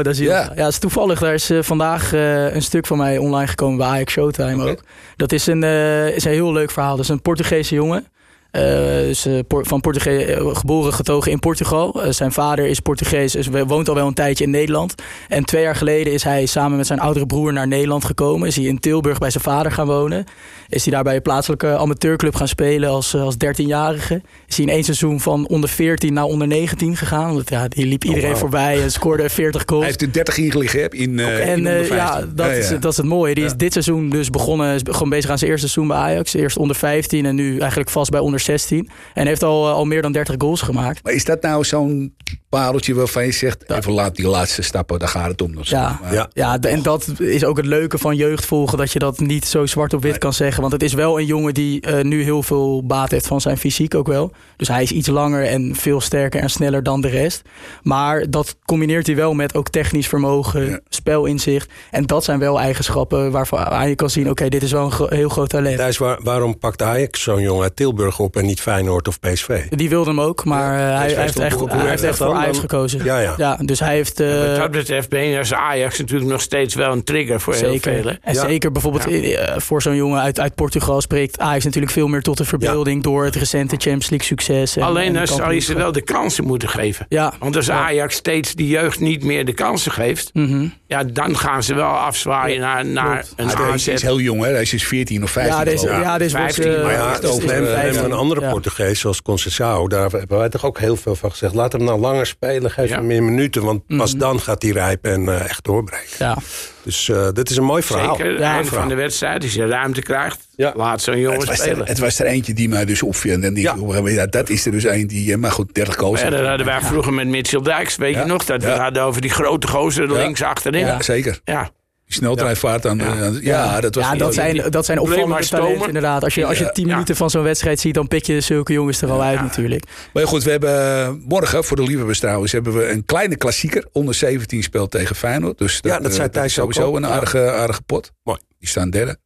Da 0.04 0.14
Silva. 0.14 0.34
Ja. 0.34 0.52
ja, 0.56 0.68
is 0.68 0.78
toevallig. 0.78 1.20
Daar 1.20 1.34
is 1.34 1.52
uh, 1.52 1.62
vandaag 1.62 2.14
uh, 2.14 2.54
een 2.54 2.62
stuk 2.62 2.86
van 2.86 2.98
mij 2.98 3.18
online 3.18 3.48
gekomen 3.48 3.78
bij 3.78 3.88
Ajax 3.88 4.12
Showtime 4.12 4.56
okay. 4.56 4.72
ook. 4.72 4.80
Dat 5.16 5.32
is 5.32 5.48
een, 5.48 5.64
uh, 5.64 6.16
is 6.16 6.24
een 6.24 6.32
heel 6.32 6.54
leuk 6.54 6.72
verhaal. 6.72 6.96
Dat 6.96 7.04
is 7.04 7.10
een 7.10 7.22
Portugese 7.22 7.76
jongen. 7.76 8.08
Uh, 8.56 9.40
van 9.48 9.82
Portugees, 9.82 10.36
geboren 10.58 10.94
getogen 10.94 11.32
in 11.32 11.40
Portugal. 11.40 12.06
Uh, 12.06 12.12
zijn 12.12 12.32
vader 12.32 12.66
is 12.66 12.80
Portugees, 12.80 13.32
dus 13.32 13.48
woont 13.48 13.90
al 13.90 13.96
wel 13.96 14.08
een 14.08 14.14
tijdje 14.14 14.44
in 14.44 14.50
Nederland. 14.50 14.96
En 15.28 15.46
twee 15.46 15.62
jaar 15.62 15.76
geleden 15.76 16.14
is 16.14 16.24
hij 16.24 16.46
samen 16.46 16.78
met 16.78 16.88
zijn 16.88 17.00
oudere 17.00 17.26
broer 17.26 17.54
naar 17.54 17.68
Nederland 17.68 18.06
gekomen. 18.06 18.48
Is 18.48 18.56
hij 18.56 18.66
in 18.66 18.80
Tilburg 18.80 19.18
bij 19.18 19.30
zijn 19.30 19.44
vader 19.44 19.72
gaan 19.72 19.88
wonen. 19.88 20.26
Is 20.70 20.84
hij 20.84 20.94
daar 20.94 21.04
bij 21.04 21.16
een 21.16 21.22
plaatselijke 21.22 21.78
amateurclub 21.78 22.36
gaan 22.36 22.48
spelen 22.48 22.90
als, 22.90 23.16
als 23.16 23.36
13-jarige. 23.36 24.22
Is 24.48 24.58
hij 24.58 24.66
in 24.66 24.72
één 24.72 24.84
seizoen 24.84 25.20
van 25.20 25.48
onder 25.48 25.70
14 25.70 26.14
naar 26.14 26.24
onder 26.24 26.48
19 26.48 26.98
gegaan. 26.98 27.34
Want 27.34 27.50
ja, 27.50 27.68
die 27.68 27.86
liep 27.86 28.04
iedereen 28.04 28.24
oh, 28.24 28.32
wow. 28.32 28.40
voorbij 28.40 28.82
en 28.82 28.92
scoorde 28.92 29.30
40 29.46 29.64
goals. 29.66 29.84
Hij 29.84 29.90
heeft 29.90 30.02
er 30.02 30.12
30 30.12 30.38
ingelegen 30.38 30.90
in, 30.90 31.18
uh, 31.18 31.50
en, 31.50 31.66
in 31.66 31.86
ja, 31.96 32.22
dat, 32.36 32.46
ja, 32.46 32.52
Is, 32.52 32.70
dat 32.70 32.92
is 32.92 32.98
het 32.98 33.06
mooie. 33.06 33.34
Die 33.34 33.44
ja. 33.44 33.50
is 33.50 33.56
dit 33.56 33.72
seizoen 33.72 34.10
dus 34.10 34.30
begonnen, 34.30 34.74
is 34.74 34.82
gewoon 34.84 35.10
bezig 35.10 35.30
aan 35.30 35.38
zijn 35.38 35.52
eerste 35.52 35.68
seizoen 35.68 35.96
bij 35.96 36.06
Ajax. 36.06 36.34
Eerst 36.34 36.58
onder 36.58 36.76
15 36.76 37.26
en 37.26 37.36
nu 37.36 37.60
eigenlijk 37.60 37.90
vast 37.90 38.12
bij 38.12 38.20
onder 38.20 38.40
16. 38.46 38.90
En 39.14 39.28
heeft 39.28 39.44
al, 39.44 39.68
al 39.68 39.86
meer 39.86 40.02
dan 40.02 40.12
30 40.12 40.36
goals 40.38 40.62
gemaakt. 40.62 41.04
Maar 41.04 41.14
is 41.14 41.26
dat 41.26 41.42
nou 41.42 41.64
zo'n 41.64 42.16
pareltje 42.50 42.94
waarvan 42.94 43.26
je 43.26 43.32
zegt... 43.32 43.70
even 43.70 43.92
laat 43.92 44.16
die 44.16 44.28
laatste 44.28 44.62
stappen, 44.62 45.00
daar 45.00 45.08
gaat 45.08 45.30
het 45.30 45.42
om. 45.42 45.56
Dus 45.56 45.70
ja, 45.70 46.00
ja. 46.12 46.30
ja, 46.34 46.60
en 46.60 46.82
dat 46.82 47.20
is 47.20 47.44
ook 47.44 47.58
het 47.58 47.66
leuke 47.66 47.98
van 47.98 48.16
jeugd 48.16 48.46
volgen... 48.46 48.78
dat 48.78 48.92
je 48.92 49.00
dat 49.00 49.20
niet 49.20 49.46
zo 49.46 49.66
zwart 49.66 49.94
op 49.94 50.02
wit 50.02 50.12
nee. 50.12 50.20
kan 50.20 50.34
zeggen. 50.34 50.62
Want 50.62 50.74
het 50.74 50.84
is 50.84 50.94
wel 50.94 51.20
een 51.20 51.26
jongen 51.26 51.54
die 51.54 51.88
uh, 51.88 52.02
nu 52.02 52.24
heel 52.24 52.44
veel 52.44 52.86
baat 52.86 53.12
heeft 53.12 53.28
van 53.28 53.42
zijn 53.42 53.58
fysiek 53.58 53.96
ook 53.96 54.08
wel. 54.08 54.32
Dus 54.56 54.68
hij 54.68 54.84
is 54.84 54.92
iets 54.92 55.08
langer 55.08 55.46
en 55.46 55.76
veel 55.76 56.02
sterker 56.02 56.42
en 56.42 56.50
sneller 56.50 56.84
dan 56.84 57.02
de 57.02 57.08
rest. 57.08 57.42
Maar 57.82 58.30
dat 58.30 58.56
combineert 58.66 59.08
hij 59.08 59.16
wel 59.16 59.34
met 59.34 59.56
ook 59.56 59.70
technisch 59.70 60.08
vermogen, 60.08 60.70
ja. 60.70 60.80
spelinzicht. 60.90 61.72
En 61.92 62.06
dat 62.06 62.24
zijn 62.24 62.40
wel 62.40 62.60
eigenschappen 62.60 63.32
waarvan 63.32 63.90
je 63.90 63.96
kan 63.96 64.10
zien... 64.10 64.24
oké, 64.24 64.32
okay, 64.32 64.50
dit 64.50 64.64
is 64.64 64.72
wel 64.72 64.92
een 64.92 65.18
heel 65.18 65.30
groot 65.30 65.50
talent. 65.50 65.78
Thijs, 65.78 65.98
waar, 65.98 66.20
waarom 66.24 66.58
pakt 66.58 66.82
Ajax 66.82 67.22
zo'n 67.22 67.42
jongen 67.42 67.64
uit 67.64 67.76
Tilburg 67.76 68.20
op 68.20 68.35
en 68.36 68.46
niet 68.46 68.62
Feyenoord 68.62 69.08
of 69.08 69.20
PSV? 69.20 69.68
Die 69.70 69.90
wilde 69.90 70.10
hem 70.10 70.22
ook, 70.22 70.46
maar 70.46 70.80
ja, 70.80 70.98
hij, 70.98 71.14
hij, 71.14 71.22
heeft 71.22 71.40
echt, 71.40 71.60
hij 71.60 71.90
heeft 71.90 72.04
echt 72.04 72.18
voor 72.18 72.34
Ajax 72.34 72.60
gekozen. 72.60 73.04
Ja, 73.04 73.20
ja. 73.20 73.34
ja 73.38 73.58
dus 73.62 73.80
hij 73.80 73.96
heeft... 73.96 74.20
Uh, 74.20 74.42
ja, 74.42 74.48
wat 74.48 74.58
dat 74.58 74.72
betreft 74.72 75.10
ben 75.10 75.26
je 75.26 75.38
als 75.38 75.54
Ajax 75.54 76.00
natuurlijk 76.00 76.32
nog 76.32 76.42
steeds 76.42 76.76
wel 76.76 76.92
een 76.92 77.04
trigger 77.04 77.42
voor 77.42 77.54
zeker. 77.54 77.92
heel 77.92 78.02
veel. 78.02 78.12
En 78.22 78.34
ja. 78.34 78.48
zeker 78.48 78.72
bijvoorbeeld 78.72 79.10
uh, 79.10 79.40
voor 79.58 79.82
zo'n 79.82 79.96
jongen 79.96 80.22
uit, 80.22 80.40
uit 80.40 80.56
Portugal 80.56 81.02
spreekt 81.02 81.40
Ajax 81.40 81.64
natuurlijk 81.64 81.94
veel 81.94 82.08
meer 82.08 82.22
tot 82.22 82.38
de 82.38 82.46
verbeelding... 82.46 83.04
door 83.04 83.26
het 83.26 83.36
recente 83.36 83.76
Champions 83.76 84.10
League 84.10 84.28
succes. 84.28 84.76
En, 84.76 84.84
Alleen 84.84 85.14
dan 85.14 85.22
en 85.22 85.28
zou 85.28 85.54
je 85.54 85.60
ze 85.60 85.76
wel 85.76 85.92
de 85.92 86.02
kansen 86.02 86.44
moeten 86.44 86.70
geven. 86.70 87.06
Ja. 87.10 87.34
Want 87.40 87.56
als 87.56 87.70
Ajax 87.70 88.16
steeds 88.16 88.54
die 88.54 88.68
jeugd 88.68 89.00
niet 89.00 89.24
meer 89.24 89.46
de 89.46 89.54
kansen 89.54 89.92
geeft... 89.92 90.30
Mm 90.34 90.48
-hmm. 90.48 90.74
ja, 90.88 91.04
dan 91.04 91.38
gaan 91.38 91.64
ze 91.64 91.74
wel 91.74 91.90
afzwaaien 91.90 92.60
naar, 92.60 92.86
naar 92.86 93.26
een 93.36 93.48
Hij 93.48 93.94
is 93.94 94.02
heel 94.02 94.20
jong, 94.20 94.44
hè? 94.44 94.52
Hij 94.52 94.62
is 94.62 94.84
14 94.84 95.24
of 95.24 95.32
15. 95.32 95.58
Ja, 95.58 95.64
deze, 95.64 95.88
ja, 95.88 96.18
deze 96.18 96.36
15. 96.36 96.64
Was, 96.64 96.76
uh, 96.76 96.84
maar 96.84 96.94
ja, 96.94 98.04
een 98.04 98.14
andere 98.26 98.50
Portugees 98.50 99.00
zoals 99.00 99.22
Conceição. 99.22 99.88
Daar 99.88 100.12
hebben 100.12 100.38
wij 100.38 100.50
toch 100.50 100.66
ook 100.66 100.80
heel 100.80 100.96
veel 100.96 101.16
van 101.16 101.32
gezegd. 101.32 101.54
Laat 101.54 101.72
hem 101.72 101.84
nou 101.84 102.00
langer 102.00 102.26
spelen, 102.26 102.72
geef 102.72 102.90
hem 102.90 103.06
meer 103.06 103.24
minuten. 103.24 103.64
Want 103.64 103.88
pas 103.88 104.14
mm. 104.14 104.20
dan 104.20 104.40
gaat 104.40 104.62
hij 104.62 104.72
rijpen 104.72 105.12
en 105.12 105.22
uh, 105.22 105.44
echt 105.44 105.64
doorbreken. 105.64 106.16
Ja. 106.20 106.38
Dus 106.84 107.08
uh, 107.08 107.30
dit 107.32 107.50
is 107.50 107.58
een 107.58 107.64
mooi 107.64 107.84
verhaal. 107.84 108.16
Zeker, 108.16 108.40
ja, 108.40 108.54
einde 108.54 108.70
van 108.70 108.88
de 108.88 108.96
wedstrijd, 108.96 109.44
als 109.44 109.54
je 109.54 109.66
ruimte 109.66 110.02
krijgt, 110.02 110.48
ja. 110.56 110.74
laat 110.76 111.02
zo'n 111.02 111.20
jongen 111.20 111.48
het 111.48 111.58
spelen. 111.58 111.82
Er, 111.82 111.88
het 111.88 112.00
was 112.00 112.20
er 112.20 112.26
eentje 112.26 112.54
die 112.54 112.70
mij 112.70 112.86
dus 112.86 113.04
opviel. 113.04 113.42
En 113.42 113.58
ik, 113.58 113.64
ja. 114.08 114.26
dat 114.26 114.50
is 114.50 114.66
er 114.66 114.72
dus 114.72 114.84
een 114.84 115.08
die, 115.08 115.38
maar 115.38 115.52
goed, 115.52 115.74
30 115.74 115.96
goals. 115.96 116.22
Ja, 116.22 116.30
dat 116.30 116.46
hadden 116.46 116.66
wij 116.66 116.82
vroeger 116.82 117.14
met 117.14 117.28
Mitchell 117.28 117.62
Dijks, 117.62 117.96
weet 117.96 118.16
je 118.16 118.26
nog? 118.26 118.46
Dat 118.46 118.64
we 118.64 118.70
hadden 118.70 119.04
over 119.04 119.22
die 119.22 119.32
grote 119.32 119.68
gozer 119.68 120.12
links 120.12 120.42
achterin. 120.42 120.86
Ja, 120.86 121.02
zeker. 121.02 121.40
Ja. 121.44 121.70
Die 122.06 122.16
sneltreinvaart 122.16 122.86
aan. 122.86 122.98
Ja, 122.98 123.14
ja, 123.16 123.32
ja, 123.42 123.82
dat, 123.82 123.96
was 123.96 124.04
ja 124.04 124.16
dat, 124.16 124.34
zijn, 124.34 124.72
dat 124.72 124.86
zijn 124.86 125.00
opvallende 125.00 125.48
talenten 125.48 125.88
inderdaad. 125.88 126.24
Als 126.24 126.36
je, 126.36 126.46
als 126.46 126.58
je 126.58 126.72
tien 126.72 126.88
minuten 126.88 127.16
van 127.16 127.30
zo'n 127.30 127.44
wedstrijd 127.44 127.80
ziet, 127.80 127.94
dan 127.94 128.08
pik 128.08 128.26
je 128.26 128.42
zulke 128.42 128.74
jongens 128.74 129.02
er 129.02 129.12
al 129.12 129.24
uit 129.24 129.42
natuurlijk. 129.42 129.84
Maar 130.14 130.28
goed, 130.28 130.44
we 130.44 130.52
hebben 130.52 131.24
morgen 131.28 131.64
voor 131.64 131.78
de 131.78 131.84
liefhebbers 131.84 132.20
trouwens 132.20 132.52
hebben 132.52 132.78
we 132.78 132.90
een 132.90 133.06
kleine 133.06 133.36
klassieker. 133.36 133.88
Onder 133.92 134.14
17 134.14 134.64
speelt 134.64 134.92
tegen 134.92 135.16
Feyenoord. 135.16 135.58
Dus 135.58 135.82
dat, 135.82 135.92
ja, 135.92 136.00
dat 136.00 136.14
zijn 136.14 136.32
Thijs 136.32 136.54
sowieso 136.54 136.84
ook. 136.84 136.96
een 136.96 137.06
aardige, 137.06 137.52
aardige 137.52 137.82
pot. 137.82 138.12
Mooi. 138.24 138.40
Die 138.60 138.70
staan 138.70 138.90
derde. 138.90 139.18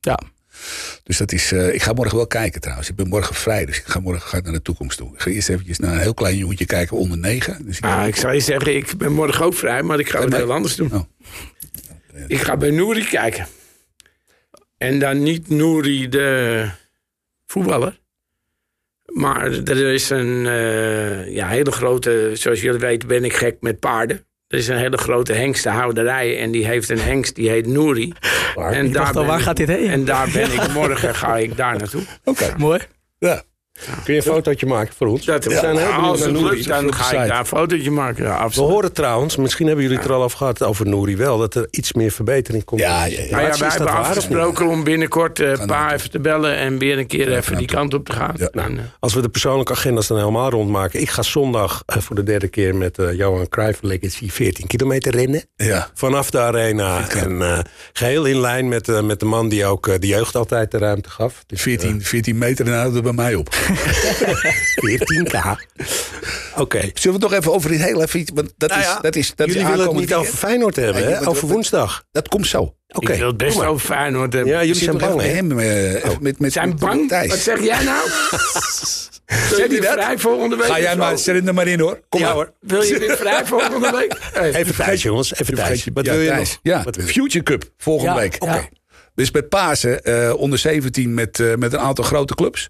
Ja. 0.00 0.18
Dus 1.02 1.16
dat 1.16 1.32
is, 1.32 1.52
uh, 1.52 1.74
ik 1.74 1.82
ga 1.82 1.92
morgen 1.92 2.16
wel 2.16 2.26
kijken 2.26 2.60
trouwens. 2.60 2.88
Ik 2.88 2.96
ben 2.96 3.08
morgen 3.08 3.34
vrij, 3.34 3.66
dus 3.66 3.78
ik 3.78 3.84
ga 3.86 4.00
morgen 4.00 4.28
ga 4.28 4.40
naar 4.40 4.52
de 4.52 4.62
toekomst 4.62 4.98
toe. 4.98 5.14
Ik 5.14 5.20
ga 5.20 5.30
eerst 5.30 5.48
eventjes 5.48 5.78
naar 5.78 5.92
een 5.92 6.00
heel 6.00 6.14
klein 6.14 6.36
jongetje 6.36 6.64
kijken 6.64 6.96
onder 6.96 7.18
negen. 7.18 7.64
Dus 7.64 7.76
ik, 7.76 7.84
ah, 7.84 8.06
ik 8.06 8.16
zou 8.16 8.34
je 8.34 8.40
zeggen, 8.40 8.76
ik 8.76 8.96
ben 8.98 9.12
morgen 9.12 9.44
ook 9.44 9.54
vrij, 9.54 9.82
maar 9.82 9.98
ik 9.98 10.08
ga 10.08 10.20
het 10.20 10.34
heel 10.34 10.52
anders 10.52 10.76
doen. 10.76 10.94
Oh. 10.94 11.00
Ik 12.26 12.38
ga 12.38 12.56
bij 12.56 12.70
Nouri 12.70 13.04
kijken. 13.04 13.46
En 14.78 14.98
dan 14.98 15.22
niet 15.22 15.48
Nouri 15.48 16.08
de 16.08 16.68
voetballer. 17.46 18.00
Maar 19.04 19.52
er 19.52 19.92
is 19.92 20.10
een 20.10 20.44
uh, 20.44 21.34
ja, 21.34 21.48
hele 21.48 21.72
grote, 21.72 22.30
zoals 22.34 22.60
jullie 22.60 22.80
weten 22.80 23.08
ben 23.08 23.24
ik 23.24 23.32
gek 23.32 23.56
met 23.60 23.80
paarden. 23.80 24.26
Er 24.48 24.58
is 24.58 24.68
een 24.68 24.76
hele 24.76 24.96
grote 24.96 25.32
hengstenhouderij 25.32 26.38
en 26.38 26.50
die 26.50 26.66
heeft 26.66 26.88
een 26.88 27.00
hengst 27.00 27.34
die 27.34 27.50
heet 27.50 27.66
Nouri. 27.66 28.12
Waar? 28.54 28.72
En 28.72 28.92
daar, 28.92 29.12
ben 29.12 29.26
waar 29.26 29.38
ik, 29.38 29.44
gaat 29.44 29.56
dit 29.56 29.68
heen? 29.68 29.90
En 29.90 30.04
daar 30.04 30.30
ben 30.32 30.52
ik 30.52 30.72
morgen 30.72 31.14
ga 31.14 31.36
ik 31.36 31.56
daar 31.56 31.76
naartoe. 31.76 32.02
Oké. 32.24 32.44
Okay. 32.44 32.58
Mooi. 32.58 32.80
Ja. 33.18 33.42
Kun 34.04 34.14
je 34.14 34.20
een 34.20 34.26
fotootje 34.26 34.66
maken 34.66 34.94
voor 34.96 35.06
ons? 35.06 35.24
Dat, 35.24 35.44
we 35.44 35.50
zijn 35.50 35.76
heel 35.76 35.92
als 35.92 36.20
het 36.20 36.40
lukt, 36.40 36.68
dan 36.68 36.94
ga 36.94 37.22
ik 37.22 37.28
daar 37.28 37.38
een 37.38 37.46
fotootje 37.46 37.90
maken. 37.90 38.24
Ja, 38.24 38.48
we 38.48 38.60
horen 38.60 38.92
trouwens, 38.92 39.36
misschien 39.36 39.66
hebben 39.66 39.84
jullie 39.84 39.98
het 39.98 40.08
er 40.08 40.14
al 40.14 40.22
over 40.22 40.38
gehad 40.38 40.62
over 40.62 40.86
Nouri 40.86 41.16
wel, 41.16 41.38
dat 41.38 41.54
er 41.54 41.68
iets 41.70 41.92
meer 41.92 42.10
verbetering 42.10 42.64
komt. 42.64 42.80
Ja, 42.80 43.04
ja, 43.04 43.20
ja. 43.20 43.30
Maar 43.30 43.42
ja, 43.42 43.58
wij 43.58 43.68
hebben 43.68 43.88
afgesproken 43.88 44.66
om 44.66 44.84
binnenkort 44.84 45.38
een 45.38 45.60
uh, 45.60 45.66
paar 45.66 45.92
even 45.92 46.10
te 46.10 46.18
bellen 46.18 46.56
en 46.56 46.78
weer 46.78 46.98
een 46.98 47.06
keer 47.06 47.36
even 47.36 47.56
die 47.56 47.66
kant 47.66 47.94
op 47.94 48.04
te 48.04 48.12
gaan. 48.12 48.34
Ja. 48.36 48.48
En, 48.48 48.72
uh, 48.72 48.80
Als 49.00 49.14
we 49.14 49.20
de 49.20 49.28
persoonlijke 49.28 49.72
agendas 49.72 50.06
dan 50.06 50.18
helemaal 50.18 50.50
rondmaken. 50.50 51.00
Ik 51.00 51.10
ga 51.10 51.22
zondag 51.22 51.82
uh, 51.86 52.02
voor 52.02 52.16
de 52.16 52.22
derde 52.22 52.48
keer 52.48 52.74
met 52.74 52.98
uh, 52.98 53.12
Johan 53.12 53.48
Cruijff 53.48 53.82
Legacy 53.82 54.30
14 54.30 54.66
kilometer 54.66 55.14
rennen. 55.14 55.42
Ja. 55.56 55.90
Vanaf 55.94 56.30
de 56.30 56.40
arena. 56.40 57.08
En 57.08 57.64
geheel 57.92 58.24
in 58.24 58.40
lijn 58.40 58.68
met, 58.68 59.02
met 59.02 59.20
de 59.20 59.26
man 59.26 59.48
die 59.48 59.64
ook 59.64 60.00
de 60.00 60.06
jeugd 60.06 60.34
altijd 60.36 60.70
de 60.70 60.78
ruimte 60.78 61.10
gaf. 61.10 61.44
Dus, 61.46 61.62
14, 61.62 62.02
14 62.02 62.38
meter 62.38 62.66
en 62.66 62.78
houden 62.78 63.02
bij 63.02 63.12
mij 63.12 63.34
op. 63.34 63.54
14k. 64.86 65.34
Oké. 65.40 66.60
Okay. 66.60 66.90
Zullen 66.94 67.18
we 67.18 67.24
het 67.24 67.32
nog 67.32 67.32
even 67.32 67.52
over 67.52 67.70
dit 67.70 67.80
hele 67.80 68.02
even 68.02 68.20
iets... 68.20 68.30
Want 68.34 68.52
dat 68.56 68.68
nou 68.70 68.80
is, 68.80 68.86
ja, 68.86 69.00
dat 69.00 69.16
is, 69.16 69.32
dat 69.34 69.46
jullie 69.46 69.62
is 69.62 69.68
willen 69.68 69.86
het 69.86 69.96
niet 69.96 70.14
over 70.14 70.34
Feyenoord 70.34 70.76
hebben, 70.76 71.04
nee, 71.04 71.14
hè? 71.14 71.28
Over 71.28 71.48
woensdag. 71.48 72.04
Dat 72.12 72.28
komt 72.28 72.46
zo. 72.46 72.60
Oké. 72.60 72.74
Okay. 72.88 73.12
Ik 73.12 73.18
wil 73.18 73.28
het 73.28 73.36
best 73.36 73.64
over 73.64 73.86
Feyenoord 73.86 74.32
hebben. 74.32 74.52
Ja, 74.52 74.60
jullie 74.60 74.82
zijn 74.82 74.98
bang, 74.98 75.20
hè? 75.20 75.28
Hem, 75.28 75.58
uh, 75.58 76.04
oh. 76.04 76.18
met, 76.20 76.38
met, 76.38 76.52
zijn 76.52 76.76
bang? 76.78 77.28
Wat 77.28 77.38
zeg 77.38 77.62
jij 77.62 77.84
nou? 77.84 78.08
Zeg 79.26 79.70
je 79.70 79.80
dat? 79.80 79.92
vrij 79.92 80.18
volgende 80.18 80.56
week? 80.56 80.66
Ga 80.66 80.80
jij 80.80 80.96
maar, 80.96 81.18
zet 81.18 81.46
er 81.46 81.54
maar 81.54 81.66
in 81.66 81.80
hoor. 81.80 82.00
Kom 82.08 82.20
ja, 82.20 82.26
maar. 82.26 82.34
hoor. 82.34 82.52
Wil 82.60 82.82
je 82.82 82.98
weer 82.98 83.16
vrij 83.26 83.46
volgende 83.46 83.90
week? 83.90 84.18
Hey, 84.32 84.54
even 84.54 84.74
Thijs, 84.74 85.02
jongens. 85.02 85.38
Even 85.40 85.54
Thijs. 85.54 85.86
Wat 85.94 86.04
ja, 86.04 86.12
wil 86.12 86.20
je 86.20 86.32
nog? 86.32 86.58
Ja, 86.62 86.84
Future 87.04 87.44
Cup 87.44 87.64
volgende 87.76 88.12
ja, 88.12 88.18
week. 88.18 88.34
Oké. 88.34 88.44
Okay. 88.44 88.70
Dus 89.14 89.30
met 89.30 89.48
Pasen 89.48 90.00
uh, 90.02 90.34
onder 90.36 90.58
17 90.58 91.14
met, 91.14 91.38
uh, 91.38 91.54
met 91.54 91.72
een 91.72 91.78
aantal 91.78 92.04
grote 92.04 92.34
clubs. 92.34 92.68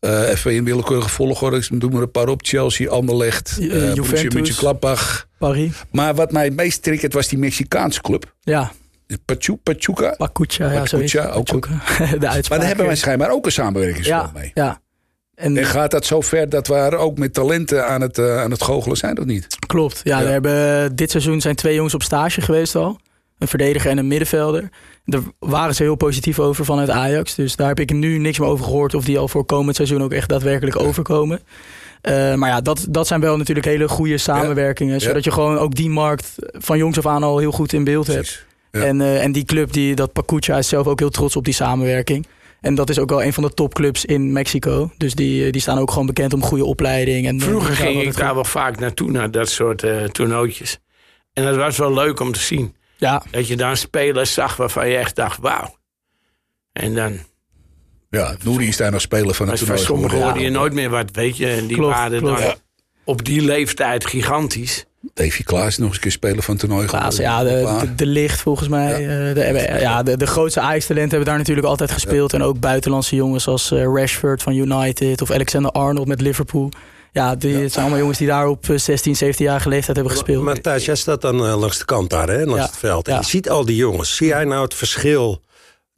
Uh, 0.00 0.28
even 0.28 0.54
in 0.54 0.64
willekeurige 0.64 1.08
volgorde. 1.08 1.56
Ik 1.56 1.80
doe 1.80 1.90
maar 1.90 2.02
een 2.02 2.10
paar 2.10 2.28
op. 2.28 2.40
Chelsea, 2.42 2.90
Anderlecht, 2.90 3.56
uh, 3.60 3.94
Juventus, 3.94 4.58
Gladbach. 4.58 5.26
Paris. 5.38 5.72
Maar 5.90 6.14
wat 6.14 6.32
mij 6.32 6.44
het 6.44 6.56
meest 6.56 6.82
triggert 6.82 7.12
was 7.12 7.28
die 7.28 7.38
Mexicaanse 7.38 8.00
club. 8.00 8.34
Ja. 8.40 8.72
Pachu, 9.24 9.56
Pachuca. 9.56 10.14
Pachuca, 10.16 10.72
ja, 10.72 10.80
Pachuca, 10.80 11.28
ook 11.28 11.44
Pachuca. 11.44 11.68
De 11.96 12.28
uitspraak. 12.28 12.48
Maar 12.48 12.58
daar 12.58 12.66
hebben 12.66 12.86
wij 12.86 12.96
schijnbaar 12.96 13.30
ook 13.30 13.46
een 13.46 13.52
samenwerkingsverband 13.52 14.30
ja, 14.34 14.40
mee. 14.40 14.50
Ja. 14.54 14.80
En, 15.34 15.56
en, 15.56 15.64
gaat 15.64 15.90
dat 15.90 16.06
zo 16.06 16.20
ver 16.20 16.48
dat 16.48 16.66
we 16.66 16.74
er 16.74 16.96
ook 16.96 17.18
met 17.18 17.34
talenten 17.34 17.86
aan 17.86 18.00
het, 18.00 18.18
uh, 18.18 18.40
aan 18.42 18.50
het 18.50 18.62
goochelen 18.62 18.96
zijn, 18.96 19.18
of 19.18 19.24
niet? 19.24 19.46
Klopt. 19.66 20.00
Ja, 20.04 20.18
ja. 20.18 20.24
We 20.24 20.30
hebben, 20.30 20.96
dit 20.96 21.10
seizoen 21.10 21.40
zijn 21.40 21.54
twee 21.54 21.74
jongens 21.74 21.94
op 21.94 22.02
stage 22.02 22.40
geweest 22.40 22.74
al. 22.74 23.00
Een 23.38 23.48
verdediger 23.48 23.90
en 23.90 23.98
een 23.98 24.08
middenvelder. 24.08 24.68
Daar 25.10 25.22
waren 25.38 25.74
ze 25.74 25.82
heel 25.82 25.94
positief 25.94 26.38
over 26.38 26.64
vanuit 26.64 26.90
Ajax. 26.90 27.34
Dus 27.34 27.56
daar 27.56 27.68
heb 27.68 27.80
ik 27.80 27.92
nu 27.92 28.18
niks 28.18 28.38
meer 28.38 28.48
over 28.48 28.64
gehoord 28.64 28.94
of 28.94 29.04
die 29.04 29.18
al 29.18 29.28
voor 29.28 29.44
komend 29.44 29.76
seizoen 29.76 30.02
ook 30.02 30.12
echt 30.12 30.28
daadwerkelijk 30.28 30.78
overkomen. 30.80 31.40
Uh, 32.08 32.34
maar 32.34 32.48
ja, 32.48 32.60
dat, 32.60 32.86
dat 32.88 33.06
zijn 33.06 33.20
wel 33.20 33.36
natuurlijk 33.36 33.66
hele 33.66 33.88
goede 33.88 34.18
samenwerkingen. 34.18 34.94
Ja. 34.94 35.00
Zodat 35.00 35.24
je 35.24 35.30
gewoon 35.30 35.58
ook 35.58 35.74
die 35.74 35.90
markt 35.90 36.34
van 36.52 36.78
jongs 36.78 36.98
af 36.98 37.06
aan 37.06 37.22
al 37.22 37.38
heel 37.38 37.52
goed 37.52 37.72
in 37.72 37.84
beeld 37.84 38.06
hebt. 38.06 38.46
Ja. 38.70 38.80
En, 38.80 39.00
uh, 39.00 39.22
en 39.24 39.32
die 39.32 39.44
club, 39.44 39.72
die, 39.72 39.94
dat 39.94 40.12
Pacucha 40.12 40.58
is 40.58 40.68
zelf 40.68 40.86
ook 40.86 40.98
heel 40.98 41.10
trots 41.10 41.36
op 41.36 41.44
die 41.44 41.54
samenwerking. 41.54 42.26
En 42.60 42.74
dat 42.74 42.90
is 42.90 42.98
ook 42.98 43.10
wel 43.10 43.22
een 43.22 43.32
van 43.32 43.42
de 43.42 43.54
topclubs 43.54 44.04
in 44.04 44.32
Mexico. 44.32 44.90
Dus 44.96 45.14
die, 45.14 45.52
die 45.52 45.60
staan 45.60 45.78
ook 45.78 45.90
gewoon 45.90 46.06
bekend 46.06 46.32
om 46.32 46.42
goede 46.42 46.64
opleiding. 46.64 47.26
En 47.26 47.40
Vroeger 47.40 47.76
ging 47.76 48.02
ik 48.02 48.16
daar 48.16 48.34
wel 48.34 48.44
vaak 48.44 48.78
naartoe, 48.78 49.10
naar 49.10 49.30
dat 49.30 49.48
soort 49.48 49.82
uh, 49.82 50.04
toernooitjes. 50.04 50.78
En 51.32 51.44
dat 51.44 51.56
was 51.56 51.76
wel 51.76 51.94
leuk 51.94 52.20
om 52.20 52.32
te 52.32 52.40
zien. 52.40 52.74
Ja. 53.00 53.22
Dat 53.30 53.48
je 53.48 53.56
dan 53.56 53.76
spelers 53.76 54.34
zag 54.34 54.56
waarvan 54.56 54.88
je 54.88 54.96
echt 54.96 55.16
dacht, 55.16 55.38
wauw. 55.38 55.76
En 56.72 56.94
dan... 56.94 57.18
Ja, 58.10 58.36
Nouri 58.44 58.68
is 58.68 58.76
daar 58.76 58.90
nog 58.90 59.00
speler 59.00 59.34
van 59.34 59.48
het 59.48 59.58
toernooi. 59.58 59.78
Van 59.78 59.86
sommigen 59.86 60.22
hoorde 60.22 60.40
je 60.40 60.50
nooit 60.50 60.72
meer 60.72 60.90
wat, 60.90 61.10
weet 61.12 61.36
je. 61.36 61.46
En 61.46 61.66
die 61.66 61.76
klopt, 61.76 61.94
waren 61.94 62.18
klopt. 62.18 62.38
dan... 62.38 62.46
Ja. 62.46 62.54
op 63.04 63.24
die 63.24 63.42
leeftijd 63.42 64.06
gigantisch. 64.06 64.84
Davy 65.14 65.42
Klaas 65.42 65.78
nog 65.78 65.86
eens 65.86 65.96
een 65.96 66.02
keer 66.02 66.10
spelen 66.10 66.42
van 66.42 66.56
toernooi. 66.56 66.86
Klaas, 66.86 67.16
ja, 67.16 67.42
de, 67.42 67.94
de, 67.96 68.06
licht 68.06 68.40
volgens 68.40 68.68
mij. 68.68 69.02
Ja, 69.02 69.34
de, 69.34 69.76
ja, 69.80 70.02
de, 70.02 70.16
de 70.16 70.26
grootste 70.26 70.60
Ajax-talenten 70.60 71.10
hebben 71.10 71.28
daar 71.28 71.38
natuurlijk 71.38 71.66
altijd 71.66 71.90
gespeeld. 71.90 72.32
En 72.32 72.42
ook 72.42 72.60
buitenlandse 72.60 73.16
jongens 73.16 73.46
als 73.46 73.70
Rashford 73.70 74.42
van 74.42 74.54
United 74.54 75.22
of 75.22 75.30
Alexander 75.30 75.70
Arnold 75.70 76.08
met 76.08 76.20
Liverpool. 76.20 76.70
Ja, 77.12 77.34
die, 77.34 77.56
het 77.56 77.72
zijn 77.72 77.84
allemaal 77.84 78.00
jongens 78.00 78.18
die 78.18 78.26
daar 78.26 78.46
op 78.46 78.66
16, 78.74 79.16
17 79.16 79.44
jaar 79.44 79.62
leeftijd 79.66 79.96
hebben 79.96 80.14
gespeeld. 80.14 80.44
Maar 80.44 80.60
Thijs, 80.60 80.84
jij 80.84 80.94
staat 80.94 81.20
dan 81.20 81.36
langs 81.36 81.78
de 81.78 81.84
kant 81.84 82.10
daar, 82.10 82.28
hè, 82.28 82.44
langs 82.44 82.66
het 82.66 82.76
veld. 82.76 83.08
En 83.08 83.16
je 83.16 83.24
ziet 83.24 83.50
al 83.50 83.64
die 83.64 83.76
jongens. 83.76 84.16
Zie 84.16 84.26
jij 84.26 84.44
nou 84.44 84.62
het 84.62 84.74
verschil 84.74 85.42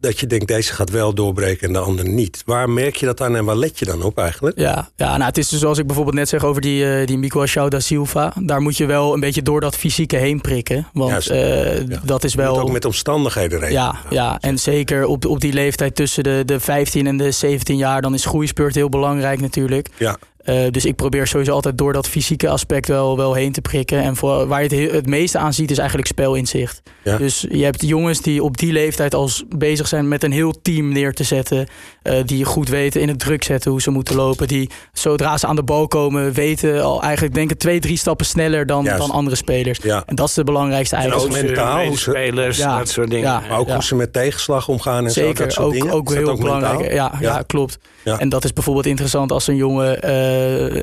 dat 0.02 0.20
je 0.20 0.26
denkt 0.26 0.48
deze 0.48 0.72
gaat 0.72 0.90
wel 0.90 1.14
doorbreken 1.14 1.66
en 1.66 1.72
de 1.72 1.78
andere 1.78 2.08
niet. 2.08 2.42
Waar 2.46 2.70
merk 2.70 2.96
je 2.96 3.06
dat 3.06 3.20
aan 3.20 3.36
en 3.36 3.44
waar 3.44 3.56
let 3.56 3.78
je 3.78 3.84
dan 3.84 4.02
op 4.02 4.18
eigenlijk? 4.18 4.58
Ja, 4.58 4.90
ja 4.96 5.16
nou, 5.16 5.24
het 5.24 5.38
is 5.38 5.48
dus 5.48 5.60
zoals 5.60 5.78
ik 5.78 5.86
bijvoorbeeld 5.86 6.16
net 6.16 6.28
zeg 6.28 6.44
over 6.44 6.62
die, 6.62 6.84
uh, 6.84 7.06
die 7.06 7.18
Miguel 7.18 7.68
da 7.68 7.80
Silva. 7.80 8.32
Daar 8.40 8.60
moet 8.60 8.76
je 8.76 8.86
wel 8.86 9.14
een 9.14 9.20
beetje 9.20 9.42
door 9.42 9.60
dat 9.60 9.76
fysieke 9.76 10.16
heen 10.16 10.40
prikken. 10.40 10.86
Want 10.92 11.30
uh, 11.30 11.88
ja. 11.88 12.00
dat 12.04 12.24
is 12.24 12.34
wel... 12.34 12.60
ook 12.60 12.70
met 12.70 12.84
omstandigheden 12.84 13.58
rekenen. 13.58 13.82
Ja, 13.82 13.96
ja, 14.10 14.38
en 14.40 14.58
zeker 14.58 15.06
op, 15.06 15.26
op 15.26 15.40
die 15.40 15.52
leeftijd 15.52 15.94
tussen 15.94 16.24
de, 16.24 16.42
de 16.46 16.60
15 16.60 17.06
en 17.06 17.16
de 17.16 17.30
17 17.30 17.76
jaar... 17.76 18.02
dan 18.02 18.14
is 18.14 18.24
groeispurt 18.24 18.74
heel 18.74 18.88
belangrijk 18.88 19.40
natuurlijk. 19.40 19.88
Ja. 19.98 20.18
Uh, 20.44 20.70
dus 20.70 20.84
ik 20.84 20.96
probeer 20.96 21.26
sowieso 21.26 21.52
altijd 21.52 21.78
door 21.78 21.92
dat 21.92 22.08
fysieke 22.08 22.48
aspect 22.48 22.88
wel, 22.88 23.16
wel 23.16 23.34
heen 23.34 23.52
te 23.52 23.60
prikken. 23.60 24.02
En 24.02 24.16
voor, 24.16 24.46
waar 24.46 24.62
je 24.62 24.76
het, 24.76 24.92
het 24.92 25.06
meeste 25.06 25.38
aan 25.38 25.52
ziet 25.52 25.70
is 25.70 25.78
eigenlijk 25.78 26.08
spelinzicht. 26.08 26.82
Ja. 27.04 27.16
Dus 27.16 27.46
je 27.50 27.64
hebt 27.64 27.86
jongens 27.86 28.20
die 28.20 28.42
op 28.42 28.56
die 28.56 28.72
leeftijd 28.72 29.14
al 29.14 29.30
bezig 29.56 29.88
zijn 29.88 30.08
met 30.08 30.22
een 30.22 30.32
heel 30.32 30.54
team 30.62 30.92
neer 30.92 31.14
te 31.14 31.24
zetten. 31.24 31.66
Uh, 32.02 32.14
die 32.26 32.44
goed 32.44 32.68
weten 32.68 33.00
in 33.00 33.08
het 33.08 33.18
druk 33.18 33.44
zetten 33.44 33.70
hoe 33.70 33.82
ze 33.82 33.90
moeten 33.90 34.14
lopen. 34.14 34.48
Die 34.48 34.70
zodra 34.92 35.36
ze 35.38 35.46
aan 35.46 35.56
de 35.56 35.62
bal 35.62 35.88
komen 35.88 36.32
weten 36.32 36.82
al 36.82 37.02
eigenlijk 37.02 37.34
denken 37.34 37.58
twee, 37.58 37.80
drie 37.80 37.96
stappen 37.96 38.26
sneller 38.26 38.66
dan, 38.66 38.84
dan 38.84 39.10
andere 39.10 39.36
spelers. 39.36 39.78
Ja. 39.82 40.02
En 40.06 40.14
dat 40.14 40.28
is 40.28 40.34
de 40.34 40.44
belangrijkste 40.44 40.96
eigenschap. 40.96 41.30
Ook 41.30 41.42
mentaal. 41.42 41.86
Hoe 41.86 41.98
ze, 41.98 42.10
spelers, 42.10 42.56
ja. 42.56 42.78
dat 42.78 42.88
soort 42.88 43.10
dingen. 43.10 43.42
Maar 43.48 43.58
ook 43.58 43.70
hoe 43.70 43.82
ze 43.82 43.94
met 43.94 44.12
tegenslag 44.12 44.68
omgaan 44.68 45.04
en 45.04 45.10
Zeker, 45.10 45.36
zo, 45.36 45.42
dat 45.42 45.52
soort 45.52 45.66
ook, 45.66 45.72
dingen. 45.72 45.92
ook 45.92 46.12
heel 46.12 46.28
ook 46.28 46.40
belangrijk. 46.40 46.92
Ja, 46.92 47.12
ja. 47.20 47.42
klopt. 47.46 47.78
En 48.04 48.28
dat 48.28 48.44
is 48.44 48.52
bijvoorbeeld 48.52 48.86
interessant 48.86 49.32
als 49.32 49.46
een 49.46 49.56
jongen 49.56 49.98
uh, 50.04 50.31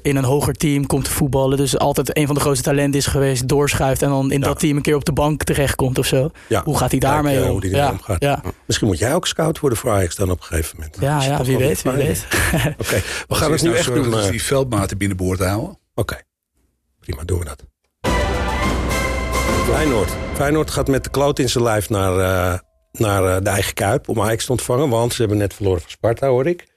in 0.01 0.15
een 0.15 0.23
hoger 0.23 0.53
team 0.53 0.85
komt 0.85 1.03
te 1.03 1.11
voetballen. 1.11 1.57
Dus 1.57 1.77
altijd 1.77 2.17
een 2.17 2.25
van 2.25 2.35
de 2.35 2.41
grootste 2.41 2.63
talenten 2.63 2.99
is 2.99 3.05
geweest, 3.05 3.47
doorschuift 3.47 4.01
en 4.01 4.09
dan 4.09 4.31
in 4.31 4.41
dat 4.41 4.59
team 4.59 4.77
een 4.77 4.81
keer 4.81 4.95
op 4.95 5.05
de 5.05 5.13
bank 5.13 5.43
terechtkomt 5.43 5.97
of 5.97 6.05
zo. 6.05 6.31
Hoe 6.63 6.77
gaat 6.77 6.91
hij 6.91 6.99
daarmee 6.99 7.39
ja, 7.39 7.43
om? 7.43 7.49
Hoe 7.49 7.61
die 7.61 7.75
ja. 7.75 7.91
omgaat. 7.91 8.21
Ja. 8.21 8.41
Misschien 8.65 8.87
moet 8.87 8.97
jij 8.97 9.15
ook 9.15 9.27
scout 9.27 9.59
worden 9.59 9.79
voor 9.79 9.91
Ajax 9.91 10.15
dan 10.15 10.31
op 10.31 10.39
een 10.39 10.45
gegeven 10.45 10.75
moment. 10.75 10.97
Ja, 10.99 11.23
ja 11.23 11.43
wie 11.43 11.57
weet, 11.57 11.81
wie 11.81 11.91
weet. 11.91 12.25
Oké, 12.53 12.73
okay. 12.79 13.01
we 13.27 13.35
gaan 13.35 13.51
het 13.51 13.61
nu 13.61 13.73
echt 13.73 13.93
doen. 13.93 14.13
Uh... 14.13 14.29
die 14.29 14.43
veldmaten 14.43 14.97
binnenboord 14.97 15.39
houden. 15.39 15.69
Oké, 15.69 15.79
okay. 15.93 16.23
prima, 16.99 17.23
doen 17.23 17.39
we 17.39 17.45
dat. 17.45 17.65
Feyenoord. 19.69 20.11
Feyenoord 20.33 20.71
gaat 20.71 20.87
met 20.87 21.03
de 21.03 21.09
kloot 21.09 21.39
in 21.39 21.49
zijn 21.49 21.63
lijf 21.63 21.89
naar, 21.89 22.17
uh, 22.17 22.59
naar 22.91 23.23
uh, 23.23 23.43
de 23.43 23.49
eigen 23.49 23.73
Kuip 23.73 24.09
om 24.09 24.21
Ajax 24.21 24.45
te 24.45 24.51
ontvangen. 24.51 24.89
Want 24.89 25.13
ze 25.13 25.19
hebben 25.19 25.37
net 25.37 25.53
verloren 25.53 25.81
van 25.81 25.89
Sparta, 25.89 26.27
hoor 26.27 26.47
ik. 26.47 26.68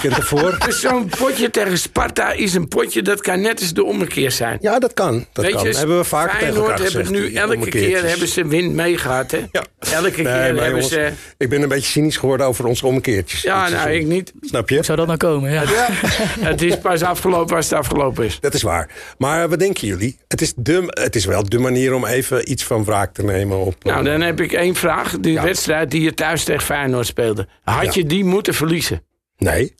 Weekend 0.00 0.16
ervoor. 0.22 0.56
Dus 0.66 0.80
zo'n 0.80 1.08
potje 1.18 1.50
tegen 1.50 1.78
Sparta 1.78 2.32
is 2.32 2.54
een 2.54 2.68
potje, 2.68 3.02
dat 3.02 3.20
kan 3.20 3.40
net 3.40 3.60
eens 3.60 3.72
de 3.74 3.84
ommekeer 3.84 4.30
zijn. 4.30 4.58
Ja, 4.60 4.78
dat 4.78 4.94
kan. 4.94 5.26
Dat 5.32 5.44
Weet 5.44 5.54
kan. 5.54 5.64
Je, 5.68 5.76
hebben 5.76 5.98
we 5.98 6.04
vaak 6.04 6.38
tegen 6.38 6.54
elkaar 6.54 6.68
hebben 6.68 6.86
gezegd, 6.86 7.10
nu 7.10 7.32
elke 7.34 7.68
keer 7.68 8.04
hebben 8.08 8.28
ze 8.28 8.46
wind 8.46 8.74
meegehad, 8.74 9.30
hè? 9.30 9.38
Ja. 9.52 9.64
Elke 9.78 10.02
Nee, 10.02 10.12
keer 10.12 10.26
hebben 10.26 10.66
jongens, 10.68 10.88
ze... 10.88 11.12
Ik 11.38 11.48
ben 11.48 11.62
een 11.62 11.68
beetje 11.68 11.90
cynisch 11.90 12.16
geworden 12.16 12.46
over 12.46 12.64
onze 12.66 12.86
ommekeertjes. 12.86 13.42
Ja, 13.42 13.56
nou, 13.68 13.70
seizoen. 13.70 14.00
ik 14.02 14.06
niet. 14.06 14.32
Snap 14.40 14.68
je? 14.68 14.82
Zou 14.82 14.98
dat 14.98 15.06
nou 15.06 15.18
komen? 15.18 15.50
Ja. 15.52 15.62
Het 16.50 16.62
is 16.62 16.78
pas 16.78 17.02
afgelopen 17.02 17.56
als 17.56 17.70
het 17.70 17.78
afgelopen 17.78 18.24
is. 18.24 18.40
Dat 18.40 18.54
is 18.54 18.62
waar. 18.62 18.90
Maar 19.18 19.48
wat 19.48 19.58
denken 19.58 19.86
jullie? 19.86 20.18
Het 20.28 20.40
is, 20.40 20.52
de, 20.56 20.84
het 20.88 21.16
is 21.16 21.24
wel 21.24 21.48
de 21.48 21.58
manier 21.58 21.94
om 21.94 22.04
even 22.06 22.50
iets 22.50 22.64
van 22.64 22.84
wraak 22.84 23.14
te 23.14 23.22
nemen 23.24 23.58
op... 23.58 23.84
Nou, 23.84 24.04
dan 24.04 24.20
heb 24.20 24.40
ik 24.40 24.52
één 24.52 24.74
vraag. 24.74 25.18
Die 25.20 25.32
Ja. 25.32 25.42
wedstrijd 25.42 25.90
die 25.90 26.02
je 26.02 26.14
thuis 26.14 26.44
tegen 26.44 26.62
Feyenoord 26.62 27.06
speelde. 27.06 27.48
Had 27.62 27.84
Ja. 27.84 27.90
je 27.94 28.06
die 28.06 28.24
moeten 28.24 28.54
verliezen? 28.54 29.02
Nee. 29.38 29.74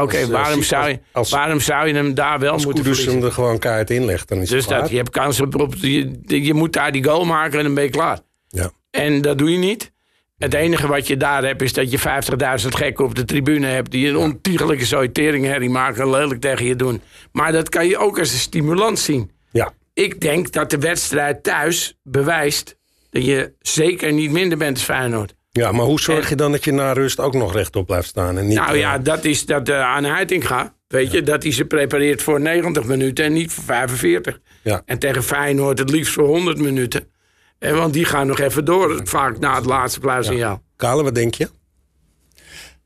Oké, 0.00 0.16
Als, 0.16 0.26
eh, 0.26 0.32
waarom, 0.32 0.58
als- 0.58 0.68
zou 0.68 0.88
je, 0.88 0.98
als- 1.12 1.30
waarom 1.30 1.60
zou 1.60 1.88
je 1.88 1.94
hem 1.94 2.14
daar 2.14 2.38
wel 2.38 2.52
Als 2.52 2.64
moeten 2.64 2.84
verliezen? 2.84 3.12
hem 3.12 3.24
er 3.24 3.32
gewoon 3.32 3.58
kaart 3.58 3.90
inlegt, 3.90 4.28
dan 4.28 4.38
is 4.38 4.48
Dus 4.48 4.58
het 4.58 4.66
klaar. 4.68 4.80
dat, 4.80 4.90
je 4.90 4.96
hebt 4.96 5.10
kans 5.10 5.40
op, 5.40 5.60
op 5.60 5.74
je, 5.74 6.18
je 6.26 6.54
moet 6.54 6.72
daar 6.72 6.92
die 6.92 7.04
goal 7.04 7.24
maken 7.24 7.58
en 7.58 7.64
dan 7.64 7.74
ben 7.74 7.84
je 7.84 7.90
klaar. 7.90 8.18
Ja. 8.48 8.70
En 8.90 9.20
dat 9.20 9.38
doe 9.38 9.50
je 9.52 9.58
niet. 9.58 9.92
Het 10.38 10.54
enige 10.54 10.86
wat 10.86 11.06
je 11.06 11.16
daar 11.16 11.44
hebt 11.44 11.62
is 11.62 11.72
dat 11.72 11.90
je 11.90 11.98
50.000 11.98 12.74
gekken 12.74 13.04
op 13.04 13.14
de 13.14 13.24
tribune 13.24 13.66
hebt... 13.66 13.90
die 13.90 14.08
een 14.08 14.16
ontiegelijke 14.16 14.84
zoiteringherrie 14.84 15.70
maken 15.70 16.02
en 16.02 16.10
lelijk 16.10 16.40
tegen 16.40 16.66
je 16.66 16.76
doen. 16.76 17.00
Maar 17.32 17.52
dat 17.52 17.68
kan 17.68 17.86
je 17.86 17.98
ook 17.98 18.18
als 18.18 18.32
een 18.32 18.38
stimulans 18.38 19.04
zien. 19.04 19.30
ja. 19.50 19.72
Ik 19.94 20.20
denk 20.20 20.52
dat 20.52 20.70
de 20.70 20.78
wedstrijd 20.78 21.42
thuis 21.42 21.98
bewijst... 22.02 22.76
dat 23.10 23.24
je 23.24 23.52
zeker 23.60 24.12
niet 24.12 24.30
minder 24.30 24.58
bent 24.58 24.76
als 24.76 24.84
Feyenoord. 24.84 25.34
Ja, 25.56 25.72
maar 25.72 25.84
hoe 25.84 26.00
zorg 26.00 26.28
je 26.28 26.34
dan 26.34 26.52
dat 26.52 26.64
je 26.64 26.72
na 26.72 26.92
rust 26.92 27.20
ook 27.20 27.34
nog 27.34 27.52
rechtop 27.52 27.86
blijft 27.86 28.08
staan? 28.08 28.38
En 28.38 28.46
niet, 28.46 28.58
Nou 28.58 28.72
eh, 28.72 28.78
ja, 28.78 28.98
dat 28.98 29.24
is 29.24 29.46
dat 29.46 29.68
uh, 29.68 29.80
aan 29.80 30.04
Heitinga. 30.04 30.74
Weet 30.88 31.12
je, 31.12 31.22
dat 31.22 31.42
hij 31.42 31.52
ze 31.52 31.64
prepareert 31.64 32.22
voor 32.22 32.40
90 32.40 32.84
minuten 32.84 33.24
en 33.24 33.32
niet 33.32 33.52
voor 33.52 33.64
45. 33.64 34.40
Ja. 34.62 34.82
En 34.84 34.98
tegen 34.98 35.22
Feyenoord 35.22 35.78
het 35.78 35.90
liefst 35.90 36.12
voor 36.12 36.26
100 36.26 36.58
minuten. 36.58 37.08
En 37.58 37.76
want 37.76 37.92
die 37.92 38.04
gaan 38.04 38.26
nog 38.26 38.38
even 38.38 38.64
door, 38.64 39.00
vaak 39.04 39.38
na 39.38 39.54
het 39.54 39.66
laatste 39.66 40.00
fluitsignaal. 40.00 40.62
Kale, 40.76 41.02
wat 41.02 41.14
denk 41.14 41.34
je? 41.34 41.48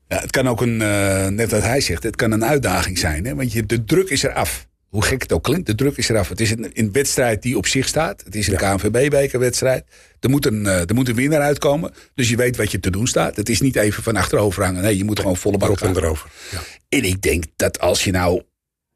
Ja, 0.07 0.17
het 0.17 0.31
kan 0.31 0.47
ook 0.47 0.61
een, 0.61 0.81
eh, 0.81 1.27
net 1.27 1.51
wat 1.51 1.61
hij 1.61 1.81
zegt, 1.81 2.03
het 2.03 2.15
kan 2.15 2.31
een 2.31 2.45
uitdaging 2.45 2.97
zijn. 2.97 3.25
Hè? 3.25 3.35
Want 3.35 3.53
je, 3.53 3.65
de 3.65 3.83
druk 3.83 4.09
is 4.09 4.23
eraf. 4.23 4.67
Hoe 4.91 5.03
gek 5.03 5.21
het 5.21 5.31
ook 5.31 5.43
klinkt, 5.43 5.65
de 5.65 5.75
druk 5.75 5.97
is 5.97 6.09
eraf. 6.09 6.29
Het 6.29 6.39
is 6.41 6.51
een, 6.51 6.69
een 6.73 6.91
wedstrijd 6.91 7.41
die 7.41 7.57
op 7.57 7.67
zich 7.67 7.87
staat. 7.87 8.23
Het 8.23 8.35
is 8.35 8.47
een 8.47 8.57
KNVB-bekerwedstrijd. 8.57 9.83
Er, 10.19 10.29
moet 10.29 10.45
een, 10.45 10.65
eh, 10.65 10.79
er 10.89 10.93
moet 10.93 11.09
een 11.09 11.15
winnaar 11.15 11.41
uitkomen. 11.41 11.93
Dus 12.15 12.29
je 12.29 12.35
weet 12.35 12.57
wat 12.57 12.71
je 12.71 12.79
te 12.79 12.89
doen 12.89 13.07
staat. 13.07 13.35
Het 13.35 13.49
is 13.49 13.61
niet 13.61 13.75
even 13.75 14.03
van 14.03 14.15
achterover 14.15 14.63
hangen. 14.63 14.81
Nee, 14.81 14.97
je 14.97 15.03
moet 15.03 15.19
gewoon 15.19 15.37
volle 15.37 15.57
bak 15.57 15.77
gaan. 15.77 15.97
erover. 15.97 16.29
Ja. 16.51 16.59
En 16.89 17.03
ik 17.03 17.21
denk 17.21 17.43
dat 17.55 17.79
als 17.79 18.03
je 18.03 18.11
nou 18.11 18.41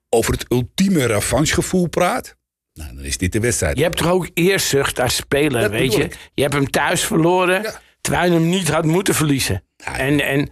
over 0.09 0.33
het 0.33 0.45
ultieme 0.49 1.05
revanchegevoel 1.05 1.87
praat... 1.87 2.35
Nou, 2.73 2.95
dan 2.95 3.03
is 3.03 3.17
dit 3.17 3.31
de 3.31 3.39
wedstrijd. 3.39 3.77
Je 3.77 3.83
hebt 3.83 3.97
toch 3.97 4.11
ook 4.11 4.29
eerzucht 4.33 4.99
als 4.99 5.15
speler, 5.15 5.61
Dat 5.61 5.71
weet 5.71 5.93
je. 5.93 6.03
ik. 6.03 6.17
Je 6.33 6.41
hebt 6.41 6.53
hem 6.53 6.69
thuis 6.69 7.03
verloren, 7.05 7.61
Ja. 7.61 7.81
terwijl 8.01 8.31
je 8.31 8.37
hem 8.39 8.49
niet 8.49 8.67
had 8.69 8.85
moeten 8.85 9.15
verliezen. 9.15 9.63
Ja. 9.77 9.97
En, 9.97 10.19
en 10.21 10.49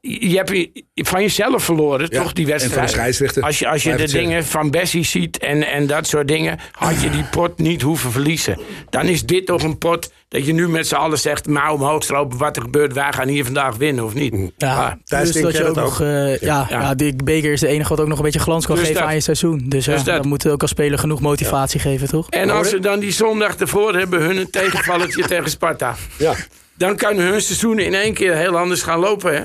je 0.00 0.36
hebt 0.36 0.48
je- 0.50 0.84
van 0.94 1.20
jezelf 1.22 1.64
verloren, 1.64 2.06
Ja, 2.10 2.22
toch, 2.22 2.32
die 2.32 2.52
en 2.52 2.60
van 2.60 2.68
de 2.68 2.74
wedstrijd. 2.74 3.40
Als 3.42 3.58
je, 3.58 3.68
als 3.68 3.82
je 3.82 3.94
de 3.96 4.08
dingen 4.08 4.44
van 4.44 4.70
Bessie 4.70 5.04
ziet 5.04 5.38
en, 5.38 5.66
en 5.66 5.86
dat 5.86 6.06
soort 6.06 6.28
dingen, 6.28 6.58
had 6.72 7.00
je 7.02 7.10
die 7.10 7.24
pot 7.24 7.58
niet 7.58 7.82
hoeven 7.82 8.10
verliezen. 8.12 8.58
Dan 8.90 9.04
is 9.06 9.22
dit 9.26 9.46
toch 9.46 9.62
een 9.62 9.78
pot 9.78 10.12
dat 10.28 10.46
je 10.46 10.52
nu 10.52 10.68
met 10.68 10.86
z'n 10.86 10.94
allen 10.94 11.18
zegt, 11.18 11.46
mouw 11.48 11.74
omhoog 11.74 12.02
stropen, 12.02 12.38
wat 12.38 12.56
er 12.56 12.62
gebeurt, 12.62 12.92
wij 12.92 13.12
gaan 13.12 13.28
hier 13.28 13.44
vandaag 13.44 13.76
winnen 13.76 14.04
of 14.04 14.14
niet. 14.14 14.34
Ja, 14.56 14.98
Ah, 15.06 15.20
dus 15.20 15.32
denk 15.32 15.44
dat 15.44 15.56
je 15.56 15.66
ook 15.68 15.74
dat 15.74 15.84
nog, 15.84 16.00
eh, 16.00 16.38
ja, 16.38 16.66
ja. 16.70 16.80
Ja. 16.80 16.94
die 16.94 17.14
beker 17.24 17.52
is 17.52 17.60
de 17.60 17.66
enige 17.68 17.88
wat 17.88 18.00
ook 18.00 18.08
nog 18.08 18.18
een 18.18 18.24
beetje 18.24 18.38
glans 18.40 18.66
kan 18.66 18.74
Dus 18.76 18.84
geven 18.86 19.00
dat. 19.00 19.08
aan 19.10 19.16
je 19.16 19.22
seizoen. 19.22 19.58
Dus, 19.58 19.68
Dus 19.68 19.86
ja, 19.86 19.92
dat. 19.94 20.04
dat 20.16 20.24
moet 20.24 20.48
ook 20.48 20.62
als 20.62 20.70
speler 20.70 20.98
genoeg 20.98 21.20
motivatie 21.20 21.80
geven, 21.80 22.08
toch? 22.08 22.30
En 22.30 22.50
als 22.50 22.68
ze 22.68 22.78
dan 22.78 23.00
die 23.00 23.12
zondag 23.12 23.56
ervoor 23.56 23.94
hebben, 23.94 24.20
hun 24.22 24.36
een 24.36 24.50
tegenvalletje 24.50 25.22
tegen 25.28 25.50
Sparta. 25.50 25.96
Ja. 26.18 26.34
Dan 26.74 26.96
kan 26.96 27.16
hun 27.16 27.40
seizoen 27.40 27.78
in 27.78 27.94
één 27.94 28.14
keer 28.14 28.36
heel 28.36 28.58
anders 28.58 28.82
gaan 28.82 28.98
lopen. 28.98 29.34
Hè? 29.34 29.42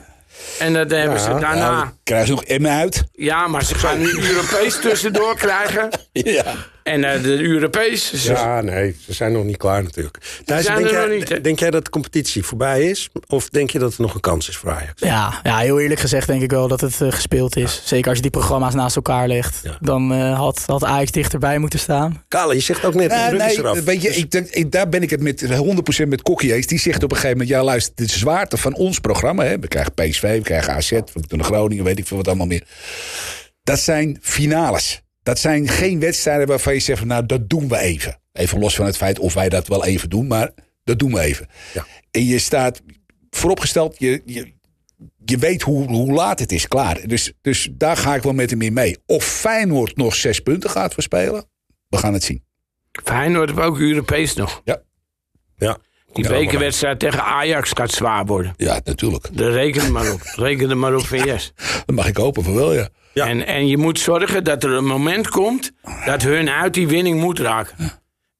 En 0.59 0.73
dat 0.73 0.91
hebben 0.91 1.19
ze 1.19 1.27
daarna. 1.29 1.53
Nou, 1.55 1.75
Ja, 1.75 1.93
krijgen 2.03 2.27
ze 2.27 2.33
nog 2.33 2.43
Emmen 2.43 2.71
uit. 2.71 3.03
maar 3.47 3.63
ze 3.63 3.75
gaan 3.75 3.99
nu 3.99 4.27
Europees 4.29 4.79
tussendoor 4.79 5.35
krijgen. 5.37 5.89
Ja. 6.11 6.43
En 6.85 7.03
eh, 7.03 7.23
de 7.23 7.41
Europees. 7.41 8.13
ze- 8.23 8.31
Ja, 8.33 8.61
nee, 8.61 8.95
ze 9.05 9.13
zijn 9.13 9.31
nog 9.31 9.43
niet 9.43 9.57
klaar 9.57 9.83
natuurlijk. 9.83 10.17
Thijs, 10.45 10.65
zijn 10.65 10.77
denk, 10.77 10.87
er 10.89 10.93
jij, 10.95 11.05
nog 11.07 11.17
niet, 11.17 11.29
hè? 11.29 11.41
denk 11.41 11.59
jij 11.59 11.69
dat 11.71 11.83
de 11.85 11.89
competitie 11.89 12.43
voorbij 12.43 12.89
is? 12.89 13.09
Of 13.27 13.49
denk 13.49 13.69
je 13.69 13.79
dat 13.79 13.93
er 13.95 14.01
nog 14.01 14.13
een 14.13 14.19
kans 14.19 14.49
is 14.49 14.57
voor 14.57 14.71
Ajax? 14.71 15.01
Ja, 15.01 15.39
ja, 15.43 15.57
heel 15.57 15.79
eerlijk 15.79 15.99
gezegd 15.99 16.27
denk 16.27 16.41
ik 16.41 16.51
wel 16.51 16.67
dat 16.67 16.81
het 16.81 17.01
eh, 17.01 17.11
gespeeld 17.11 17.55
is. 17.55 17.81
Zeker 17.85 18.07
als 18.07 18.15
je 18.15 18.21
die 18.21 18.31
programma's 18.31 18.73
naast 18.73 18.95
elkaar 18.95 19.27
legt. 19.27 19.59
Ja. 19.63 19.77
Dan 19.81 20.13
eh, 20.13 20.37
had, 20.37 20.63
had 20.65 20.83
Ajax 20.83 21.11
dichterbij 21.11 21.57
moeten 21.59 21.79
staan. 21.79 22.23
Kale, 22.27 22.53
je 22.53 22.59
zegt 22.59 22.85
ook 22.85 22.93
net, 22.93 23.09
de 23.09 23.15
Ja, 23.15 23.47
is 23.47 23.57
eraf. 23.57 23.73
nee, 23.73 23.83
weet 23.83 24.01
je, 24.01 24.09
ik 24.15 24.31
denk, 24.31 24.47
ik, 24.49 24.71
daar 24.71 24.89
ben 24.89 25.01
ik 25.01 25.09
het 25.09 25.21
met 25.21 25.45
100% 26.03 26.07
met 26.07 26.21
Kokkie 26.21 26.53
eens. 26.53 26.67
Die 26.67 26.79
zegt 26.79 27.03
op 27.03 27.09
een 27.11 27.15
gegeven 27.17 27.37
moment, 27.37 27.55
ja 27.55 27.63
luister, 27.63 27.93
de 27.95 28.07
zwaarte 28.07 28.57
van 28.57 28.75
ons 28.75 28.99
programma. 28.99 29.43
Hè, 29.43 29.59
we 29.59 29.67
krijgen 29.67 29.93
PSV, 29.93 30.21
we 30.21 30.41
krijgen 30.41 30.73
AZ, 30.73 30.89
we 30.91 31.03
doen 31.27 31.37
de 31.39 31.43
Groningen, 31.43 31.83
weet 31.83 31.99
ik 31.99 32.07
veel 32.07 32.17
wat 32.17 32.27
allemaal 32.27 32.47
meer. 32.47 32.63
Dat 33.63 33.79
zijn 33.79 34.17
finales. 34.21 35.03
Dat 35.25 35.39
zijn 35.39 35.67
geen 35.67 35.99
wedstrijden 35.99 36.47
waarvan 36.47 36.73
je 36.73 36.79
zegt, 36.79 36.99
van, 36.99 37.07
nou 37.07 37.25
dat 37.25 37.49
doen 37.49 37.67
we 37.67 37.77
even. 37.77 38.19
Even 38.31 38.59
los 38.59 38.75
van 38.75 38.85
het 38.85 38.97
feit 38.97 39.19
of 39.19 39.33
wij 39.33 39.49
dat 39.49 39.67
wel 39.67 39.85
even 39.85 40.09
doen, 40.09 40.27
maar 40.27 40.51
dat 40.83 40.99
doen 40.99 41.13
we 41.13 41.19
even. 41.19 41.47
Ja. 41.73 41.85
En 42.11 42.25
je 42.25 42.39
staat 42.39 42.81
vooropgesteld, 43.29 43.95
je, 43.99 44.21
je, 44.25 44.53
je 45.25 45.37
weet 45.37 45.61
hoe, 45.61 45.87
hoe 45.87 46.11
laat 46.11 46.39
het 46.39 46.51
is, 46.51 46.67
klaar. 46.67 47.07
Dus, 47.07 47.33
dus 47.41 47.69
daar 47.71 47.97
ga 47.97 48.15
ik 48.15 48.23
wel 48.23 48.33
met 48.33 48.49
hem 48.49 48.61
in 48.61 48.73
mee. 48.73 48.97
Of 49.05 49.23
Feyenoord 49.23 49.97
nog 49.97 50.15
zes 50.15 50.39
punten 50.39 50.69
gaat 50.69 50.93
verspelen, 50.93 51.45
we 51.89 51.97
gaan 51.97 52.13
het 52.13 52.23
zien. 52.23 52.43
Feyenoord 53.03 53.49
heeft 53.49 53.61
ook 53.61 53.79
Europees 53.79 54.33
nog. 54.33 54.61
Ja. 54.63 54.81
Die 56.13 56.23
Ja, 56.23 56.29
bekerwedstrijd 56.29 56.99
tegen 56.99 57.23
Ajax 57.23 57.71
gaat 57.71 57.91
zwaar 57.91 58.25
worden. 58.25 58.53
Ja, 58.57 58.79
natuurlijk. 58.83 59.37
Daar 59.37 59.51
reken 59.51 59.81
er 59.81 59.91
maar 59.91 60.11
op. 60.11 60.21
Reken 60.45 60.69
er 60.69 60.77
maar 60.77 60.95
op 60.95 61.05
yes. 61.05 61.53
Dat 61.85 61.95
mag 61.95 62.07
ik 62.07 62.17
hopen 62.17 62.43
van 62.43 62.55
wel, 62.55 62.73
ja. 62.73 62.89
En, 63.23 63.45
en 63.45 63.67
je 63.67 63.77
moet 63.77 63.99
zorgen 63.99 64.43
dat 64.43 64.63
er 64.63 64.71
een 64.71 64.85
moment 64.85 65.29
komt 65.29 65.71
dat 66.05 66.21
hun 66.21 66.49
uit 66.49 66.73
die 66.73 66.87
winning 66.87 67.19
moet 67.19 67.39
raken. 67.39 67.91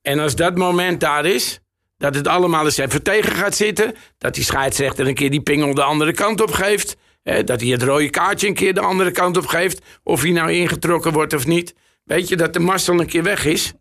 En 0.02 0.20
als 0.20 0.36
dat 0.36 0.56
moment 0.56 1.00
daar 1.00 1.26
is, 1.26 1.60
dat 1.98 2.16
het 2.16 2.28
allemaal 2.28 2.66
eens 2.66 2.78
even 2.78 3.04
tegen 3.04 3.32
gaat 3.32 3.56
zitten. 3.56 3.96
Dat 4.18 4.36
die 4.36 4.44
scheidsrechter 4.44 5.08
een 5.08 5.14
keer 5.14 5.32
die 5.32 5.42
pingel 5.42 5.74
de 5.74 5.84
andere 5.84 6.12
kant 6.12 6.42
op 6.42 6.52
geeft. 6.52 6.98
dat 7.24 7.62
hij 7.62 7.70
het 7.70 7.84
rode 7.84 8.10
kaartje 8.10 8.48
een 8.48 8.54
keer 8.54 8.74
de 8.74 8.82
andere 8.82 9.12
kant 9.12 9.38
op 9.38 9.46
geeft. 9.46 9.82
Of 10.04 10.22
hij 10.22 10.32
nou 10.32 10.52
ingetrokken 10.52 11.14
wordt 11.14 11.34
of 11.34 11.46
niet. 11.46 11.76
Weet 12.04 12.28
je, 12.28 12.36
dat 12.36 12.54
de 12.54 12.60
Marcel 12.60 13.00
een 13.00 13.08
keer 13.08 13.24
weg 13.24 13.46
is. 13.46 13.74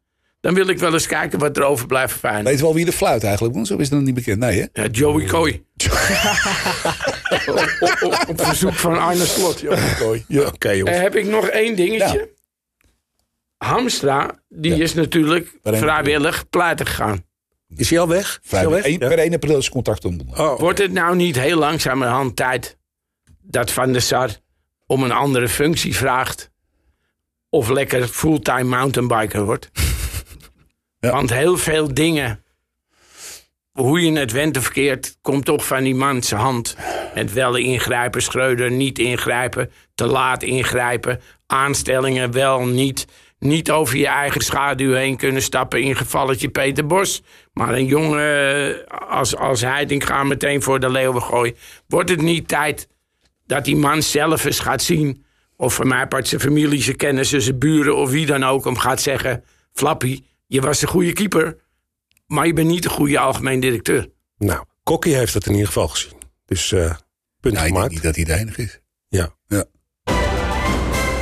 Dan 0.44 0.54
wil 0.54 0.68
ik 0.68 0.78
wel 0.78 0.92
eens 0.92 1.06
kijken 1.06 1.38
wat 1.38 1.56
er 1.56 1.62
overblijft 1.62 2.18
fijn. 2.18 2.44
Weet 2.44 2.56
je 2.56 2.62
wel 2.62 2.74
wie 2.74 2.84
de 2.84 2.92
fluit 2.92 3.24
eigenlijk 3.24 3.54
moet? 3.54 3.66
Zo 3.66 3.76
is 3.76 3.88
het 3.88 3.94
nog 3.94 4.02
niet 4.02 4.14
bekend. 4.14 4.38
Nee, 4.38 4.60
hè? 4.60 4.82
Ja, 4.82 4.88
Joey 4.88 5.24
Coy. 5.26 5.64
op, 8.28 8.40
verzoek 8.40 8.72
van 8.72 8.98
Arne 8.98 9.26
Slot. 9.26 9.60
Joey. 9.60 10.24
Ja. 10.28 10.46
Oké, 10.46 10.70
jongens. 10.70 10.98
heb 10.98 11.16
ik 11.16 11.26
nog 11.26 11.46
één 11.46 11.76
dingetje. 11.76 12.30
Hamstra, 13.56 14.38
die 14.48 14.74
is 14.74 14.94
natuurlijk 14.94 15.58
vrijwillig 15.62 16.48
pleiten 16.48 16.86
gegaan. 16.86 17.24
Is 17.76 17.90
hij 17.90 17.98
al 17.98 18.08
weg? 18.08 18.40
Vrijwillig. 18.42 18.86
Een, 18.86 18.98
Per 18.98 19.18
1 19.18 19.34
april 19.34 19.58
is 19.58 19.68
contact 19.68 20.04
ontbonden. 20.04 20.38
Oh. 20.38 20.58
Wordt 20.58 20.78
het 20.78 20.92
nou 20.92 21.16
niet 21.16 21.38
heel 21.38 21.58
langzamerhand 21.58 22.36
tijd 22.36 22.78
dat 23.42 23.70
Van 23.70 23.92
der 23.92 24.02
Sar 24.02 24.30
om 24.86 25.02
een 25.02 25.12
andere 25.12 25.48
functie 25.48 25.96
vraagt? 25.96 26.50
Of 27.48 27.68
lekker 27.68 28.08
fulltime 28.08 28.64
mountainbiker 28.64 29.44
wordt? 29.44 29.70
Want 31.10 31.32
heel 31.32 31.56
veel 31.56 31.94
dingen, 31.94 32.44
hoe 33.72 34.00
je 34.00 34.18
het 34.18 34.32
went 34.32 34.56
of 34.56 34.72
komt 35.22 35.44
toch 35.44 35.66
van 35.66 35.82
die 35.82 35.94
man 35.94 36.22
hand. 36.28 36.76
Met 37.14 37.32
wel 37.32 37.56
ingrijpen, 37.56 38.22
Schreuder, 38.22 38.70
niet 38.70 38.98
ingrijpen, 38.98 39.70
te 39.94 40.06
laat 40.06 40.42
ingrijpen, 40.42 41.20
aanstellingen 41.46 42.32
wel, 42.32 42.66
niet. 42.66 43.06
Niet 43.38 43.70
over 43.70 43.96
je 43.96 44.06
eigen 44.06 44.40
schaduw 44.40 44.92
heen 44.92 45.16
kunnen 45.16 45.42
stappen 45.42 45.82
in 45.82 45.96
gevalletje 45.96 46.48
Peter 46.48 46.86
Bos. 46.86 47.22
Maar 47.52 47.74
een 47.74 47.86
jongen 47.86 48.86
als, 49.08 49.36
als 49.36 49.60
Heitinga 49.60 50.22
meteen 50.22 50.62
voor 50.62 50.80
de 50.80 50.90
leeuwen 50.90 51.22
gooien. 51.22 51.56
Wordt 51.88 52.10
het 52.10 52.22
niet 52.22 52.48
tijd 52.48 52.88
dat 53.46 53.64
die 53.64 53.76
man 53.76 54.02
zelf 54.02 54.44
eens 54.44 54.58
gaat 54.58 54.82
zien... 54.82 55.24
of 55.56 55.74
voor 55.74 55.86
mij 55.86 56.06
part 56.06 56.28
zijn 56.28 56.40
familie, 56.40 56.82
zijn 56.82 56.96
kennissen, 56.96 57.42
zijn 57.42 57.58
buren 57.58 57.96
of 57.96 58.10
wie 58.10 58.26
dan 58.26 58.44
ook... 58.44 58.64
om 58.64 58.78
gaat 58.78 59.00
zeggen, 59.00 59.44
Flappy, 59.72 60.22
je 60.46 60.60
was 60.60 60.82
een 60.82 60.88
goede 60.88 61.12
keeper... 61.12 61.56
maar 62.26 62.46
je 62.46 62.52
bent 62.52 62.68
niet 62.68 62.84
een 62.84 62.90
goede 62.90 63.18
algemeen 63.18 63.60
directeur. 63.60 64.10
Nou, 64.38 64.64
Kokkie 64.82 65.14
heeft 65.14 65.34
het 65.34 65.46
in 65.46 65.52
ieder 65.52 65.66
geval 65.66 65.88
gezien. 65.88 66.12
Dus 66.44 66.70
uh, 66.70 66.94
punt 67.40 67.54
nou, 67.54 67.66
gemaakt. 67.66 67.92
Ik 67.92 68.02
denk 68.02 68.02
niet 68.02 68.02
dat 68.02 68.16
hij 68.16 68.24
de 68.24 68.42
enige 68.42 68.62
is. 68.62 68.80
Ja. 69.08 69.34
ja. 69.46 69.64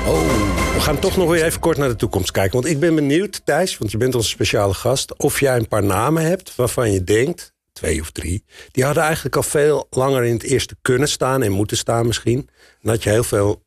Oh... 0.06 0.60
We 0.72 0.80
gaan 0.80 0.98
toch 0.98 1.16
nog 1.16 1.28
weer 1.30 1.44
even 1.44 1.60
kort 1.60 1.76
naar 1.76 1.88
de 1.88 1.96
toekomst 1.96 2.30
kijken. 2.30 2.52
Want 2.52 2.66
ik 2.66 2.80
ben 2.80 2.94
benieuwd, 2.94 3.40
Thijs, 3.44 3.78
want 3.78 3.90
je 3.90 3.96
bent 3.96 4.14
onze 4.14 4.28
speciale 4.28 4.74
gast... 4.74 5.18
of 5.18 5.40
jij 5.40 5.56
een 5.56 5.68
paar 5.68 5.84
namen 5.84 6.22
hebt 6.22 6.54
waarvan 6.54 6.92
je 6.92 7.04
denkt, 7.04 7.54
twee 7.72 8.00
of 8.00 8.10
drie... 8.10 8.44
die 8.70 8.84
hadden 8.84 9.02
eigenlijk 9.02 9.36
al 9.36 9.42
veel 9.42 9.86
langer 9.90 10.24
in 10.24 10.32
het 10.32 10.42
eerste 10.42 10.76
kunnen 10.82 11.08
staan... 11.08 11.42
en 11.42 11.52
moeten 11.52 11.76
staan 11.76 12.06
misschien. 12.06 12.48
En 12.82 12.90
had 12.90 13.02
je 13.02 13.10
heel 13.10 13.24
veel, 13.24 13.62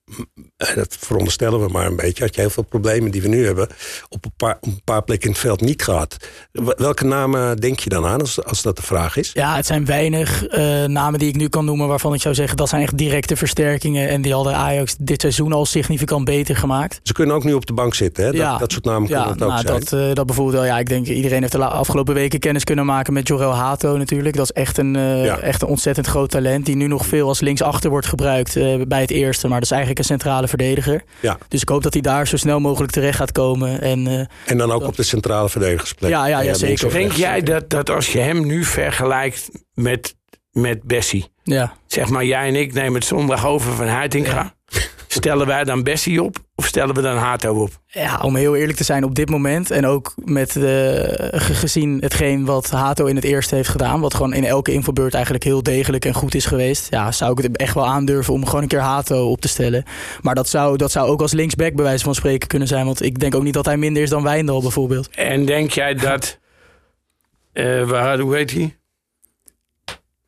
eh, 0.58 0.76
dat 0.76 0.98
veronderstellen 1.00 1.66
we 1.66 1.72
maar 1.72 1.86
een 1.86 1.96
beetje, 1.96 2.24
had 2.24 2.36
je 2.36 2.42
heel 2.42 2.50
veel 2.50 2.64
problemen 2.64 3.12
die 3.12 3.22
we 3.22 3.28
nu 3.28 3.46
hebben 3.46 3.68
op 4.10 4.26
een 4.26 4.34
paar, 4.38 4.58
op 4.60 4.68
een 4.68 4.82
paar 4.84 5.04
plekken 5.04 5.28
in 5.28 5.34
het 5.34 5.42
veld 5.42 5.62
niet 5.62 5.84
gehad. 5.84 6.18
Welke 6.52 7.06
namen 7.06 7.58
denk 7.58 7.80
je 7.80 7.90
dan 7.90 8.06
aan 8.06 8.20
als, 8.20 8.44
als 8.44 8.62
dat 8.62 8.76
de 8.76 8.82
vraag 8.82 9.18
is? 9.18 9.32
Ja, 9.34 9.56
het 9.56 9.66
zijn 9.66 9.86
weinig 9.86 10.58
uh, 10.58 10.86
namen 10.86 11.20
die 11.20 11.28
ik 11.28 11.36
nu 11.36 11.48
kan 11.48 11.66
noemen 11.66 11.88
waarvan 11.88 12.14
ik 12.14 12.22
zou 12.22 12.36
zeggen 12.36 12.58
dat 12.58 12.70
zijn 12.70 12.82
echt 12.82 12.98
directe 12.98 13.36
versterkingen 13.36 14.10
en 14.10 14.22
die 14.22 14.34
hadden 14.34 14.56
Ajax 14.56 14.96
dit 15.00 15.22
seizoen 15.22 15.54
al 15.54 15.66
significant 15.66 16.26
beter 16.26 16.56
gemaakt. 16.56 17.00
Ze 17.04 17.14
kunnen 17.14 17.36
ook 17.36 17.44
nu 17.44 17.54
op 17.54 17.66
de 17.66 17.74
bank 17.74 17.94
zitten, 17.94 18.24
hè? 18.24 18.32
Dat, 18.32 18.40
ja, 18.40 18.58
dat 18.58 18.72
soort 18.72 18.86
namen 18.86 19.08
kunnen 19.08 19.28
het 19.28 19.44
ook 19.44 19.50
nou, 19.50 19.62
zijn. 19.62 19.80
Dat, 19.80 19.92
uh, 19.92 20.14
dat 20.14 20.26
bijvoorbeeld 20.26 20.58
wel, 20.58 20.66
ja, 20.66 20.80
ik 20.80 20.88
denk 20.88 21.08
iedereen 21.08 21.42
heeft 21.42 21.52
de 21.52 21.66
afgelopen 21.66 22.14
weken 22.14 22.40
kennis 22.40 22.64
kunnen 22.64 22.86
maken 22.86 23.14
met 23.14 23.28
Jorel 23.28 23.54
Hato 23.54 23.98
natuurlijk. 23.98 24.36
Dat 24.36 24.46
is 24.46 24.62
echt 24.62 24.78
een, 24.78 24.96
uh, 24.96 25.44
echt 25.44 25.62
een 25.62 25.68
ontzettend 25.68 26.08
groot 26.08 26.30
talent 26.30 26.66
die 26.66 26.76
nu 26.76 26.88
nog 26.88 27.06
veel 27.06 27.28
als 27.28 27.40
linksachter 27.40 27.90
wordt 27.90 28.08
gebruikt 28.08 28.54
bij 28.88 29.05
het 29.08 29.18
eerste, 29.18 29.48
maar 29.48 29.60
dat 29.60 29.66
is 29.66 29.72
eigenlijk 29.72 30.00
een 30.00 30.06
centrale 30.06 30.48
verdediger. 30.48 31.04
Ja. 31.20 31.38
Dus 31.48 31.62
ik 31.62 31.70
hoop 31.70 31.84
dat 31.84 31.94
hij 31.94 32.02
daar 32.02 32.28
zo 32.28 32.38
snel 32.38 32.60
mogelijk 32.60 32.92
terecht 32.92 33.18
gaat 33.18 33.32
komen. 33.32 33.82
En, 33.82 34.06
uh, 34.08 34.20
en 34.46 34.58
dan 34.58 34.72
ook 34.72 34.84
op 34.84 34.96
de 34.96 35.04
centrale 35.04 35.50
verdedigersplek. 35.50 36.10
Ja, 36.10 36.28
ja, 36.28 36.40
ja, 36.40 36.54
zeker. 36.54 36.92
Denk 36.92 37.12
jij 37.12 37.42
dat, 37.42 37.70
dat 37.70 37.90
als 37.90 38.12
je 38.12 38.20
hem 38.20 38.46
nu 38.46 38.64
vergelijkt 38.64 39.50
met, 39.74 40.16
met 40.52 40.84
Bessie, 40.84 41.28
ja. 41.44 41.74
zeg 41.88 42.10
maar 42.10 42.26
jij 42.26 42.48
en 42.48 42.56
ik 42.56 42.74
nemen 42.74 42.94
het 42.94 43.06
zondag 43.06 43.46
over 43.46 43.74
van 43.74 43.88
Heitinga. 43.88 44.55
Stellen 45.16 45.48
wij 45.48 45.64
dan 45.64 45.84
Bessie 45.84 46.24
op 46.24 46.38
of 46.56 46.66
stellen 46.66 46.96
we 46.96 47.02
dan 47.02 47.18
Hato 47.18 47.62
op? 47.62 47.70
Ja, 47.88 48.20
om 48.22 48.36
heel 48.36 48.56
eerlijk 48.56 48.78
te 48.78 48.84
zijn 48.84 49.04
op 49.04 49.16
dit 49.16 49.30
moment. 49.30 49.72
En 49.72 49.86
ook 49.86 50.14
met 50.24 50.54
de, 50.54 51.30
gezien 51.34 51.98
hetgeen 52.02 52.46
wat 52.46 52.70
Hato 52.70 53.06
in 53.06 53.16
het 53.16 53.24
eerste 53.24 53.56
heeft 53.56 53.70
gedaan. 53.70 54.00
Wat 54.00 54.14
gewoon 54.14 54.34
in 54.34 54.44
elke 54.44 54.72
infobeurt 54.72 55.14
eigenlijk 55.14 55.44
heel 55.44 55.64
degelijk 55.64 56.06
en 56.06 56.14
goed 56.14 56.36
is 56.36 56.46
geweest. 56.46 56.88
Ja, 56.90 57.12
zou 57.12 57.32
ik 57.32 57.38
het 57.38 57.58
echt 57.58 57.74
wel 57.74 57.86
aandurven 57.86 58.34
om 58.34 58.46
gewoon 58.46 58.62
een 58.62 58.68
keer 58.68 58.80
Hato 58.80 59.30
op 59.30 59.42
te 59.42 59.48
stellen. 59.48 59.84
Maar 60.22 60.36
dat 60.36 60.50
zou, 60.50 60.78
dat 60.78 60.92
zou 60.92 61.10
ook 61.10 61.22
als 61.22 61.34
linksback 61.34 61.74
bij 61.74 61.84
wijze 61.86 62.04
van 62.04 62.16
spreken 62.16 62.48
kunnen 62.48 62.68
zijn. 62.68 62.86
Want 62.86 63.02
ik 63.02 63.20
denk 63.20 63.36
ook 63.36 63.44
niet 63.44 63.54
dat 63.54 63.66
hij 63.66 63.78
minder 63.78 64.04
is 64.04 64.10
dan 64.10 64.24
Wijndal 64.24 64.62
bijvoorbeeld. 64.62 65.10
En 65.10 65.46
denk 65.46 65.72
jij 65.72 65.94
dat... 65.94 66.40
Uh, 67.54 67.84
waar, 67.90 68.20
hoe 68.20 68.36
heet 68.36 68.52
hij? 68.52 68.78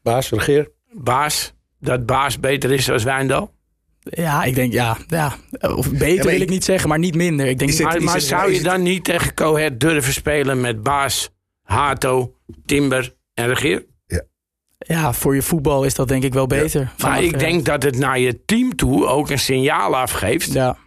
Baas, 0.04 0.30
regeer. 0.30 0.72
Baas. 0.92 1.54
Dat 1.80 2.06
Baas 2.06 2.40
beter 2.40 2.72
is 2.72 2.86
dan 2.86 3.04
Wijndal? 3.04 3.56
Ja, 4.10 4.44
ik 4.44 4.56
denk 4.56 4.74
ja. 4.74 4.98
ja. 5.08 5.36
Of 5.60 5.92
beter 5.92 6.26
wil 6.26 6.42
ik 6.42 6.50
niet 6.50 6.64
zeggen, 6.64 6.90
maar 6.90 7.00
niet 7.00 7.16
minder. 7.16 7.48
Ik 7.48 7.60
denk, 7.60 7.80
maar, 7.80 8.04
maar 8.04 8.22
zou 8.22 8.54
je 8.54 8.62
dan 8.62 8.82
niet 8.82 9.04
tegen 9.04 9.34
Cohet 9.34 9.80
durven 9.80 10.14
spelen 10.14 10.62
met 10.62 10.84
Baas, 10.84 11.30
Hato, 11.64 12.36
Timber 12.66 13.16
en 13.34 13.48
Regeer? 13.48 13.86
Ja. 14.06 14.22
ja, 14.78 15.14
voor 15.14 15.36
je 15.36 15.42
voetbal 15.42 15.84
is 15.84 15.94
dat 15.94 16.08
denk 16.08 16.24
ik 16.24 16.34
wel 16.34 16.48
beter. 16.48 16.92
Maar 17.02 17.24
ik 17.24 17.40
denk 17.40 17.66
dat 17.66 17.84
het 17.84 17.98
naar 17.98 18.20
je 18.20 18.46
team 18.46 18.76
toe 18.76 19.08
ook 19.08 19.30
een 19.30 19.40
signaal 19.40 19.98
afgeeft. 19.98 20.54
Ja 20.54 20.78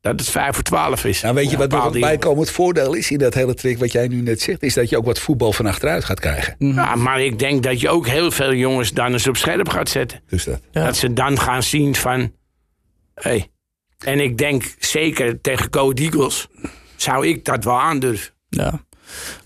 dat 0.00 0.20
het 0.20 0.28
5 0.28 0.54
voor 0.54 0.62
12 0.62 1.04
is. 1.04 1.22
Nou, 1.22 1.34
weet 1.34 1.50
je 1.50 1.56
wat 1.56 1.70
nog 1.70 1.98
bijkomend 1.98 2.50
voordeel 2.50 2.94
is 2.94 3.10
in 3.10 3.18
dat 3.18 3.34
hele 3.34 3.54
trick 3.54 3.78
wat 3.78 3.92
jij 3.92 4.08
nu 4.08 4.20
net 4.20 4.40
zegt? 4.40 4.62
Is 4.62 4.74
dat 4.74 4.88
je 4.88 4.96
ook 4.96 5.04
wat 5.04 5.18
voetbal 5.18 5.52
van 5.52 5.66
achteruit 5.66 6.04
gaat 6.04 6.20
krijgen. 6.20 6.54
Mhm. 6.58 6.74
Ja, 6.74 6.94
maar 6.94 7.20
ik 7.20 7.38
denk 7.38 7.62
dat 7.62 7.80
je 7.80 7.88
ook 7.88 8.06
heel 8.06 8.30
veel 8.30 8.54
jongens 8.54 8.92
dan 8.92 9.12
eens 9.12 9.28
op 9.28 9.36
scherp 9.36 9.68
gaat 9.68 9.88
zetten. 9.88 10.20
Dus 10.28 10.44
dat. 10.44 10.60
dat 10.72 10.96
ze 10.96 11.12
dan 11.12 11.38
gaan 11.38 11.62
zien 11.62 11.94
van... 11.94 12.32
Hey. 13.18 13.50
En 13.98 14.20
ik 14.20 14.38
denk 14.38 14.74
zeker 14.78 15.40
tegen 15.40 15.70
Code 15.70 16.02
Eagles 16.02 16.48
zou 16.96 17.26
ik 17.26 17.44
dat 17.44 17.64
wel 17.64 17.80
aandurven. 17.80 18.32
Ja. 18.48 18.86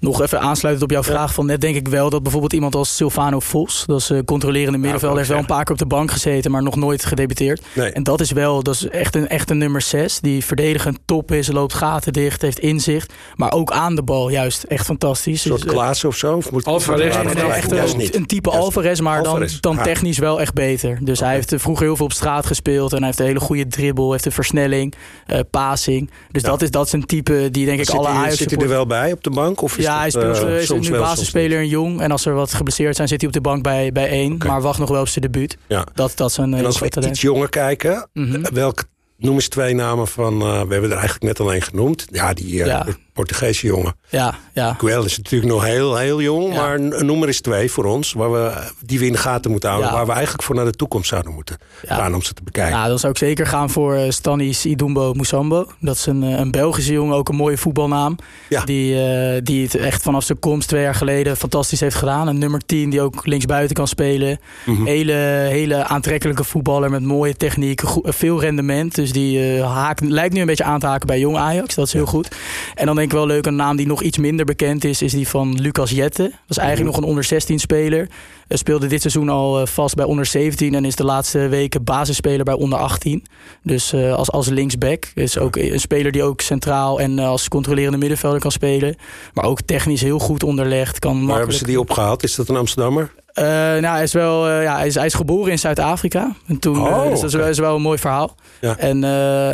Nog 0.02 0.22
even 0.22 0.40
aansluitend 0.40 0.84
op 0.84 0.90
jouw 0.90 1.02
vraag 1.02 1.34
van 1.34 1.46
net 1.46 1.60
denk 1.60 1.76
ik 1.76 1.88
wel 1.88 2.10
dat 2.10 2.22
bijvoorbeeld 2.22 2.52
iemand 2.52 2.74
als 2.74 2.96
Silvano 2.96 3.40
Vos, 3.40 3.84
dat 3.86 4.00
is 4.00 4.10
uh, 4.10 4.18
controlerende 4.24 4.78
middenveld, 4.78 5.16
heeft 5.16 5.28
wel 5.28 5.38
een 5.38 5.46
paar 5.46 5.64
keer 5.64 5.72
op 5.72 5.78
de 5.78 5.86
bank 5.86 6.10
gezeten, 6.10 6.50
maar 6.50 6.62
nog 6.62 6.76
nooit 6.76 7.04
gedebuteerd. 7.04 7.62
En 7.92 8.02
dat 8.02 8.20
is 8.20 8.30
wel, 8.30 8.62
dat 8.62 8.74
is 8.74 8.88
echt 8.88 9.14
een, 9.14 9.28
echt 9.28 9.50
een 9.50 9.58
nummer 9.58 9.80
6, 9.80 10.20
die 10.20 10.44
verdedigend 10.44 10.98
top 11.04 11.32
is, 11.32 11.52
loopt 11.52 11.74
gaten 11.74 12.12
dicht, 12.12 12.42
heeft 12.42 12.58
inzicht, 12.58 13.12
maar 13.34 13.52
ook 13.52 13.70
aan 13.72 13.94
de 13.94 14.02
bal 14.02 14.28
juist 14.28 14.62
echt 14.62 14.84
fantastisch. 14.84 15.44
Een 15.44 15.50
soort 15.50 15.62
dus, 15.62 15.72
Klaas 15.72 16.04
of 16.04 16.16
zo? 16.16 16.36
Of 16.36 16.50
moet 16.50 16.64
Alvarez. 16.64 17.16
echt 17.16 17.70
een, 17.70 18.16
een, 18.16 18.26
type 18.26 18.50
Alvarez, 18.50 19.00
maar 19.00 19.22
dan, 19.22 19.48
dan 19.60 19.82
technisch 19.82 20.18
wel 20.18 20.40
echt 20.40 20.54
beter. 20.54 20.98
Dus 21.00 21.20
hij 21.20 21.34
heeft 21.34 21.54
vroeger 21.56 21.86
heel 21.86 21.96
veel 21.96 22.04
op 22.04 22.12
straat 22.12 22.46
gespeeld 22.46 22.92
en 22.92 22.98
hij 22.98 23.06
heeft 23.06 23.18
een 23.18 23.26
hele 23.26 23.40
goede 23.40 23.66
dribbel, 23.66 24.12
heeft 24.12 24.26
een 24.26 24.32
versnelling, 24.32 24.94
uh, 25.26 25.38
passing. 25.50 26.10
Dus 26.30 26.42
dat, 26.42 26.62
is, 26.62 26.70
dat 26.70 26.86
is 26.86 26.92
een 26.92 27.06
type 27.06 27.48
die 27.50 27.66
denk 27.66 27.80
ik 27.80 27.90
alle 27.90 28.08
Ajax... 28.08 28.36
Zit 28.36 28.50
hij 28.50 28.60
er 28.60 28.68
wel 28.68 28.86
bij 28.86 29.12
op 29.12 29.24
de 29.24 29.30
bank? 29.30 29.62
Of 29.62 29.76
ja, 29.92 30.00
hij 30.00 30.10
speelt, 30.10 30.42
uh, 30.42 30.60
is 30.60 30.88
nu 30.88 30.98
basisspeler 30.98 31.60
in 31.60 31.68
Jong. 31.68 32.00
En 32.00 32.10
als 32.10 32.26
er 32.26 32.34
wat 32.34 32.54
geblesseerd 32.54 32.96
zijn, 32.96 33.08
zit 33.08 33.20
hij 33.20 33.28
op 33.28 33.34
de 33.34 33.40
bank 33.40 33.62
bij, 33.62 33.92
bij 33.92 34.08
één. 34.08 34.36
Maar 34.46 34.60
wacht 34.60 34.78
nog 34.78 34.88
wel 34.88 35.00
op 35.00 35.08
zijn 35.08 35.24
debuut. 35.24 35.56
Ja. 35.66 35.86
Dat, 35.94 36.12
dat 36.16 36.30
is 36.30 36.36
een 36.36 36.54
En 36.54 36.64
als 36.64 36.78
we 36.78 37.08
iets 37.08 37.20
jonger 37.20 37.48
kijken, 37.48 38.08
mm 38.12 38.42
welke 38.52 38.84
noem 39.16 39.34
eens 39.34 39.48
twee 39.48 39.74
namen 39.74 40.06
van... 40.06 40.34
Uh, 40.34 40.40
we 40.40 40.72
hebben 40.72 40.90
er 40.90 40.96
eigenlijk 40.96 41.22
net 41.22 41.40
alleen 41.40 41.62
genoemd. 41.62 42.06
Ja, 42.10 42.32
die 42.32 42.54
uh, 42.54 42.66
ja. 42.66 42.86
Portugese 43.12 43.66
jongen. 43.66 43.94
Ja, 44.08 44.34
ja. 44.52 44.74
Guel 44.78 45.04
is 45.04 45.16
natuurlijk 45.16 45.52
nog 45.52 45.64
heel, 45.64 45.96
heel 45.96 46.22
jong. 46.22 46.54
Maar 46.54 46.80
noem 46.80 47.22
er 47.22 47.28
eens 47.28 47.40
twee 47.40 47.70
voor 47.70 47.84
ons. 47.84 48.12
Waar 48.12 48.32
we, 48.32 48.70
die 48.80 48.98
we 48.98 49.06
in 49.06 49.12
de 49.12 49.18
gaten 49.18 49.50
moeten 49.50 49.70
houden. 49.70 49.92
Waar 49.92 50.06
we 50.06 50.12
eigenlijk 50.12 50.42
voor 50.42 50.54
naar 50.54 50.64
de 50.64 50.70
toekomst 50.70 51.08
zouden 51.08 51.32
moeten 51.32 51.58
gaan 51.86 52.14
om 52.14 52.22
ze 52.22 52.32
te 52.32 52.42
bekijken. 52.42 52.78
Ja, 52.78 52.88
dan 52.88 52.98
zou 52.98 53.12
ik 53.12 53.18
zeker 53.18 53.46
gaan 53.46 53.70
voor 53.70 53.96
uh, 53.96 54.10
Stanis 54.10 54.66
Idumbo 54.66 55.12
Musambo. 55.12 55.66
Dat 55.80 55.96
is 55.96 56.06
een, 56.06 56.22
een 56.22 56.50
Belgische 56.50 56.92
jongen. 56.92 57.16
Ook 57.16 57.28
een 57.28 57.36
mooie 57.36 57.58
voetbalnaam. 57.58 58.16
Die, 58.64 59.42
die 59.42 59.62
het 59.62 59.74
echt 59.74 60.02
vanaf 60.02 60.24
zijn 60.24 60.38
komst 60.38 60.68
twee 60.68 60.82
jaar 60.82 60.94
geleden 60.94 61.36
fantastisch 61.36 61.80
heeft 61.80 61.96
gedaan. 61.96 62.28
Een 62.28 62.38
nummer 62.38 62.66
10 62.66 62.90
die 62.90 63.00
ook 63.00 63.26
linksbuiten 63.26 63.74
kan 63.76 63.88
spelen. 63.88 64.38
Mhm. 64.64 64.84
hele, 64.84 65.12
hele 65.50 65.84
aantrekkelijke 65.84 66.44
voetballer 66.44 66.90
met 66.90 67.02
mooie 67.02 67.36
techniek. 67.36 67.82
Veel 68.02 68.40
rendement. 68.40 68.94
Dus 68.94 69.12
die 69.12 69.62
haakt, 69.62 70.00
lijkt 70.00 70.34
nu 70.34 70.40
een 70.40 70.46
beetje 70.46 70.64
aan 70.64 70.80
te 70.80 70.86
haken 70.86 71.06
bij 71.06 71.18
jong 71.18 71.36
Ajax. 71.36 71.74
Dat 71.74 71.86
is 71.86 71.92
heel 71.92 72.06
goed. 72.06 72.28
En 72.74 72.86
dan 72.86 73.01
denk 73.02 73.14
ik 73.14 73.26
wel 73.26 73.36
leuk, 73.36 73.46
een 73.46 73.56
naam 73.56 73.76
die 73.76 73.86
nog 73.86 74.02
iets 74.02 74.18
minder 74.18 74.44
bekend 74.44 74.84
is, 74.84 75.02
is 75.02 75.12
die 75.12 75.28
van 75.28 75.60
Lucas 75.60 75.90
Jette. 75.90 76.22
Dat 76.22 76.32
is 76.48 76.56
eigenlijk 76.56 76.90
nog 76.90 77.02
een 77.02 77.08
onder 77.08 77.24
16 77.24 77.58
speler. 77.58 78.08
Speelde 78.52 78.86
dit 78.86 79.00
seizoen 79.00 79.28
al 79.28 79.66
vast 79.66 79.94
bij 79.94 80.04
onder 80.04 80.26
17 80.26 80.74
en 80.74 80.84
is 80.84 80.96
de 80.96 81.04
laatste 81.04 81.48
weken 81.48 81.84
basisspeler 81.84 82.44
bij 82.44 82.54
onder 82.54 82.78
18. 82.78 83.26
Dus 83.62 83.94
als, 83.94 84.30
als 84.30 84.48
linksback. 84.48 85.10
Is 85.14 85.38
ook 85.38 85.56
een 85.56 85.80
speler 85.80 86.12
die 86.12 86.22
ook 86.22 86.40
centraal 86.40 87.00
en 87.00 87.18
als 87.18 87.48
controlerende 87.48 87.98
middenvelder 87.98 88.40
kan 88.40 88.52
spelen. 88.52 88.96
Maar 89.32 89.44
ook 89.44 89.60
technisch 89.60 90.00
heel 90.00 90.18
goed 90.18 90.42
onderlegd. 90.42 90.98
Kan 90.98 91.26
Waar 91.26 91.36
hebben 91.36 91.56
ze 91.56 91.64
die 91.64 91.80
opgehaald? 91.80 92.22
Is 92.22 92.34
dat 92.34 92.48
een 92.48 92.56
Amsterdammer? 92.56 93.12
Uh, 93.34 93.44
nou, 93.44 93.86
hij 93.86 94.02
is 94.02 94.12
wel, 94.12 94.48
uh, 94.48 94.62
ja, 94.62 94.76
hij 94.76 94.86
is, 94.86 94.94
hij 94.94 95.06
is, 95.06 95.14
geboren 95.14 95.50
in 95.50 95.58
Zuid-Afrika. 95.58 96.34
En 96.46 96.58
toen, 96.58 96.80
oh, 96.80 97.04
uh, 97.04 97.10
dus 97.10 97.20
dat 97.20 97.28
is 97.28 97.34
wel, 97.34 97.48
is 97.48 97.58
wel, 97.58 97.74
een 97.74 97.82
mooi 97.82 97.98
verhaal. 97.98 98.34
Ja. 98.60 98.76
En 98.76 99.04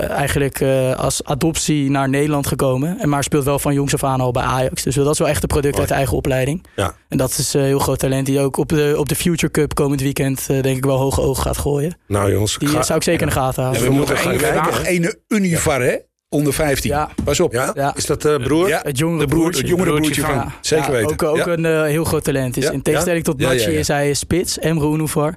eigenlijk 0.09 0.63
als 0.97 1.25
adoptie 1.25 1.91
naar 1.91 2.09
Nederland 2.09 2.47
gekomen. 2.47 2.99
En 2.99 3.09
maar 3.09 3.23
speelt 3.23 3.45
wel 3.45 3.59
van 3.59 3.75
jongs 3.75 3.95
af 3.95 4.05
aan 4.05 4.21
al 4.21 4.31
bij 4.31 4.43
Ajax. 4.43 4.83
Dus 4.83 4.95
dat 4.95 5.13
is 5.13 5.19
wel 5.19 5.29
echt 5.29 5.43
een 5.43 5.49
product 5.49 5.79
uit 5.79 5.89
de 5.89 5.95
eigen 5.95 6.17
opleiding. 6.17 6.67
Ja. 6.77 6.95
En 7.09 7.19
dat 7.19 7.39
is 7.39 7.55
een 7.55 7.63
heel 7.63 7.79
groot 7.79 7.99
talent 7.99 8.27
die 8.27 8.41
ook 8.41 8.57
op 8.57 8.69
de, 8.69 8.95
op 8.99 9.09
de 9.09 9.15
Future 9.15 9.53
Cup 9.53 9.75
komend 9.75 10.01
weekend 10.01 10.47
denk 10.47 10.77
ik 10.77 10.85
wel 10.85 10.99
hoge 10.99 11.21
ogen 11.21 11.43
gaat 11.43 11.59
gooien. 11.59 11.97
Nou 12.07 12.33
jongens, 12.33 12.59
die 12.59 12.69
zou 12.69 12.95
ik 12.95 13.03
zeker 13.03 13.21
in 13.21 13.27
de 13.27 13.33
gaten 13.33 13.63
houden. 13.63 13.83
we, 13.83 13.91
moeten 13.91 14.17
gaan 14.17 14.37
kijken. 14.37 14.85
Ene 14.85 15.19
Univar 15.29 15.81
hè? 15.81 15.97
Onder 16.31 16.53
15. 16.53 16.91
Ja. 16.91 17.11
Pas 17.25 17.41
op. 17.41 17.53
Ja? 17.53 17.95
Is 17.97 18.07
dat 18.07 18.23
de 18.23 18.37
uh, 18.41 18.47
broer? 18.47 18.69
Ja, 18.69 18.81
het 18.83 18.99
jongere 18.99 19.27
broertje. 19.27 19.61
Het 19.61 19.71
jongere 19.71 19.93
broertje 19.95 20.21
van. 20.21 20.35
Ja. 20.35 20.53
Zeker 20.61 20.93
weten. 20.93 21.11
Ook, 21.11 21.23
ook 21.23 21.47
een 21.47 21.65
uh, 21.65 21.83
heel 21.83 22.05
groot 22.05 22.25
talent. 22.25 22.57
Is, 22.57 22.71
in 22.71 22.83
tegenstelling 22.83 23.25
tot 23.25 23.39
Nachi 23.39 23.71
is 23.71 23.89
hij 23.89 24.15
spits, 24.15 24.59
Emre 24.59 24.87
Unuvar. 24.87 25.35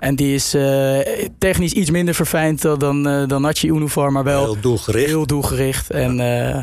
En 0.00 0.16
die 0.16 0.34
is 0.34 0.54
uh, 0.54 0.98
technisch 1.38 1.72
iets 1.72 1.90
minder 1.90 2.14
verfijnd 2.14 2.62
dan, 2.62 3.08
uh, 3.08 3.28
dan 3.28 3.42
Nachi 3.42 3.68
Unuvar, 3.68 4.12
maar 4.12 4.24
wel 4.24 4.44
heel 4.44 4.60
doelgericht. 4.60 5.06
Heel 5.06 5.26
doelgericht 5.26 5.90
en 5.90 6.16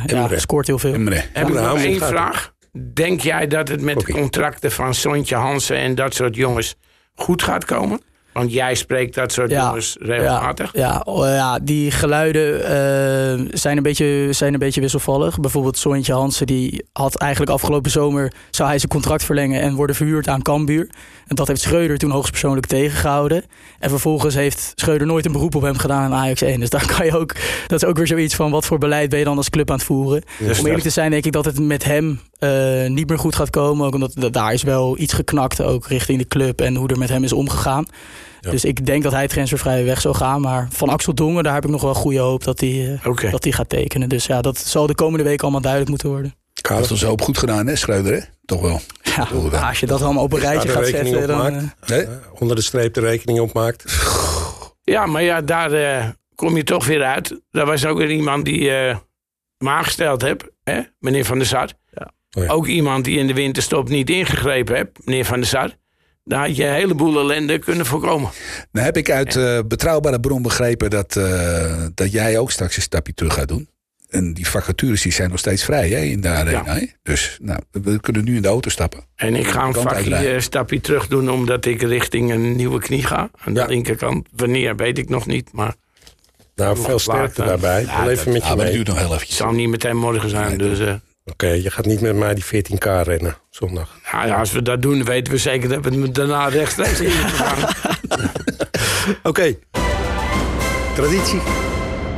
ja, 0.05 0.27
scoort 0.35 0.67
heel 0.67 0.79
veel. 0.79 0.93
Emre. 0.93 1.23
Nog 1.33 1.77
één 1.77 1.99
vraag? 1.99 2.53
Denk 2.93 3.21
jij 3.21 3.47
dat 3.47 3.67
het 3.67 3.81
met 3.81 3.99
de 3.99 4.11
contracten 4.11 4.71
van 4.71 4.93
Sontje 4.93 5.35
Hansen 5.35 5.77
en 5.77 5.95
dat 5.95 6.13
soort 6.13 6.35
jongens 6.35 6.75
goed 7.15 7.43
gaat 7.43 7.65
komen? 7.65 8.01
Want 8.33 8.53
jij 8.53 8.75
spreekt 8.75 9.15
dat 9.15 9.31
soort 9.31 9.51
jongens 9.51 9.97
regelmatig. 9.99 10.69
Ja, 10.73 11.05
ja, 11.05 11.33
ja, 11.33 11.59
die 11.59 11.91
geluiden 11.91 12.59
uh, 12.59 13.49
zijn, 13.53 13.77
een 13.77 13.83
beetje, 13.83 14.27
zijn 14.29 14.53
een 14.53 14.59
beetje 14.59 14.81
wisselvallig. 14.81 15.39
Bijvoorbeeld 15.39 15.77
Sontje 15.77 16.13
Hansen, 16.13 16.47
die 16.47 16.85
had 16.93 17.15
eigenlijk 17.15 17.51
afgelopen 17.51 17.91
zomer... 17.91 18.31
zou 18.49 18.69
hij 18.69 18.77
zijn 18.77 18.91
contract 18.91 19.23
verlengen 19.23 19.61
en 19.61 19.75
worden 19.75 19.95
verhuurd 19.95 20.27
aan 20.27 20.41
Cambuur. 20.41 20.89
En 21.27 21.35
dat 21.35 21.47
heeft 21.47 21.61
Schreuder 21.61 21.97
toen 21.97 22.11
hoogstpersoonlijk 22.11 22.65
tegengehouden. 22.65 23.43
En 23.79 23.89
vervolgens 23.89 24.35
heeft 24.35 24.71
Schreuder 24.75 25.07
nooit 25.07 25.25
een 25.25 25.31
beroep 25.31 25.55
op 25.55 25.61
hem 25.61 25.77
gedaan 25.77 26.03
aan 26.03 26.19
Ajax 26.19 26.41
1. 26.41 26.59
Dus 26.59 26.69
daar 26.69 26.93
kan 26.95 27.05
je 27.05 27.17
ook... 27.17 27.35
Dat 27.67 27.83
is 27.83 27.89
ook 27.89 27.97
weer 27.97 28.07
zoiets 28.07 28.35
van, 28.35 28.51
wat 28.51 28.65
voor 28.65 28.77
beleid 28.77 29.09
ben 29.09 29.19
je 29.19 29.25
dan 29.25 29.37
als 29.37 29.49
club 29.49 29.69
aan 29.69 29.77
het 29.77 29.85
voeren? 29.85 30.23
Om 30.39 30.65
eerlijk 30.65 30.83
te 30.83 30.89
zijn 30.89 31.11
denk 31.11 31.25
ik 31.25 31.31
dat 31.31 31.45
het 31.45 31.59
met 31.59 31.83
hem 31.83 32.19
uh, 32.39 32.87
niet 32.87 33.09
meer 33.09 33.19
goed 33.19 33.35
gaat 33.35 33.49
komen. 33.49 33.85
Ook 33.85 33.93
omdat 33.93 34.13
daar 34.31 34.53
is 34.53 34.63
wel 34.63 34.97
iets 34.97 35.13
geknakt 35.13 35.61
ook 35.61 35.87
richting 35.87 36.19
de 36.19 36.27
club... 36.27 36.61
en 36.61 36.75
hoe 36.75 36.87
er 36.87 36.97
met 36.97 37.09
hem 37.09 37.23
is 37.23 37.33
omgegaan. 37.33 37.85
Dus 38.49 38.65
ik 38.65 38.85
denk 38.85 39.03
dat 39.03 39.11
hij 39.11 39.27
transfervrij 39.27 39.85
weg 39.85 40.01
zou 40.01 40.15
gaan. 40.15 40.41
Maar 40.41 40.67
van 40.71 40.89
Axel 40.89 41.13
Dongen, 41.13 41.43
daar 41.43 41.53
heb 41.53 41.65
ik 41.65 41.69
nog 41.69 41.81
wel 41.81 41.93
goede 41.93 42.19
hoop 42.19 42.43
dat 42.43 42.59
hij, 42.59 42.99
uh, 43.05 43.31
dat 43.31 43.43
hij 43.43 43.53
gaat 43.53 43.69
tekenen. 43.69 44.09
Dus 44.09 44.25
ja, 44.25 44.41
dat 44.41 44.57
zal 44.57 44.87
de 44.87 44.95
komende 44.95 45.23
week 45.23 45.41
allemaal 45.41 45.61
duidelijk 45.61 45.89
moeten 45.89 46.09
worden. 46.09 46.35
Dat 46.61 46.91
is 46.91 46.99
zo 46.99 47.11
op 47.11 47.21
goed 47.21 47.37
gedaan, 47.37 47.67
hè, 47.67 47.75
Schreuder? 47.75 48.13
Hè? 48.13 48.19
Toch 48.45 48.61
wel. 48.61 48.81
Ja, 49.51 49.67
als 49.67 49.79
je 49.79 49.85
dat 49.85 50.01
allemaal 50.01 50.23
op 50.23 50.33
een 50.33 50.39
rijtje 50.39 50.69
gaat 50.69 50.87
zetten. 50.87 51.27
Dan, 51.27 51.53
uh, 51.53 51.61
nee? 51.85 52.07
onder 52.39 52.55
de 52.55 52.61
streep 52.61 52.93
de 52.93 52.99
rekening 52.99 53.39
opmaakt. 53.39 53.83
Ja, 54.83 55.05
maar 55.05 55.23
ja, 55.23 55.41
daar 55.41 55.73
uh, 55.73 56.09
kom 56.35 56.55
je 56.55 56.63
toch 56.63 56.85
weer 56.85 57.03
uit. 57.03 57.41
Daar 57.51 57.65
was 57.65 57.85
ook 57.85 57.97
weer 57.97 58.11
iemand 58.11 58.45
die 58.45 58.61
uh, 58.61 58.97
me 59.57 59.69
aangesteld 59.69 60.21
heb, 60.21 60.51
hè? 60.63 60.81
meneer 60.99 61.25
Van 61.25 61.37
der 61.37 61.47
Sar. 61.47 61.69
Ja. 61.91 62.11
Oh 62.37 62.43
ja. 62.43 62.51
Ook 62.51 62.67
iemand 62.67 63.05
die 63.05 63.17
in 63.17 63.27
de 63.27 63.33
winterstop 63.33 63.89
niet 63.89 64.09
ingegrepen 64.09 64.75
heeft, 64.75 64.89
meneer 65.03 65.25
Van 65.25 65.39
der 65.39 65.47
Sar. 65.47 65.69
Daar 66.23 66.47
had 66.47 66.55
je 66.55 66.65
een 66.65 66.73
heleboel 66.73 67.19
ellende 67.19 67.59
kunnen 67.59 67.85
voorkomen. 67.85 68.29
Nou 68.71 68.85
heb 68.85 68.97
ik 68.97 69.09
uit 69.09 69.35
uh, 69.35 69.59
betrouwbare 69.67 70.19
bron 70.19 70.41
begrepen 70.41 70.89
dat, 70.89 71.15
uh, 71.15 71.85
dat 71.93 72.11
jij 72.11 72.37
ook 72.37 72.51
straks 72.51 72.75
een 72.75 72.81
stapje 72.81 73.13
terug 73.13 73.33
gaat 73.33 73.47
doen. 73.47 73.69
En 74.09 74.33
die 74.33 74.47
vacatures 74.47 75.01
die 75.01 75.11
zijn 75.11 75.29
nog 75.29 75.39
steeds 75.39 75.63
vrij 75.63 75.89
hè, 75.89 75.99
in 75.99 76.21
de 76.21 76.27
arena. 76.27 76.75
Ja. 76.75 76.85
Dus 77.03 77.37
nou, 77.41 77.59
we 77.71 77.99
kunnen 77.99 78.23
nu 78.23 78.35
in 78.35 78.41
de 78.41 78.47
auto 78.47 78.69
stappen. 78.69 79.03
En 79.15 79.35
ik 79.35 79.47
ga 79.47 79.65
een 79.65 79.73
vakje, 79.73 80.39
stapje 80.39 80.81
terug 80.81 81.07
doen 81.07 81.29
omdat 81.29 81.65
ik 81.65 81.81
richting 81.81 82.31
een 82.31 82.55
nieuwe 82.55 82.79
knie 82.79 83.05
ga. 83.05 83.29
Aan 83.45 83.53
de 83.53 83.59
ja. 83.59 83.65
linkerkant. 83.65 84.27
Wanneer 84.35 84.75
weet 84.75 84.97
ik 84.97 85.09
nog 85.09 85.25
niet. 85.25 85.53
Maar 85.53 85.75
nou, 86.55 86.77
veel 86.77 86.99
sterkte 86.99 87.43
daarbij. 87.43 87.81
Ja, 87.81 88.07
even 88.07 88.31
met 88.31 88.47
je 88.47 88.55
mee. 88.55 88.71
duurt 88.71 88.87
nog 88.87 88.97
heel 88.97 89.13
even. 89.13 89.19
Het 89.19 89.31
zal 89.31 89.51
niet 89.51 89.69
meteen 89.69 89.97
morgen 89.97 90.29
zijn. 90.29 90.47
Nee, 90.47 90.57
dus, 90.57 90.79
uh, 90.79 90.93
Oké, 91.25 91.45
okay, 91.45 91.61
je 91.61 91.71
gaat 91.71 91.85
niet 91.85 92.01
met 92.01 92.15
mij 92.15 92.33
die 92.33 92.43
14k 92.45 92.85
rennen 93.03 93.37
zondag. 93.49 93.99
Nou 94.11 94.27
ja, 94.27 94.39
als 94.39 94.51
we 94.51 94.61
dat 94.61 94.81
doen, 94.81 95.03
weten 95.03 95.33
we 95.33 95.39
zeker 95.39 95.69
dat 95.69 95.83
we 95.83 96.01
het 96.01 96.15
daarna 96.15 96.47
rechtstreeks 96.47 96.99
in 96.99 97.11
gaan. 97.11 97.57
Oké. 99.23 99.27
Okay. 99.29 99.59
Traditie. 100.95 101.39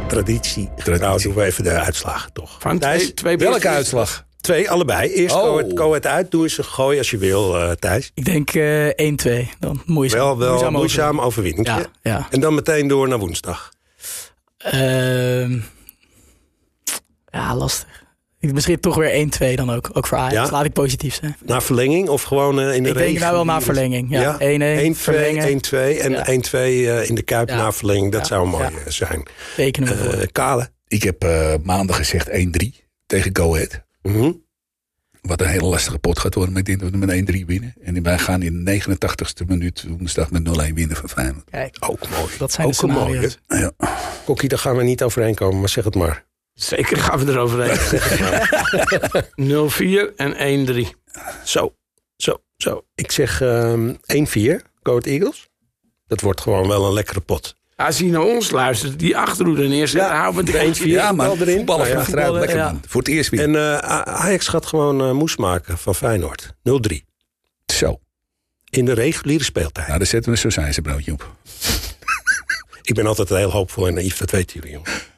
Traditie. 0.08 0.70
Traditie. 0.76 1.08
Nou, 1.08 1.22
doen 1.22 1.34
we 1.34 1.43
even 1.43 1.64
de 1.64 1.70
uitslagen, 1.70 2.34
toch? 2.34 2.56
Van 2.60 2.80
twee, 2.80 3.14
twee 3.14 3.38
Welke 3.38 3.68
uitslag? 3.68 4.26
Twee, 4.41 4.70
allebei. 4.70 5.10
Eerst 5.10 5.36
oh. 5.36 5.62
go, 5.76 5.93
het, 5.93 6.08
uit. 6.08 6.32
Doe 6.32 6.43
eens 6.43 6.58
een 6.58 6.64
gooi 6.64 6.97
als 6.97 7.10
je 7.10 7.18
wil, 7.18 7.56
uh, 7.56 7.72
Thijs. 7.72 8.12
Ik 8.14 8.26
denk 8.26 8.54
uh, 8.54 8.89
1-2. 8.89 8.93
Dan 9.60 9.82
moeizaam. 9.86 10.20
Wel, 10.20 10.38
wel 10.38 10.49
moeizaam, 10.49 10.74
moeizaam 10.74 11.22
overwinning. 11.22 11.68
Ja, 11.68 11.86
ja. 12.01 12.28
En 12.30 12.39
dan 12.39 12.56
meteen 12.56 12.88
door 12.88 13.08
naar 13.08 13.20
woensdag. 13.20 13.72
Uh, 14.74 15.49
ja, 17.30 17.56
lastig. 17.56 17.93
Misschien 18.52 18.80
toch 18.80 18.96
weer 18.96 19.28
1-2 19.54 19.56
dan 19.56 19.72
ook. 19.72 19.89
Ook 19.94 20.08
voor 20.08 20.18
Ajax. 20.18 20.52
Laat 20.52 20.66
ik 20.66 20.74
positief 20.74 21.16
zijn. 21.16 21.36
Na 21.46 21.62
verlenging 21.62 22.10
of 22.10 22.24
gewoon 22.24 22.60
uh, 22.60 22.76
in 22.76 22.84
de 22.84 22.89
Ik 22.89 22.96
denk 22.96 23.20
nou 23.20 23.34
wel 23.34 23.46
na 23.46 23.62
verlenging. 23.62 24.10
Ja, 24.10 24.38
1-1. 24.38 24.39
1-2 24.39 24.44
en 26.00 26.44
1-2 26.46 26.52
uh, 26.52 27.10
in 27.10 27.16
de 27.16 27.22
Kuip 27.22 27.50
ja. 27.50 27.56
na 27.56 27.72
verlenging. 27.72 28.12
Dat 28.12 28.28
zou 28.28 28.48
mooi 28.48 28.70
uh, 28.70 28.78
zijn. 28.88 29.26
Tekenen 29.56 29.98
we 29.98 30.18
uh, 30.18 30.24
Kale. 30.32 30.72
Ik 30.88 31.04
heb 31.04 31.26
maandag 31.64 31.96
gezegd 31.96 32.30
1-3 32.30 32.34
tegen 33.06 33.36
Go 33.36 33.54
Ahead. 33.54 33.82
Mm 34.02 34.14
-hmm. 34.14 34.41
Wat 35.22 35.41
een 35.41 35.48
hele 35.48 35.66
lastige 35.66 36.00
pot 36.00 36.20
gaat 36.20 36.34
worden. 36.34 36.54
Maar 36.54 36.62
ik 36.62 36.68
denk 36.68 36.80
dat 36.80 36.91
we 36.91 36.98
met 36.98 37.41
1-3 37.41 37.46
winnen. 37.46 37.74
En 37.84 38.04
wij 38.04 38.18
gaan 38.18 38.41
in 38.41 38.66
de 38.66 38.82
89ste 38.82 39.48
minuut 39.48 39.86
woensdag 39.98 40.32
met 40.32 40.70
0-1 40.70 40.74
winnen 40.74 40.96
van 40.96 41.10
Feyenoord. 41.10 41.50
Kijk, 41.50 41.78
ook 41.80 42.10
mooi. 42.10 42.32
Dat 42.38 42.52
zijn 42.52 42.68
ook 42.68 42.78
de 42.78 42.88
mooi. 42.88 43.30
Ja. 43.48 43.72
Kokkie, 44.26 44.50
daar 44.50 44.60
gaan 44.60 44.76
we 44.76 44.84
niet 44.84 45.04
overheen 45.04 45.36
komen. 45.36 45.60
Maar 45.60 45.70
zeg 45.70 45.84
het 45.84 45.96
maar. 45.96 46.26
Zeker 46.54 46.97
gaan 46.97 47.26
we 47.26 47.32
eroverheen. 47.32 47.78
0-4 50.12 50.16
en 50.38 50.68
1-3. 50.86 50.88
Zo, 51.43 51.76
zo, 52.18 52.38
zo. 52.58 52.86
Ik 52.95 53.12
zeg 53.12 53.41
um, 53.41 53.97
1-4, 53.97 53.99
Goat 54.84 55.06
Eagles. 55.06 55.49
Dat 56.08 56.22
wordt 56.22 56.41
gewoon 56.41 56.68
wel 56.68 56.86
een 56.86 56.93
lekkere 56.93 57.20
pot. 57.20 57.56
Als 57.76 57.99
hij 57.99 58.08
naar 58.08 58.22
ons 58.22 58.51
luistert, 58.51 58.99
die 58.99 59.18
achterhoede 59.18 59.68
neerzet, 59.68 60.01
ja, 60.01 60.18
houden 60.18 60.45
we 60.45 60.58
het 60.58 60.80
1-4. 60.80 60.84
Ja, 60.84 61.12
maar 61.12 61.32
erin. 61.32 61.56
voetballen 61.56 61.88
van 61.88 61.97
achteruit, 61.97 62.34
lekker 62.34 62.58
ja. 62.58 62.72
man. 62.72 62.82
Voor 62.88 63.01
het 63.01 63.10
eerst 63.10 63.30
weer. 63.30 63.41
En 63.41 63.54
uh, 63.54 63.78
Ajax 63.78 64.47
gaat 64.47 64.66
gewoon 64.66 65.01
uh, 65.01 65.12
moes 65.12 65.38
maken 65.38 65.78
van 65.78 65.95
Feyenoord. 65.95 66.54
0-3. 66.93 66.95
Zo. 67.74 67.99
In 68.70 68.86
de 68.86 68.93
reguliere 68.93 69.43
speeltijd. 69.43 69.88
Nou, 69.88 69.97
daar 69.97 70.08
zetten 70.08 70.32
we 70.32 70.38
een 70.38 70.51
sausijzenbroodje 70.51 71.12
op. 71.12 71.32
Ik 72.82 72.95
ben 72.95 73.06
altijd 73.06 73.30
heel 73.30 73.51
hoopvol 73.51 73.88
en 73.88 73.93
naïef, 73.93 74.18
dat 74.18 74.32
weten 74.32 74.56
jullie, 74.60 74.72
jongens. 74.72 75.12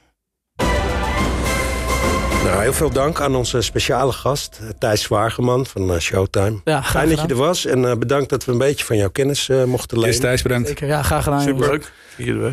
Nou, 2.45 2.61
heel 2.61 2.73
veel 2.73 2.89
dank 2.89 3.21
aan 3.21 3.35
onze 3.35 3.61
speciale 3.61 4.11
gast, 4.11 4.59
eh, 4.61 4.69
Thijs 4.79 5.01
Zwageman 5.01 5.65
van 5.65 5.91
uh, 5.91 5.99
Showtime. 5.99 6.61
Ja, 6.63 6.83
Fijn 6.83 7.09
dat 7.09 7.21
je 7.21 7.27
er 7.27 7.35
was 7.35 7.65
en 7.65 7.83
uh, 7.83 7.93
bedankt 7.93 8.29
dat 8.29 8.45
we 8.45 8.51
een 8.51 8.57
beetje 8.57 8.85
van 8.85 8.97
jouw 8.97 9.09
kennis 9.09 9.49
uh, 9.49 9.63
mochten 9.63 9.97
leren. 9.97 10.13
Is 10.13 10.19
Thijs, 10.19 10.41
bedankt. 10.41 10.67
Zeker, 10.67 10.87
ja, 10.87 11.01
graag 11.01 11.23
gedaan. 11.23 11.41
Superleuk. 11.41 11.91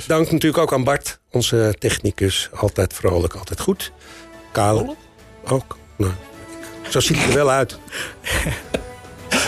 Dank 0.07 0.31
natuurlijk 0.31 0.63
ook 0.63 0.73
aan 0.73 0.85
Bart, 0.85 1.19
onze 1.31 1.75
technicus. 1.79 2.49
Altijd 2.55 2.95
vrolijk, 2.95 3.35
altijd 3.35 3.61
goed. 3.61 3.93
Kale 4.53 4.97
ook. 5.45 5.77
Nou, 5.97 6.13
zo 6.89 7.01
ziet 7.01 7.17
hij 7.17 7.29
er 7.29 7.35
wel 7.35 7.51
uit. 7.51 7.79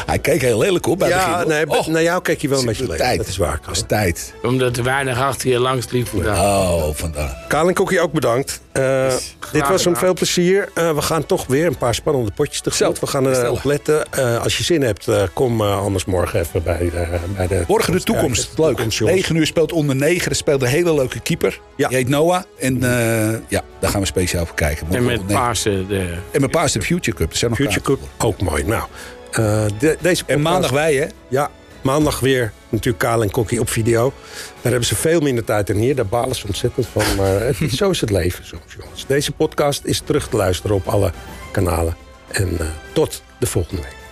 Hij 0.07 0.19
keek 0.19 0.41
heel 0.41 0.59
lelijk 0.59 0.87
op 0.87 0.99
bij 0.99 1.09
ja, 1.09 1.33
begin. 1.33 1.49
Nee, 1.49 1.79
oh, 1.79 1.87
naar 1.87 2.03
jou 2.03 2.23
keek 2.23 2.41
hij 2.41 2.51
wel 2.51 2.59
een 2.59 2.67
beetje 2.67 2.87
lelijk. 2.87 3.17
Dat 3.17 3.27
is 3.27 3.37
waar. 3.37 3.61
Dat 3.67 3.77
is 3.77 3.83
tijd. 3.87 4.35
Omdat 4.43 4.77
er 4.77 4.85
weinig 4.85 5.21
achter 5.21 5.51
je 5.51 5.59
langs 5.59 5.91
liep 5.91 6.09
vandaag. 6.09 6.39
Oh, 6.39 6.95
vandaar. 6.95 7.45
Kaal 7.49 7.69
en 7.69 7.75
Kokkie 7.75 8.01
ook 8.01 8.13
bedankt. 8.13 8.61
Uh, 8.73 9.13
dit 9.53 9.69
was 9.69 9.85
een 9.85 9.97
veel 9.97 10.15
plezier. 10.15 10.69
Uh, 10.75 10.95
we 10.95 11.03
gaan 11.03 11.27
toch 11.27 11.47
weer 11.47 11.67
een 11.67 11.77
paar 11.77 11.95
spannende 11.95 12.31
potjes 12.35 12.61
tegemoet. 12.61 13.01
We 13.01 13.07
gaan 13.07 13.29
erop 13.29 13.65
letten. 13.65 14.07
Uh, 14.19 14.43
als 14.43 14.59
je 14.59 14.65
zin 14.65 14.83
hebt, 14.83 15.09
kom 15.33 15.61
anders 15.63 16.05
morgen 16.05 16.41
even 16.41 16.63
bij, 16.63 16.91
bij 17.37 17.47
de... 17.47 17.65
Morgen 17.69 17.93
de 17.93 18.03
toekomst. 18.03 18.59
Leuk. 18.59 18.67
Toekomst, 18.67 19.01
9 19.01 19.37
uur 19.37 19.47
speelt 19.47 19.73
onder 19.73 19.97
9. 19.97 20.31
Er 20.31 20.37
speelt 20.37 20.63
een 20.63 20.69
hele 20.69 20.95
leuke 20.95 21.21
keeper. 21.21 21.61
Ja. 21.77 21.89
Die 21.89 21.97
heet 21.97 22.09
Noah. 22.09 22.43
En 22.59 22.81
ja, 23.49 23.63
daar 23.81 23.91
gaan 23.91 24.01
we 24.01 24.07
speciaal 24.07 24.47
voor 24.47 24.57
kijken. 24.57 24.87
Morgen 24.87 25.11
en 25.11 25.19
met 25.19 25.27
Paarse 25.27 25.85
de... 25.89 26.15
En 26.31 26.41
met 26.41 26.51
Paarse 26.51 26.79
de 26.79 26.85
Future 26.85 27.17
Cup. 27.17 27.35
Future 27.35 27.81
Cup, 27.81 27.99
ook 28.19 28.41
mooi. 28.41 28.65
Nou... 28.65 28.83
De, 29.35 29.97
deze 30.01 30.23
en 30.27 30.43
maandag 30.43 30.71
wij, 30.71 30.95
hè? 30.95 31.07
Ja, 31.29 31.51
maandag 31.83 32.21
weer 32.21 32.53
natuurlijk 32.69 33.05
Kaal 33.05 33.23
en 33.23 33.31
Kokkie 33.31 33.61
op 33.61 33.69
video. 33.69 34.13
Daar 34.63 34.73
hebben 34.73 34.85
ze 34.85 34.95
veel 34.95 35.21
minder 35.21 35.45
tijd 35.45 35.67
dan 35.67 35.77
hier. 35.77 35.97
Daar 35.97 36.07
balen 36.07 36.37
ze 36.37 36.47
ontzettend 36.47 36.87
van. 36.87 37.17
Maar 37.17 37.41
het, 37.41 37.57
zo 37.77 37.91
is 37.91 38.01
het 38.01 38.11
leven 38.11 38.47
soms, 38.47 38.77
jongens. 38.79 39.07
Deze 39.07 39.33
podcast 39.33 39.85
is 39.85 40.01
terug 40.01 40.29
te 40.29 40.37
luisteren 40.37 40.77
op 40.77 40.87
alle 40.87 41.13
kanalen. 41.53 41.97
En 42.29 42.49
uh, 42.61 42.67
tot 42.93 43.23
de 43.39 43.47
volgende 43.47 43.83
week. 43.83 44.04